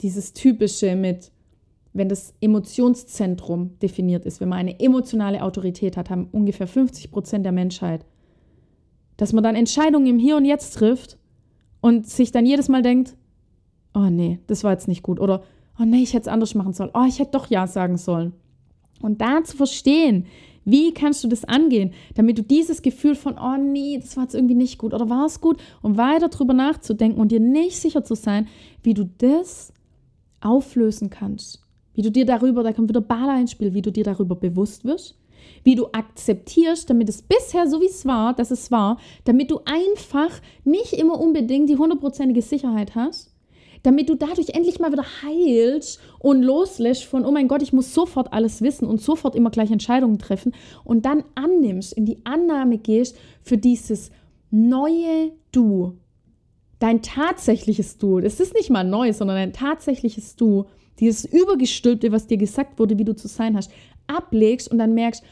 Dieses 0.00 0.32
typische 0.32 0.96
mit, 0.96 1.30
wenn 1.92 2.08
das 2.08 2.34
Emotionszentrum 2.40 3.78
definiert 3.80 4.24
ist, 4.24 4.40
wenn 4.40 4.48
man 4.48 4.58
eine 4.58 4.80
emotionale 4.80 5.42
Autorität 5.42 5.96
hat, 5.96 6.10
haben 6.10 6.28
ungefähr 6.32 6.66
50 6.66 7.10
Prozent 7.10 7.44
der 7.44 7.52
Menschheit 7.52 8.04
dass 9.16 9.32
man 9.32 9.42
dann 9.42 9.56
Entscheidungen 9.56 10.06
im 10.06 10.18
Hier 10.18 10.36
und 10.36 10.44
Jetzt 10.44 10.74
trifft 10.74 11.18
und 11.80 12.06
sich 12.06 12.32
dann 12.32 12.46
jedes 12.46 12.68
Mal 12.68 12.82
denkt, 12.82 13.16
oh 13.94 14.10
nee, 14.10 14.40
das 14.46 14.64
war 14.64 14.72
jetzt 14.72 14.88
nicht 14.88 15.02
gut 15.02 15.20
oder 15.20 15.42
oh 15.80 15.84
nee, 15.84 16.02
ich 16.02 16.12
hätte 16.12 16.22
es 16.22 16.32
anders 16.32 16.54
machen 16.54 16.72
sollen, 16.72 16.90
oh, 16.94 17.04
ich 17.08 17.18
hätte 17.18 17.32
doch 17.32 17.48
Ja 17.48 17.66
sagen 17.66 17.96
sollen. 17.96 18.34
Und 19.02 19.20
da 19.20 19.44
zu 19.44 19.56
verstehen, 19.56 20.26
wie 20.66 20.92
kannst 20.92 21.22
du 21.22 21.28
das 21.28 21.44
angehen, 21.44 21.92
damit 22.14 22.38
du 22.38 22.42
dieses 22.42 22.82
Gefühl 22.82 23.14
von, 23.14 23.38
oh 23.38 23.56
nee, 23.56 23.98
das 23.98 24.16
war 24.16 24.24
jetzt 24.24 24.34
irgendwie 24.34 24.56
nicht 24.56 24.78
gut 24.78 24.92
oder 24.92 25.08
war 25.08 25.26
es 25.26 25.40
gut, 25.40 25.58
um 25.80 25.96
weiter 25.96 26.28
drüber 26.28 26.54
nachzudenken 26.54 27.20
und 27.20 27.30
dir 27.30 27.40
nicht 27.40 27.78
sicher 27.78 28.04
zu 28.04 28.16
sein, 28.16 28.48
wie 28.82 28.92
du 28.92 29.08
das 29.18 29.72
auflösen 30.40 31.08
kannst. 31.08 31.62
Wie 31.94 32.02
du 32.02 32.10
dir 32.10 32.26
darüber, 32.26 32.64
da 32.64 32.72
kommt 32.72 32.88
wieder 32.88 33.00
Bala 33.00 33.38
ins 33.40 33.52
Spiel, 33.52 33.74
wie 33.74 33.82
du 33.82 33.92
dir 33.92 34.04
darüber 34.04 34.34
bewusst 34.34 34.84
wirst, 34.84 35.16
wie 35.62 35.76
du 35.76 35.86
akzeptierst, 35.92 36.90
damit 36.90 37.08
es 37.08 37.22
bisher 37.22 37.68
so 37.68 37.80
wie 37.80 37.86
es 37.86 38.04
war, 38.04 38.34
dass 38.34 38.50
es 38.50 38.72
war, 38.72 38.98
damit 39.24 39.52
du 39.52 39.60
einfach 39.64 40.40
nicht 40.64 40.94
immer 40.94 41.20
unbedingt 41.20 41.70
die 41.70 41.76
hundertprozentige 41.76 42.42
Sicherheit 42.42 42.96
hast, 42.96 43.35
damit 43.86 44.08
du 44.08 44.16
dadurch 44.16 44.48
endlich 44.48 44.80
mal 44.80 44.90
wieder 44.90 45.04
heilst 45.22 46.00
und 46.18 46.42
loslässt 46.42 47.04
von, 47.04 47.24
oh 47.24 47.30
mein 47.30 47.46
Gott, 47.46 47.62
ich 47.62 47.72
muss 47.72 47.94
sofort 47.94 48.32
alles 48.32 48.60
wissen 48.60 48.84
und 48.84 49.00
sofort 49.00 49.36
immer 49.36 49.50
gleich 49.50 49.70
Entscheidungen 49.70 50.18
treffen 50.18 50.52
und 50.82 51.06
dann 51.06 51.22
annimmst, 51.36 51.92
in 51.92 52.04
die 52.04 52.18
Annahme 52.24 52.78
gehst 52.78 53.16
für 53.42 53.56
dieses 53.56 54.10
neue 54.50 55.30
Du, 55.52 55.98
dein 56.80 57.00
tatsächliches 57.00 57.96
Du. 57.96 58.18
Das 58.18 58.40
ist 58.40 58.54
nicht 58.54 58.70
mal 58.70 58.82
neu, 58.82 59.12
sondern 59.12 59.36
dein 59.36 59.52
tatsächliches 59.52 60.34
Du, 60.34 60.64
dieses 60.98 61.24
Übergestülpte, 61.24 62.10
was 62.10 62.26
dir 62.26 62.38
gesagt 62.38 62.80
wurde, 62.80 62.98
wie 62.98 63.04
du 63.04 63.14
zu 63.14 63.28
sein 63.28 63.56
hast, 63.56 63.70
ablegst 64.08 64.68
und 64.68 64.78
dann 64.78 64.94
merkst, 64.94 65.22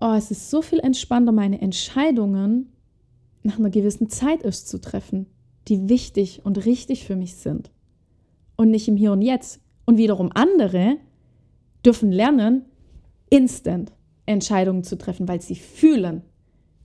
oh, 0.00 0.14
es 0.16 0.30
ist 0.30 0.50
so 0.50 0.62
viel 0.62 0.78
entspannter, 0.78 1.32
meine 1.32 1.60
Entscheidungen 1.60 2.72
nach 3.42 3.58
einer 3.58 3.70
gewissen 3.70 4.08
Zeit 4.08 4.44
erst 4.44 4.68
zu 4.68 4.80
treffen, 4.80 5.26
die 5.68 5.88
wichtig 5.88 6.40
und 6.44 6.64
richtig 6.64 7.04
für 7.04 7.16
mich 7.16 7.36
sind. 7.36 7.70
Und 8.56 8.70
nicht 8.70 8.88
im 8.88 8.96
Hier 8.96 9.12
und 9.12 9.22
Jetzt. 9.22 9.60
Und 9.84 9.98
wiederum 9.98 10.30
andere 10.34 10.96
dürfen 11.84 12.10
lernen, 12.10 12.64
instant 13.30 13.92
Entscheidungen 14.26 14.82
zu 14.82 14.98
treffen, 14.98 15.28
weil 15.28 15.40
sie 15.40 15.54
fühlen 15.54 16.22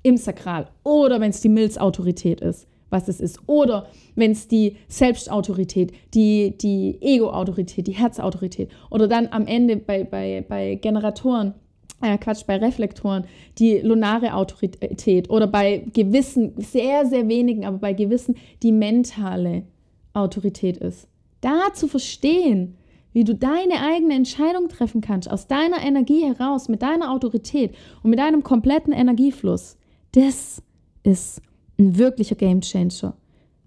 im 0.04 0.18
Sakral 0.18 0.68
oder 0.84 1.20
wenn 1.20 1.30
es 1.30 1.42
die 1.42 1.50
Milzautorität 1.50 2.42
ist, 2.42 2.68
was 2.90 3.08
es 3.08 3.20
ist, 3.20 3.40
oder 3.48 3.88
wenn 4.16 4.32
es 4.32 4.48
die 4.48 4.78
Selbstautorität, 4.88 5.94
die, 6.14 6.58
die 6.58 6.98
Ego-Autorität, 7.02 7.88
die 7.88 7.94
Herzautorität 7.94 8.70
oder 8.90 9.08
dann 9.08 9.28
am 9.32 9.48
Ende 9.48 9.78
bei, 9.78 10.04
bei, 10.04 10.46
bei 10.48 10.76
Generatoren 10.76 11.54
äh, 12.02 12.18
Quatsch, 12.18 12.46
bei 12.46 12.58
Reflektoren 12.58 13.26
die 13.58 13.80
lunare 13.80 14.34
Autorität 14.34 15.30
oder 15.30 15.48
bei 15.48 15.86
gewissen, 15.94 16.54
sehr, 16.58 17.06
sehr 17.06 17.28
wenigen, 17.28 17.66
aber 17.66 17.78
bei 17.78 17.94
gewissen 17.94 18.36
die 18.64 18.72
mentale 18.72 19.64
Autorität 20.14 20.78
ist. 20.78 21.08
Da 21.42 21.74
zu 21.74 21.88
verstehen, 21.88 22.78
wie 23.14 23.24
du 23.24 23.36
deine 23.36 23.82
eigene 23.82 24.16
Entscheidung 24.16 24.70
treffen 24.70 25.02
kannst, 25.02 25.30
aus 25.30 25.48
deiner 25.48 25.82
Energie 25.84 26.24
heraus, 26.24 26.70
mit 26.70 26.82
deiner 26.82 27.12
Autorität 27.12 27.76
und 28.04 28.10
mit 28.10 28.20
deinem 28.20 28.44
kompletten 28.44 28.94
Energiefluss, 28.94 29.78
das 30.14 30.62
ist 31.04 31.42
ein 31.78 31.98
wirklicher 31.98 32.36
Gamechanger. 32.36 33.16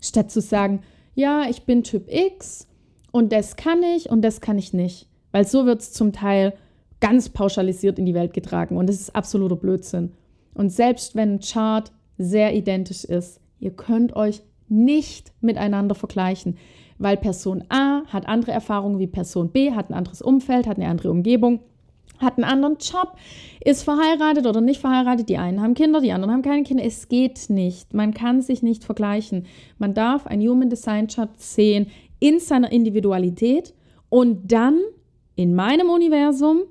Statt 0.01 0.31
zu 0.31 0.41
sagen, 0.41 0.81
ja, 1.15 1.49
ich 1.49 1.63
bin 1.63 1.83
Typ 1.83 2.11
X 2.13 2.67
und 3.13 3.33
das 3.33 3.57
kann 3.57 3.83
ich 3.83 4.11
und 4.11 4.23
das 4.23 4.41
kann 4.41 4.59
ich 4.59 4.73
nicht. 4.73 5.09
Weil 5.33 5.47
so 5.47 5.67
wird 5.67 5.81
es 5.81 5.93
zum 5.93 6.13
Teil 6.13 6.55
ganz 7.05 7.29
pauschalisiert 7.29 7.99
in 7.99 8.07
die 8.07 8.15
Welt 8.15 8.33
getragen 8.33 8.79
und 8.79 8.89
das 8.89 8.99
ist 8.99 9.15
absoluter 9.15 9.57
Blödsinn. 9.57 10.13
Und 10.55 10.71
selbst 10.71 11.15
wenn 11.15 11.35
ein 11.35 11.41
Chart 11.41 11.93
sehr 12.17 12.57
identisch 12.57 13.05
ist, 13.05 13.41
ihr 13.61 13.73
könnt 13.73 14.17
euch 14.17 14.41
nicht 14.69 15.31
miteinander 15.43 15.95
vergleichen, 15.95 16.57
weil 16.97 17.19
Person 17.19 17.63
A 17.69 18.07
hat 18.07 18.27
andere 18.27 18.53
Erfahrungen 18.53 18.99
wie 18.99 19.07
Person 19.07 19.51
B, 19.51 19.73
hat 19.73 19.91
ein 19.91 19.95
anderes 19.95 20.23
Umfeld, 20.23 20.67
hat 20.67 20.79
eine 20.79 20.89
andere 20.89 21.11
Umgebung, 21.11 21.61
hat 22.21 22.39
einen 22.39 22.45
anderen 22.45 22.79
Job, 22.79 23.19
ist 23.63 23.83
verheiratet 23.83 24.47
oder 24.47 24.63
nicht 24.63 24.81
verheiratet. 24.81 25.29
Die 25.29 25.37
einen 25.37 25.61
haben 25.61 25.75
Kinder, 25.75 26.01
die 26.01 26.13
anderen 26.13 26.33
haben 26.33 26.43
keine 26.43 26.63
Kinder. 26.63 26.85
Es 26.85 27.09
geht 27.11 27.51
nicht. 27.51 27.93
Man 27.93 28.15
kann 28.15 28.41
sich 28.41 28.63
nicht 28.63 28.83
vergleichen. 28.83 29.45
Man 29.77 29.93
darf 29.93 30.27
ein 30.27 30.41
Human 30.41 30.71
Design 30.71 31.09
Chart 31.09 31.39
sehen 31.39 31.89
in 32.19 32.41
seiner 32.41 32.73
Individualität 32.73 33.75
und 34.09 34.51
dann 34.51 34.81
in 35.35 35.55
meinem 35.55 35.91
Universum 35.91 36.63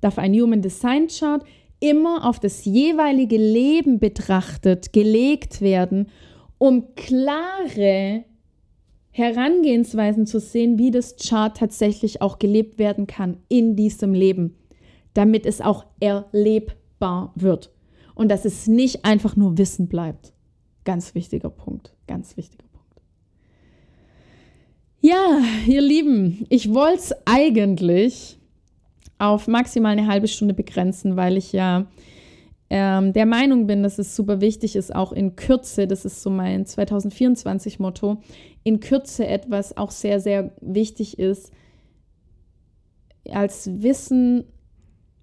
darf 0.00 0.18
ein 0.18 0.34
Human 0.34 0.62
Design 0.62 1.08
Chart 1.08 1.44
immer 1.80 2.26
auf 2.26 2.40
das 2.40 2.64
jeweilige 2.64 3.36
Leben 3.36 3.98
betrachtet, 3.98 4.92
gelegt 4.92 5.60
werden, 5.60 6.08
um 6.58 6.94
klare 6.94 8.24
Herangehensweisen 9.10 10.26
zu 10.26 10.40
sehen, 10.40 10.78
wie 10.78 10.90
das 10.90 11.16
Chart 11.16 11.56
tatsächlich 11.56 12.22
auch 12.22 12.38
gelebt 12.38 12.78
werden 12.78 13.06
kann 13.06 13.38
in 13.48 13.76
diesem 13.76 14.14
Leben, 14.14 14.56
damit 15.14 15.46
es 15.46 15.60
auch 15.60 15.86
erlebbar 16.00 17.32
wird 17.34 17.72
und 18.14 18.30
dass 18.30 18.44
es 18.44 18.66
nicht 18.66 19.04
einfach 19.04 19.36
nur 19.36 19.58
Wissen 19.58 19.88
bleibt. 19.88 20.32
Ganz 20.84 21.14
wichtiger 21.14 21.50
Punkt, 21.50 21.94
ganz 22.06 22.36
wichtiger 22.36 22.64
Punkt. 22.72 23.00
Ja, 25.00 25.40
ihr 25.66 25.80
Lieben, 25.80 26.46
ich 26.48 26.72
wollte 26.74 26.98
es 26.98 27.14
eigentlich 27.24 28.38
auf 29.18 29.48
maximal 29.48 29.92
eine 29.92 30.06
halbe 30.06 30.28
Stunde 30.28 30.54
begrenzen, 30.54 31.16
weil 31.16 31.36
ich 31.36 31.52
ja 31.52 31.86
ähm, 32.68 33.12
der 33.12 33.26
Meinung 33.26 33.66
bin, 33.66 33.82
dass 33.82 33.98
es 33.98 34.16
super 34.16 34.40
wichtig 34.40 34.74
ist, 34.76 34.94
auch 34.94 35.12
in 35.12 35.36
Kürze, 35.36 35.86
das 35.86 36.04
ist 36.04 36.22
so 36.22 36.30
mein 36.30 36.64
2024-Motto, 36.64 38.18
in 38.64 38.80
Kürze 38.80 39.26
etwas 39.26 39.76
auch 39.76 39.92
sehr, 39.92 40.20
sehr 40.20 40.50
wichtig 40.60 41.18
ist, 41.18 41.52
als 43.30 43.82
Wissen 43.82 44.44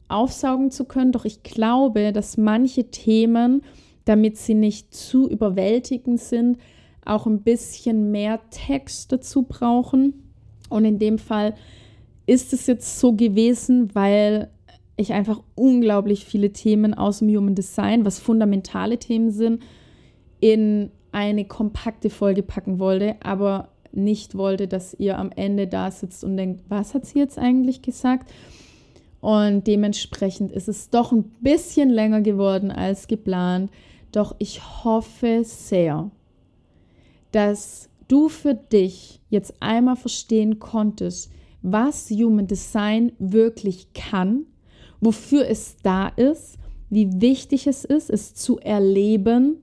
aufsaugen 0.08 0.72
zu 0.72 0.86
können. 0.86 1.12
Doch 1.12 1.26
ich 1.26 1.44
glaube, 1.44 2.14
dass 2.14 2.38
manche 2.38 2.86
Themen, 2.92 3.64
damit 4.06 4.38
sie 4.38 4.54
nicht 4.54 4.94
zu 4.94 5.30
überwältigend 5.30 6.20
sind, 6.20 6.58
auch 7.06 7.26
ein 7.26 7.42
bisschen 7.42 8.12
mehr 8.12 8.40
Text 8.50 9.12
dazu 9.12 9.44
brauchen. 9.44 10.32
Und 10.70 10.86
in 10.86 11.00
dem 11.00 11.18
Fall 11.18 11.56
ist 12.26 12.54
es 12.54 12.68
jetzt 12.68 13.00
so 13.00 13.14
gewesen, 13.14 13.94
weil 13.94 14.50
ich 14.96 15.14
einfach 15.14 15.42
unglaublich 15.56 16.26
viele 16.26 16.54
Themen 16.54 16.94
aus 16.94 17.20
dem 17.20 17.30
Human 17.30 17.56
Design, 17.56 18.06
was 18.06 18.20
fundamentale 18.20 18.98
Themen 18.98 19.32
sind, 19.32 19.64
in 20.40 20.92
eine 21.12 21.46
kompakte 21.46 22.10
Folge 22.10 22.44
packen 22.44 22.80
wollte, 22.80 23.16
aber 23.24 23.70
nicht 23.92 24.36
wollte, 24.36 24.68
dass 24.68 24.94
ihr 24.96 25.18
am 25.18 25.32
Ende 25.32 25.68
da 25.68 25.92
sitzt 25.92 26.24
und 26.24 26.38
denkt, 26.38 26.64
was 26.70 26.94
hat 26.94 27.06
sie 27.06 27.20
jetzt 27.20 27.38
eigentlich 27.38 27.82
gesagt? 27.82 28.32
Und 29.22 29.68
dementsprechend 29.68 30.52
ist 30.52 30.68
es 30.68 30.90
doch 30.90 31.12
ein 31.12 31.24
bisschen 31.42 31.90
länger 31.90 32.22
geworden 32.22 32.72
als 32.72 33.08
geplant. 33.08 33.72
Doch 34.12 34.36
ich 34.38 34.84
hoffe 34.84 35.44
sehr, 35.44 36.12
dass 37.32 37.90
du 38.08 38.28
für 38.28 38.54
dich 38.54 39.22
jetzt 39.30 39.56
einmal 39.62 39.96
verstehen 39.96 40.60
konntest, 40.60 41.32
was 41.64 42.10
Human 42.12 42.46
Design 42.46 43.14
wirklich 43.18 43.94
kann, 43.94 44.46
wofür 45.02 45.48
es 45.48 45.78
da 45.82 46.10
ist, 46.10 46.60
wie 46.90 47.10
wichtig 47.22 47.66
es 47.66 47.86
ist, 47.86 48.10
es 48.10 48.36
zu 48.36 48.60
erleben 48.60 49.58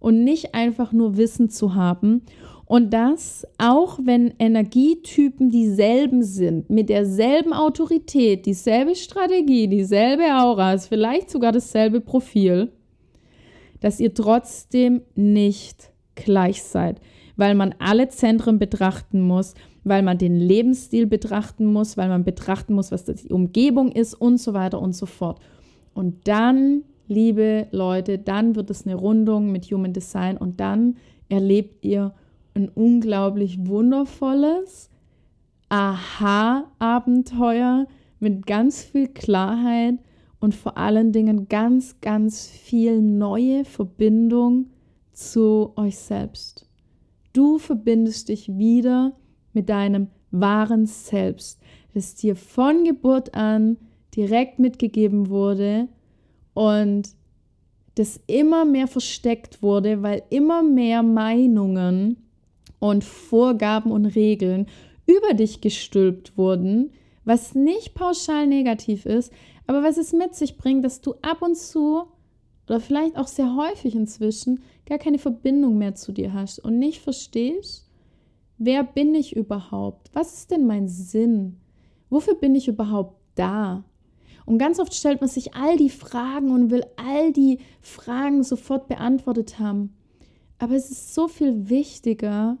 und 0.00 0.24
nicht 0.24 0.54
einfach 0.54 0.92
nur 0.92 1.16
Wissen 1.16 1.48
zu 1.48 1.74
haben. 1.76 2.22
Und 2.64 2.92
das, 2.92 3.46
auch 3.58 3.98
wenn 4.02 4.32
Energietypen 4.38 5.50
dieselben 5.50 6.22
sind, 6.22 6.70
mit 6.70 6.88
derselben 6.88 7.52
Autorität, 7.52 8.46
dieselbe 8.46 8.96
Strategie, 8.96 9.68
dieselbe 9.68 10.24
Aura, 10.24 10.72
ist 10.72 10.88
vielleicht 10.88 11.30
sogar 11.30 11.52
dasselbe 11.52 12.00
Profil, 12.00 12.72
dass 13.80 14.00
ihr 14.00 14.14
trotzdem 14.14 15.02
nicht 15.14 15.92
gleich 16.14 16.62
seid, 16.62 17.00
weil 17.36 17.54
man 17.54 17.74
alle 17.78 18.08
Zentren 18.08 18.58
betrachten 18.58 19.20
muss, 19.20 19.54
weil 19.84 20.02
man 20.02 20.18
den 20.18 20.34
Lebensstil 20.36 21.06
betrachten 21.06 21.64
muss, 21.66 21.96
weil 21.96 22.08
man 22.08 22.24
betrachten 22.24 22.74
muss, 22.74 22.90
was 22.92 23.04
die 23.04 23.32
Umgebung 23.32 23.92
ist 23.92 24.14
und 24.14 24.38
so 24.38 24.54
weiter 24.54 24.80
und 24.80 24.94
so 24.94 25.06
fort. 25.06 25.40
Und 25.94 26.28
dann, 26.28 26.82
liebe 27.08 27.66
Leute, 27.70 28.18
dann 28.18 28.54
wird 28.54 28.70
es 28.70 28.86
eine 28.86 28.94
Rundung 28.94 29.50
mit 29.52 29.64
Human 29.66 29.92
Design 29.92 30.36
und 30.36 30.60
dann 30.60 30.96
erlebt 31.28 31.84
ihr 31.84 32.14
ein 32.54 32.68
unglaublich 32.68 33.66
wundervolles 33.66 34.90
Aha-Abenteuer 35.68 37.86
mit 38.20 38.46
ganz 38.46 38.84
viel 38.84 39.08
Klarheit 39.08 39.96
und 40.38 40.54
vor 40.54 40.76
allen 40.76 41.10
Dingen 41.12 41.48
ganz, 41.48 42.00
ganz 42.00 42.46
viel 42.46 43.00
neue 43.00 43.64
Verbindung 43.64 44.66
zu 45.12 45.72
euch 45.76 45.98
selbst. 45.98 46.68
Du 47.32 47.58
verbindest 47.58 48.28
dich 48.28 48.58
wieder 48.58 49.12
mit 49.52 49.68
deinem 49.68 50.08
wahren 50.30 50.86
Selbst, 50.86 51.60
das 51.94 52.14
dir 52.14 52.36
von 52.36 52.84
Geburt 52.84 53.34
an 53.34 53.76
direkt 54.16 54.58
mitgegeben 54.58 55.28
wurde 55.28 55.88
und 56.54 57.08
das 57.94 58.20
immer 58.26 58.64
mehr 58.64 58.86
versteckt 58.86 59.62
wurde, 59.62 60.02
weil 60.02 60.22
immer 60.30 60.62
mehr 60.62 61.02
Meinungen 61.02 62.16
und 62.78 63.04
Vorgaben 63.04 63.90
und 63.92 64.06
Regeln 64.06 64.66
über 65.06 65.34
dich 65.34 65.60
gestülpt 65.60 66.36
wurden, 66.38 66.92
was 67.24 67.54
nicht 67.54 67.94
pauschal 67.94 68.46
negativ 68.46 69.06
ist, 69.06 69.32
aber 69.66 69.82
was 69.82 69.96
es 69.98 70.12
mit 70.12 70.34
sich 70.34 70.56
bringt, 70.56 70.84
dass 70.84 71.00
du 71.00 71.14
ab 71.22 71.42
und 71.42 71.56
zu 71.56 72.04
oder 72.68 72.80
vielleicht 72.80 73.16
auch 73.16 73.28
sehr 73.28 73.54
häufig 73.54 73.94
inzwischen 73.94 74.62
gar 74.86 74.98
keine 74.98 75.18
Verbindung 75.18 75.78
mehr 75.78 75.94
zu 75.94 76.12
dir 76.12 76.32
hast 76.32 76.58
und 76.58 76.78
nicht 76.78 77.00
verstehst, 77.00 77.88
wer 78.64 78.84
bin 78.84 79.14
ich 79.14 79.34
überhaupt? 79.34 80.10
Was 80.12 80.34
ist 80.34 80.50
denn 80.52 80.66
mein 80.66 80.88
Sinn? 80.88 81.56
Wofür 82.10 82.34
bin 82.34 82.54
ich 82.54 82.68
überhaupt 82.68 83.20
da? 83.34 83.84
Und 84.46 84.58
ganz 84.58 84.78
oft 84.78 84.94
stellt 84.94 85.20
man 85.20 85.28
sich 85.28 85.54
all 85.54 85.76
die 85.76 85.90
Fragen 85.90 86.52
und 86.52 86.70
will 86.70 86.84
all 86.96 87.32
die 87.32 87.58
Fragen 87.80 88.42
sofort 88.44 88.88
beantwortet 88.88 89.58
haben. 89.58 89.94
Aber 90.58 90.74
es 90.74 90.90
ist 90.90 91.14
so 91.14 91.26
viel 91.26 91.68
wichtiger, 91.68 92.56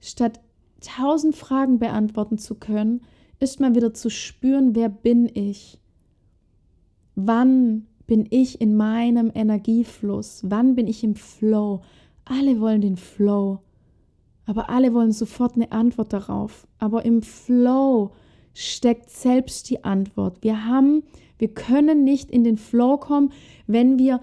statt 0.00 0.40
tausend 0.80 1.36
Fragen 1.36 1.78
beantworten 1.78 2.38
zu 2.38 2.54
können, 2.54 3.02
ist 3.38 3.60
mal 3.60 3.74
wieder 3.74 3.92
zu 3.92 4.10
spüren, 4.10 4.74
wer 4.74 4.88
bin 4.88 5.30
ich? 5.32 5.78
Wann 7.16 7.86
bin 8.06 8.26
ich 8.30 8.60
in 8.60 8.76
meinem 8.76 9.30
Energiefluss? 9.34 10.42
Wann 10.44 10.74
bin 10.74 10.86
ich 10.86 11.04
im 11.04 11.16
Flow? 11.16 11.82
Alle 12.24 12.60
wollen 12.60 12.80
den 12.80 12.96
Flow, 12.96 13.60
aber 14.46 14.70
alle 14.70 14.92
wollen 14.94 15.12
sofort 15.12 15.56
eine 15.56 15.72
Antwort 15.72 16.12
darauf. 16.12 16.66
Aber 16.78 17.04
im 17.04 17.22
Flow 17.22 18.10
steckt 18.52 19.10
selbst 19.10 19.68
die 19.70 19.84
Antwort. 19.84 20.38
Wir 20.42 20.66
haben, 20.66 21.02
wir 21.38 21.48
können 21.48 22.04
nicht 22.04 22.30
in 22.30 22.44
den 22.44 22.56
Flow 22.56 22.96
kommen, 22.96 23.32
wenn 23.66 23.98
wir 23.98 24.20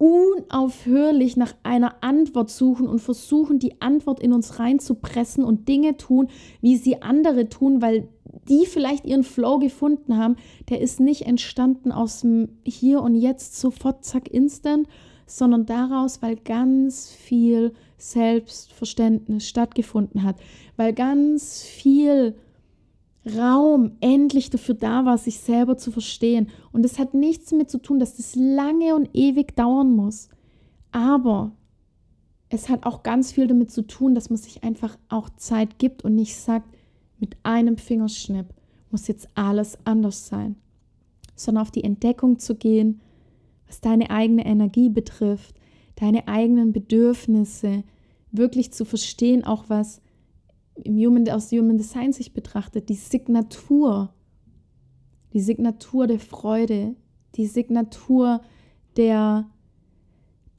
unaufhörlich 0.00 1.36
nach 1.36 1.54
einer 1.62 2.02
Antwort 2.02 2.50
suchen 2.50 2.88
und 2.88 3.00
versuchen, 3.00 3.58
die 3.58 3.82
Antwort 3.82 4.20
in 4.20 4.32
uns 4.32 4.58
reinzupressen 4.58 5.44
und 5.44 5.68
Dinge 5.68 5.98
tun, 5.98 6.28
wie 6.62 6.76
sie 6.76 7.02
andere 7.02 7.50
tun, 7.50 7.82
weil 7.82 8.08
die 8.48 8.64
vielleicht 8.64 9.04
ihren 9.04 9.24
Flow 9.24 9.58
gefunden 9.58 10.16
haben, 10.16 10.36
der 10.70 10.80
ist 10.80 11.00
nicht 11.00 11.26
entstanden 11.26 11.92
aus 11.92 12.22
dem 12.22 12.48
Hier 12.64 13.02
und 13.02 13.14
Jetzt 13.14 13.60
sofort, 13.60 14.04
zack, 14.04 14.28
instant, 14.28 14.88
sondern 15.30 15.66
daraus, 15.66 16.22
weil 16.22 16.36
ganz 16.36 17.08
viel 17.10 17.72
Selbstverständnis 17.98 19.46
stattgefunden 19.46 20.22
hat, 20.22 20.36
weil 20.76 20.92
ganz 20.92 21.62
viel 21.62 22.34
Raum 23.36 23.92
endlich 24.00 24.50
dafür 24.50 24.74
da 24.74 25.04
war, 25.04 25.18
sich 25.18 25.38
selber 25.40 25.76
zu 25.76 25.92
verstehen. 25.92 26.48
Und 26.72 26.84
es 26.84 26.98
hat 26.98 27.14
nichts 27.14 27.50
damit 27.50 27.70
zu 27.70 27.78
tun, 27.78 27.98
dass 27.98 28.16
das 28.16 28.34
lange 28.34 28.94
und 28.94 29.10
ewig 29.12 29.54
dauern 29.54 29.94
muss. 29.94 30.28
Aber 30.90 31.52
es 32.48 32.68
hat 32.68 32.86
auch 32.86 33.02
ganz 33.02 33.30
viel 33.30 33.46
damit 33.46 33.70
zu 33.70 33.86
tun, 33.86 34.14
dass 34.14 34.30
man 34.30 34.38
sich 34.38 34.64
einfach 34.64 34.96
auch 35.08 35.30
Zeit 35.30 35.78
gibt 35.78 36.02
und 36.02 36.14
nicht 36.14 36.36
sagt, 36.36 36.74
mit 37.18 37.36
einem 37.42 37.76
Fingerschnipp 37.76 38.46
muss 38.90 39.06
jetzt 39.06 39.28
alles 39.34 39.78
anders 39.84 40.26
sein, 40.26 40.56
sondern 41.36 41.62
auf 41.62 41.70
die 41.70 41.84
Entdeckung 41.84 42.38
zu 42.38 42.56
gehen, 42.56 43.00
was 43.70 43.80
deine 43.80 44.10
eigene 44.10 44.44
Energie 44.44 44.88
betrifft, 44.88 45.54
deine 45.94 46.26
eigenen 46.26 46.72
Bedürfnisse, 46.72 47.84
wirklich 48.32 48.72
zu 48.72 48.84
verstehen, 48.84 49.44
auch 49.44 49.66
was 49.68 50.02
im 50.74 50.96
Human, 50.96 51.28
aus 51.30 51.52
Human 51.52 51.78
Design 51.78 52.12
sich 52.12 52.32
betrachtet, 52.32 52.88
die 52.88 52.96
Signatur, 52.96 54.12
die 55.32 55.40
Signatur 55.40 56.08
der 56.08 56.18
Freude, 56.18 56.96
die 57.36 57.46
Signatur 57.46 58.40
der, 58.96 59.48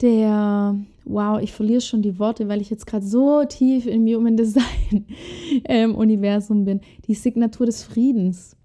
der, 0.00 0.78
wow, 1.04 1.38
ich 1.38 1.52
verliere 1.52 1.82
schon 1.82 2.00
die 2.00 2.18
Worte, 2.18 2.48
weil 2.48 2.62
ich 2.62 2.70
jetzt 2.70 2.86
gerade 2.86 3.04
so 3.04 3.44
tief 3.44 3.86
im 3.86 4.06
Human 4.06 4.38
Design 4.38 5.06
ähm, 5.66 5.94
Universum 5.94 6.64
bin, 6.64 6.80
die 7.06 7.14
Signatur 7.14 7.66
des 7.66 7.84
Friedens. 7.84 8.56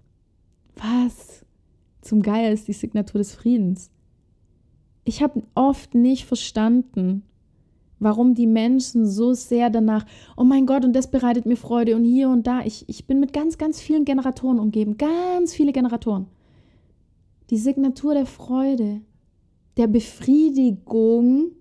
Was 0.76 1.44
zum 2.00 2.22
Geier 2.22 2.50
ist 2.50 2.66
die 2.66 2.72
Signatur 2.72 3.18
des 3.18 3.34
Friedens? 3.34 3.90
Ich 5.08 5.22
habe 5.22 5.42
oft 5.54 5.94
nicht 5.94 6.26
verstanden, 6.26 7.22
warum 7.98 8.34
die 8.34 8.46
Menschen 8.46 9.06
so 9.06 9.32
sehr 9.32 9.70
danach, 9.70 10.04
oh 10.36 10.44
mein 10.44 10.66
Gott, 10.66 10.84
und 10.84 10.92
das 10.92 11.10
bereitet 11.10 11.46
mir 11.46 11.56
Freude 11.56 11.96
und 11.96 12.04
hier 12.04 12.28
und 12.28 12.46
da. 12.46 12.60
Ich, 12.62 12.86
ich 12.90 13.06
bin 13.06 13.18
mit 13.18 13.32
ganz, 13.32 13.56
ganz 13.56 13.80
vielen 13.80 14.04
Generatoren 14.04 14.58
umgeben, 14.58 14.98
ganz 14.98 15.54
viele 15.54 15.72
Generatoren. 15.72 16.26
Die 17.48 17.56
Signatur 17.56 18.12
der 18.12 18.26
Freude, 18.26 19.00
der 19.78 19.86
Befriedigung, 19.86 21.52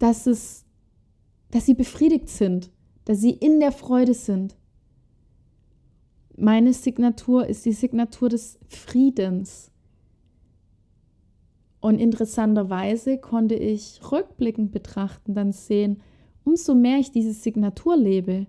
dass, 0.00 0.26
es, 0.26 0.64
dass 1.52 1.66
sie 1.66 1.74
befriedigt 1.74 2.28
sind, 2.28 2.72
dass 3.04 3.20
sie 3.20 3.30
in 3.30 3.60
der 3.60 3.70
Freude 3.70 4.12
sind. 4.12 4.56
Meine 6.36 6.72
Signatur 6.72 7.46
ist 7.46 7.64
die 7.64 7.70
Signatur 7.70 8.28
des 8.28 8.58
Friedens. 8.66 9.70
Und 11.84 11.98
interessanterweise 11.98 13.18
konnte 13.18 13.56
ich 13.56 14.00
rückblickend 14.10 14.72
betrachten, 14.72 15.34
dann 15.34 15.52
sehen, 15.52 16.00
umso 16.42 16.74
mehr 16.74 16.98
ich 16.98 17.10
diese 17.10 17.34
Signatur 17.34 17.94
lebe, 17.94 18.46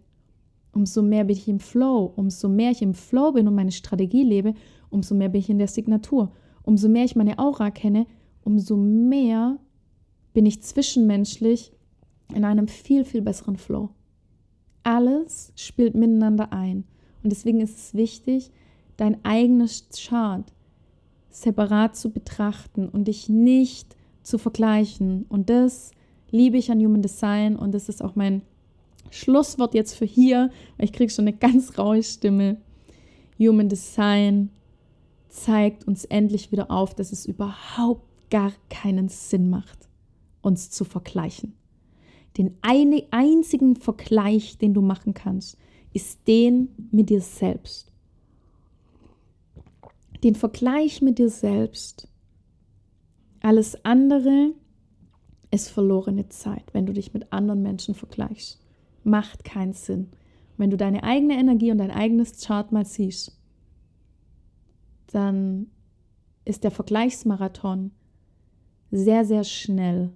umso 0.72 1.02
mehr 1.02 1.26
bin 1.26 1.36
ich 1.36 1.50
im 1.50 1.60
Flow, 1.60 2.14
umso 2.16 2.48
mehr 2.48 2.72
ich 2.72 2.82
im 2.82 2.94
Flow 2.94 3.34
bin 3.34 3.46
und 3.50 3.56
meine 3.56 3.74
Strategie 3.74 4.24
lebe, 4.24 4.54
umso 4.90 5.16
mehr 5.16 5.28
bin 5.28 5.42
ich 5.42 5.50
in 5.50 5.58
der 5.58 5.68
Signatur. 5.68 6.32
Umso 6.64 6.88
mehr 6.88 7.04
ich 7.04 7.18
meine 7.18 7.38
Aura 7.38 7.72
kenne, 7.72 8.08
umso 8.46 8.78
mehr 8.78 9.60
bin 10.32 10.46
ich 10.46 10.64
zwischenmenschlich 10.64 11.74
in 12.34 12.46
einem 12.46 12.70
viel, 12.70 13.04
viel 13.04 13.22
besseren 13.22 13.58
Flow. 13.58 13.90
Alles 14.84 15.52
spielt 15.58 15.94
miteinander 15.94 16.54
ein. 16.54 16.86
Und 17.22 17.34
deswegen 17.34 17.60
ist 17.60 17.78
es 17.78 17.94
wichtig, 17.96 18.50
dein 18.96 19.26
eigenes 19.26 19.90
Chart, 19.90 20.54
separat 21.36 21.96
zu 21.96 22.12
betrachten 22.12 22.88
und 22.88 23.08
dich 23.08 23.28
nicht 23.28 23.96
zu 24.24 24.38
vergleichen. 24.38 25.26
Und 25.28 25.50
das 25.50 25.92
liebe 26.32 26.58
ich 26.58 26.72
an 26.72 26.80
Human 26.80 27.02
Design 27.02 27.56
und 27.56 27.74
das 27.74 27.90
ist 27.90 28.02
auch 28.02 28.16
mein 28.16 28.42
Schlusswort 29.12 29.74
jetzt 29.74 29.96
für 29.96 30.06
hier, 30.06 30.50
weil 30.78 30.86
ich 30.86 30.94
kriege 30.94 31.12
schon 31.12 31.28
eine 31.28 31.36
ganz 31.36 31.78
raue 31.78 32.02
Stimme. 32.04 32.58
Human 33.38 33.70
Design 33.70 34.50
zeigt 35.28 35.86
uns 35.86 36.06
endlich 36.06 36.52
wieder 36.52 36.72
auf, 36.72 36.96
dass 36.96 37.12
es 37.12 37.26
überhaupt 37.26 38.04
gar 38.30 38.54
keinen 38.70 39.10
Sinn 39.10 39.50
macht, 39.50 39.90
uns 40.42 40.72
zu 40.72 40.86
vergleichen. 40.86 41.54
Den 42.38 42.58
eine, 42.62 43.04
einzigen 43.12 43.76
Vergleich, 43.76 44.58
den 44.58 44.74
du 44.74 44.82
machen 44.82 45.14
kannst, 45.14 45.58
ist 45.94 46.28
den 46.28 46.70
mit 46.92 47.10
dir 47.10 47.22
selbst. 47.22 47.92
Den 50.26 50.34
Vergleich 50.34 51.04
mit 51.04 51.20
dir 51.20 51.30
selbst. 51.30 52.08
Alles 53.42 53.86
andere 53.86 54.56
ist 55.52 55.70
verlorene 55.70 56.30
Zeit, 56.30 56.74
wenn 56.74 56.88
du 56.88 56.94
dich 56.94 57.14
mit 57.14 57.32
anderen 57.32 57.62
Menschen 57.62 57.94
vergleichst. 57.94 58.60
Macht 59.04 59.44
keinen 59.44 59.74
Sinn. 59.74 60.10
Wenn 60.58 60.72
du 60.72 60.78
deine 60.78 61.04
eigene 61.04 61.38
Energie 61.38 61.70
und 61.70 61.78
dein 61.78 61.92
eigenes 61.92 62.44
Chart 62.44 62.72
mal 62.72 62.88
siehst, 62.88 63.40
dann 65.12 65.68
ist 66.44 66.64
der 66.64 66.72
Vergleichsmarathon 66.72 67.92
sehr, 68.90 69.26
sehr 69.26 69.44
schnell 69.44 70.12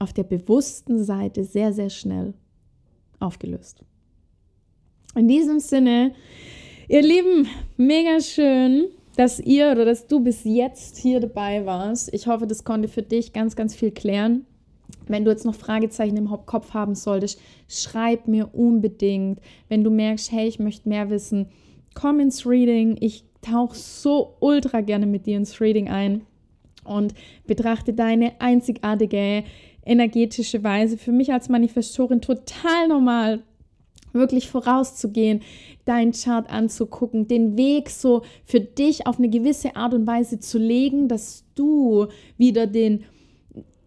auf 0.00 0.12
der 0.12 0.24
bewussten 0.24 1.04
Seite 1.04 1.44
sehr, 1.44 1.72
sehr 1.72 1.90
schnell 1.90 2.34
aufgelöst. 3.20 3.84
In 5.14 5.28
diesem 5.28 5.60
Sinne, 5.60 6.12
ihr 6.88 7.02
Lieben, 7.02 7.48
mega 7.76 8.20
schön, 8.20 8.86
dass 9.16 9.40
ihr 9.40 9.70
oder 9.70 9.84
dass 9.84 10.06
du 10.06 10.20
bis 10.20 10.44
jetzt 10.44 10.98
hier 10.98 11.20
dabei 11.20 11.64
warst. 11.66 12.12
Ich 12.12 12.26
hoffe, 12.26 12.46
das 12.46 12.64
konnte 12.64 12.88
für 12.88 13.02
dich 13.02 13.32
ganz, 13.32 13.56
ganz 13.56 13.74
viel 13.74 13.90
klären. 13.90 14.46
Wenn 15.06 15.24
du 15.24 15.30
jetzt 15.30 15.44
noch 15.44 15.54
Fragezeichen 15.54 16.16
im 16.16 16.28
Kopf 16.46 16.74
haben 16.74 16.94
solltest, 16.94 17.40
schreib 17.68 18.28
mir 18.28 18.54
unbedingt. 18.54 19.40
Wenn 19.68 19.84
du 19.84 19.90
merkst, 19.90 20.32
hey, 20.32 20.46
ich 20.46 20.58
möchte 20.58 20.88
mehr 20.88 21.10
wissen, 21.10 21.46
komm 21.94 22.20
ins 22.20 22.46
Reading. 22.46 22.96
Ich 23.00 23.24
tauche 23.40 23.76
so 23.76 24.36
ultra 24.40 24.80
gerne 24.80 25.06
mit 25.06 25.26
dir 25.26 25.36
ins 25.36 25.60
Reading 25.60 25.88
ein 25.88 26.22
und 26.84 27.14
betrachte 27.46 27.92
deine 27.92 28.40
einzigartige 28.40 29.44
energetische 29.84 30.62
Weise. 30.64 30.96
Für 30.96 31.12
mich 31.12 31.32
als 31.32 31.48
Manifestorin 31.48 32.20
total 32.20 32.88
normal, 32.88 33.42
wirklich 34.14 34.48
vorauszugehen, 34.48 35.42
deinen 35.84 36.12
Chart 36.12 36.48
anzugucken, 36.48 37.28
den 37.28 37.56
Weg 37.58 37.90
so 37.90 38.22
für 38.44 38.60
dich 38.60 39.06
auf 39.06 39.18
eine 39.18 39.28
gewisse 39.28 39.76
Art 39.76 39.94
und 39.94 40.06
Weise 40.06 40.38
zu 40.38 40.58
legen, 40.58 41.08
dass 41.08 41.44
du 41.54 42.06
wieder 42.38 42.66
den 42.66 43.04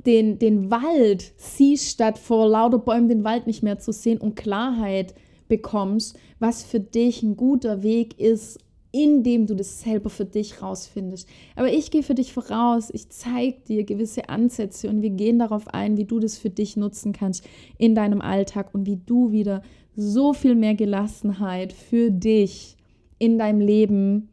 den, 0.06 0.40
den 0.40 0.72
Wald 0.72 1.34
siehst, 1.36 1.90
statt 1.90 2.18
vor 2.18 2.48
lauter 2.48 2.80
Bäumen 2.80 3.10
den 3.10 3.26
Wald 3.26 3.46
nicht 3.46 3.62
mehr 3.62 3.78
zu 3.78 3.92
sehen 3.92 4.20
und 4.20 4.38
Klarheit 4.38 5.14
bekommst, 5.50 6.18
was 6.40 6.64
für 6.64 6.80
dich 6.80 7.24
ein 7.24 7.36
guter 7.36 7.84
Weg 7.84 8.18
ist, 8.18 8.60
indem 8.92 9.46
du 9.48 9.56
das 9.56 9.82
selber 9.82 10.10
für 10.10 10.26
dich 10.26 10.62
rausfindest. 10.62 11.28
Aber 11.56 11.72
ich 11.72 11.92
gehe 11.92 12.04
für 12.04 12.16
dich 12.16 12.34
voraus, 12.34 12.90
ich 12.92 13.10
zeige 13.10 13.58
dir 13.68 13.84
gewisse 13.84 14.30
Ansätze 14.30 14.90
und 14.90 15.02
wir 15.02 15.10
gehen 15.10 15.40
darauf 15.40 15.68
ein, 15.68 15.98
wie 15.98 16.06
du 16.06 16.20
das 16.20 16.38
für 16.38 16.50
dich 16.50 16.78
nutzen 16.78 17.12
kannst 17.12 17.44
in 17.78 17.96
deinem 17.96 18.22
Alltag 18.22 18.74
und 18.74 18.86
wie 18.86 18.98
du 18.98 19.32
wieder 19.32 19.62
so 19.98 20.32
viel 20.34 20.56
mehr 20.56 20.76
Gelassenheit 20.76 21.74
für 21.74 22.12
dich 22.12 22.78
in 23.18 23.38
deinem 23.38 23.60
Leben 23.60 24.30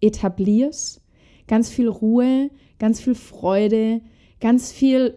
etablierst. 0.00 1.02
Ganz 1.48 1.70
viel 1.70 1.88
Ruhe, 1.88 2.50
ganz 2.78 3.00
viel 3.00 3.14
Freude, 3.14 4.02
ganz 4.40 4.70
viel 4.70 5.16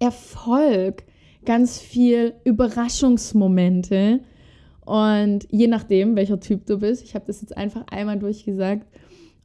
Erfolg, 0.00 1.04
ganz 1.44 1.78
viel 1.78 2.34
Überraschungsmomente 2.44 4.20
und 4.84 5.46
je 5.50 5.66
nachdem, 5.66 6.16
welcher 6.16 6.40
Typ 6.40 6.66
du 6.66 6.78
bist, 6.78 7.02
ich 7.04 7.14
habe 7.14 7.24
das 7.26 7.40
jetzt 7.40 7.56
einfach 7.56 7.86
einmal 7.90 8.18
durchgesagt 8.18 8.86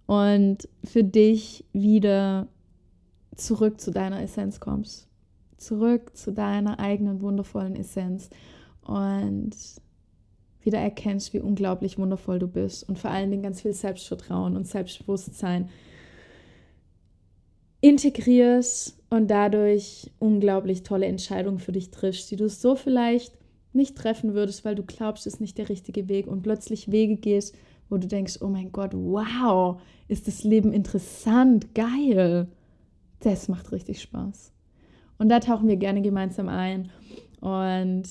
und 0.05 0.67
für 0.83 1.03
dich 1.03 1.65
wieder 1.71 2.47
zurück 3.35 3.79
zu 3.79 3.91
deiner 3.91 4.21
Essenz 4.21 4.59
kommst. 4.59 5.07
Zurück 5.57 6.15
zu 6.15 6.31
deiner 6.31 6.79
eigenen 6.79 7.21
wundervollen 7.21 7.75
Essenz 7.75 8.29
und 8.83 9.51
wieder 10.61 10.79
erkennst, 10.79 11.33
wie 11.33 11.39
unglaublich 11.39 11.97
wundervoll 11.97 12.39
du 12.39 12.47
bist 12.47 12.87
und 12.87 12.99
vor 12.99 13.11
allen 13.11 13.31
Dingen 13.31 13.43
ganz 13.43 13.61
viel 13.61 13.73
Selbstvertrauen 13.73 14.55
und 14.55 14.67
Selbstbewusstsein 14.67 15.69
integrierst 17.81 18.97
und 19.09 19.29
dadurch 19.29 20.11
unglaublich 20.19 20.83
tolle 20.83 21.05
Entscheidungen 21.05 21.59
für 21.59 21.71
dich 21.71 21.91
triffst, 21.91 22.29
die 22.29 22.35
du 22.35 22.49
so 22.49 22.75
vielleicht 22.75 23.33
nicht 23.71 23.95
treffen 23.95 24.33
würdest, 24.33 24.65
weil 24.65 24.75
du 24.75 24.83
glaubst, 24.83 25.27
es 25.27 25.35
ist 25.35 25.39
nicht 25.39 25.57
der 25.57 25.69
richtige 25.69 26.09
Weg 26.09 26.27
und 26.27 26.41
plötzlich 26.41 26.91
Wege 26.91 27.15
gehst, 27.15 27.55
wo 27.89 27.97
du 27.97 28.07
denkst, 28.07 28.39
oh 28.41 28.47
mein 28.47 28.71
Gott, 28.71 28.91
wow, 28.93 29.81
ist 30.07 30.27
das 30.27 30.43
Leben 30.43 30.73
interessant, 30.73 31.73
geil. 31.73 32.47
Das 33.19 33.47
macht 33.47 33.71
richtig 33.71 34.01
Spaß. 34.01 34.51
Und 35.17 35.29
da 35.29 35.39
tauchen 35.39 35.67
wir 35.67 35.77
gerne 35.77 36.01
gemeinsam 36.01 36.47
ein. 36.49 36.91
Und 37.41 38.03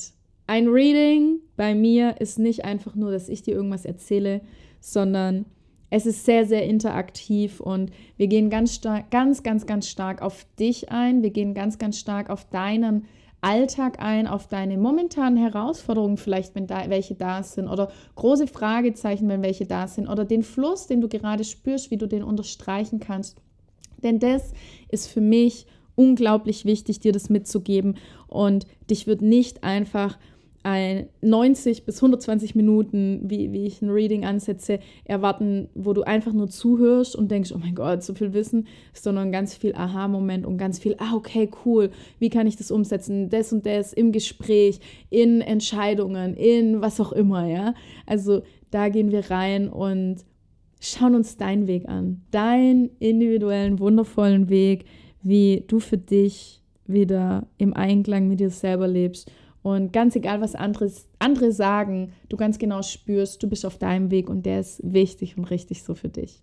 ein 0.48 0.66
Reading 0.66 1.40
bei 1.56 1.74
mir 1.74 2.20
ist 2.20 2.38
nicht 2.38 2.64
einfach 2.64 2.94
nur, 2.94 3.12
dass 3.12 3.28
ich 3.28 3.42
dir 3.42 3.54
irgendwas 3.54 3.84
erzähle, 3.84 4.40
sondern 4.80 5.44
es 5.90 6.06
ist 6.06 6.24
sehr, 6.24 6.46
sehr 6.46 6.64
interaktiv 6.64 7.60
und 7.60 7.90
wir 8.16 8.28
gehen 8.28 8.48
ganz 8.48 8.74
stark, 8.74 9.10
ganz, 9.10 9.42
ganz, 9.42 9.66
ganz 9.66 9.88
stark 9.88 10.22
auf 10.22 10.46
dich 10.58 10.90
ein. 10.90 11.22
Wir 11.22 11.30
gehen 11.30 11.52
ganz, 11.54 11.78
ganz 11.78 11.98
stark 11.98 12.30
auf 12.30 12.46
deinen 12.48 13.04
Alltag 13.42 14.00
ein, 14.00 14.26
auf 14.26 14.48
deine 14.48 14.78
momentanen 14.78 15.38
Herausforderungen 15.38 16.16
vielleicht, 16.16 16.54
wenn 16.54 16.66
da 16.66 16.88
welche 16.88 17.14
da 17.14 17.42
sind 17.42 17.68
oder 17.68 17.90
große 18.16 18.46
Fragezeichen, 18.46 19.28
wenn 19.28 19.42
welche 19.42 19.66
da 19.66 19.86
sind 19.86 20.08
oder 20.08 20.24
den 20.24 20.42
Fluss, 20.42 20.86
den 20.86 21.02
du 21.02 21.08
gerade 21.08 21.44
spürst, 21.44 21.90
wie 21.90 21.98
du 21.98 22.06
den 22.06 22.22
unterstreichen 22.22 23.00
kannst. 23.00 23.36
Denn 24.02 24.18
das 24.18 24.52
ist 24.88 25.08
für 25.08 25.20
mich 25.20 25.66
unglaublich 25.94 26.64
wichtig, 26.64 27.00
dir 27.00 27.12
das 27.12 27.28
mitzugeben 27.28 27.96
und 28.28 28.66
dich 28.88 29.06
wird 29.06 29.20
nicht 29.20 29.64
einfach 29.64 30.18
ein 30.68 31.08
90 31.22 31.86
bis 31.86 31.96
120 31.96 32.54
Minuten, 32.54 33.22
wie, 33.24 33.52
wie 33.52 33.64
ich 33.64 33.80
ein 33.80 33.88
Reading 33.88 34.26
ansetze, 34.26 34.80
erwarten, 35.04 35.68
wo 35.74 35.94
du 35.94 36.02
einfach 36.02 36.34
nur 36.34 36.48
zuhörst 36.48 37.16
und 37.16 37.30
denkst, 37.30 37.52
oh 37.54 37.58
mein 37.58 37.74
Gott, 37.74 38.02
so 38.02 38.12
viel 38.12 38.34
Wissen, 38.34 38.66
sondern 38.92 39.32
ganz 39.32 39.54
viel 39.54 39.74
Aha-Moment 39.74 40.44
und 40.44 40.58
ganz 40.58 40.78
viel, 40.78 40.94
ah, 40.98 41.14
okay, 41.14 41.48
cool, 41.64 41.88
wie 42.18 42.28
kann 42.28 42.46
ich 42.46 42.56
das 42.56 42.70
umsetzen, 42.70 43.30
das 43.30 43.50
und 43.50 43.64
das 43.64 43.94
im 43.94 44.12
Gespräch, 44.12 44.80
in 45.08 45.40
Entscheidungen, 45.40 46.34
in 46.34 46.82
was 46.82 47.00
auch 47.00 47.12
immer, 47.12 47.46
ja. 47.46 47.72
Also 48.04 48.42
da 48.70 48.90
gehen 48.90 49.10
wir 49.10 49.30
rein 49.30 49.70
und 49.70 50.18
schauen 50.80 51.14
uns 51.14 51.38
deinen 51.38 51.66
Weg 51.66 51.88
an, 51.88 52.20
deinen 52.30 52.90
individuellen, 52.98 53.78
wundervollen 53.78 54.50
Weg, 54.50 54.84
wie 55.22 55.64
du 55.66 55.80
für 55.80 55.96
dich 55.96 56.60
wieder 56.86 57.46
im 57.56 57.72
Einklang 57.72 58.28
mit 58.28 58.40
dir 58.40 58.50
selber 58.50 58.86
lebst 58.86 59.30
und 59.62 59.92
ganz 59.92 60.16
egal, 60.16 60.40
was 60.40 60.54
anderes, 60.54 61.06
andere 61.18 61.52
sagen, 61.52 62.12
du 62.28 62.36
ganz 62.36 62.58
genau 62.58 62.82
spürst, 62.82 63.42
du 63.42 63.48
bist 63.48 63.66
auf 63.66 63.78
deinem 63.78 64.10
Weg 64.10 64.30
und 64.30 64.46
der 64.46 64.60
ist 64.60 64.80
wichtig 64.82 65.36
und 65.36 65.44
richtig 65.50 65.82
so 65.82 65.94
für 65.94 66.08
dich. 66.08 66.42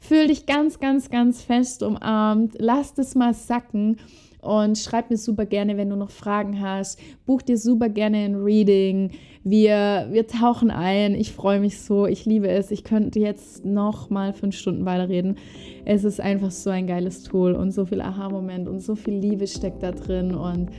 Fühl 0.00 0.28
dich 0.28 0.46
ganz, 0.46 0.80
ganz, 0.80 1.10
ganz 1.10 1.42
fest 1.42 1.82
umarmt. 1.82 2.54
Lass 2.58 2.94
das 2.94 3.14
mal 3.14 3.34
sacken 3.34 3.98
und 4.40 4.78
schreib 4.78 5.10
mir 5.10 5.18
super 5.18 5.44
gerne, 5.44 5.76
wenn 5.76 5.90
du 5.90 5.96
noch 5.96 6.10
Fragen 6.10 6.60
hast. 6.60 6.98
Buch 7.26 7.42
dir 7.42 7.58
super 7.58 7.88
gerne 7.88 8.18
ein 8.18 8.36
Reading. 8.36 9.10
Wir, 9.44 10.08
wir 10.10 10.26
tauchen 10.26 10.70
ein. 10.70 11.14
Ich 11.14 11.32
freue 11.32 11.60
mich 11.60 11.80
so. 11.80 12.06
Ich 12.06 12.24
liebe 12.24 12.48
es. 12.48 12.70
Ich 12.70 12.84
könnte 12.84 13.20
jetzt 13.20 13.64
noch 13.64 14.08
mal 14.08 14.32
fünf 14.32 14.56
Stunden 14.56 14.86
weiterreden. 14.86 15.36
Es 15.84 16.04
ist 16.04 16.20
einfach 16.20 16.50
so 16.50 16.70
ein 16.70 16.86
geiles 16.86 17.22
Tool 17.22 17.52
und 17.52 17.72
so 17.72 17.84
viel 17.84 18.00
Aha-Moment 18.00 18.68
und 18.68 18.80
so 18.80 18.94
viel 18.94 19.14
Liebe 19.14 19.46
steckt 19.46 19.82
da 19.82 19.92
drin 19.92 20.34
und 20.34 20.70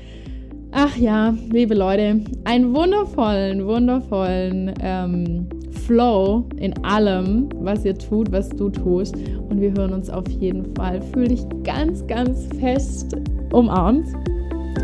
Ach 0.73 0.95
ja, 0.95 1.33
liebe 1.51 1.75
Leute, 1.75 2.21
einen 2.45 2.73
wundervollen, 2.73 3.65
wundervollen 3.67 4.73
ähm, 4.81 5.47
Flow 5.85 6.45
in 6.55 6.73
allem, 6.85 7.49
was 7.59 7.83
ihr 7.83 7.97
tut, 7.97 8.31
was 8.31 8.47
du 8.49 8.69
tust. 8.69 9.15
Und 9.49 9.59
wir 9.59 9.73
hören 9.73 9.91
uns 9.91 10.09
auf 10.09 10.27
jeden 10.29 10.73
Fall. 10.75 11.01
Fühl 11.13 11.27
dich 11.27 11.41
ganz, 11.63 12.07
ganz 12.07 12.47
fest 12.57 13.17
umarmt 13.51 14.07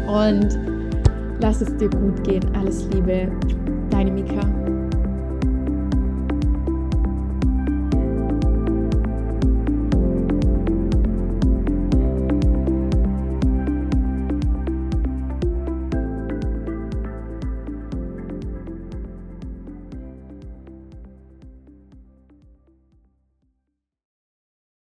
und 0.08 0.60
lass 1.40 1.62
es 1.62 1.76
dir 1.78 1.90
gut 1.90 2.22
gehen. 2.26 2.44
Alles 2.54 2.86
Liebe, 2.92 3.32
deine 3.90 4.12
Mika. 4.12 4.77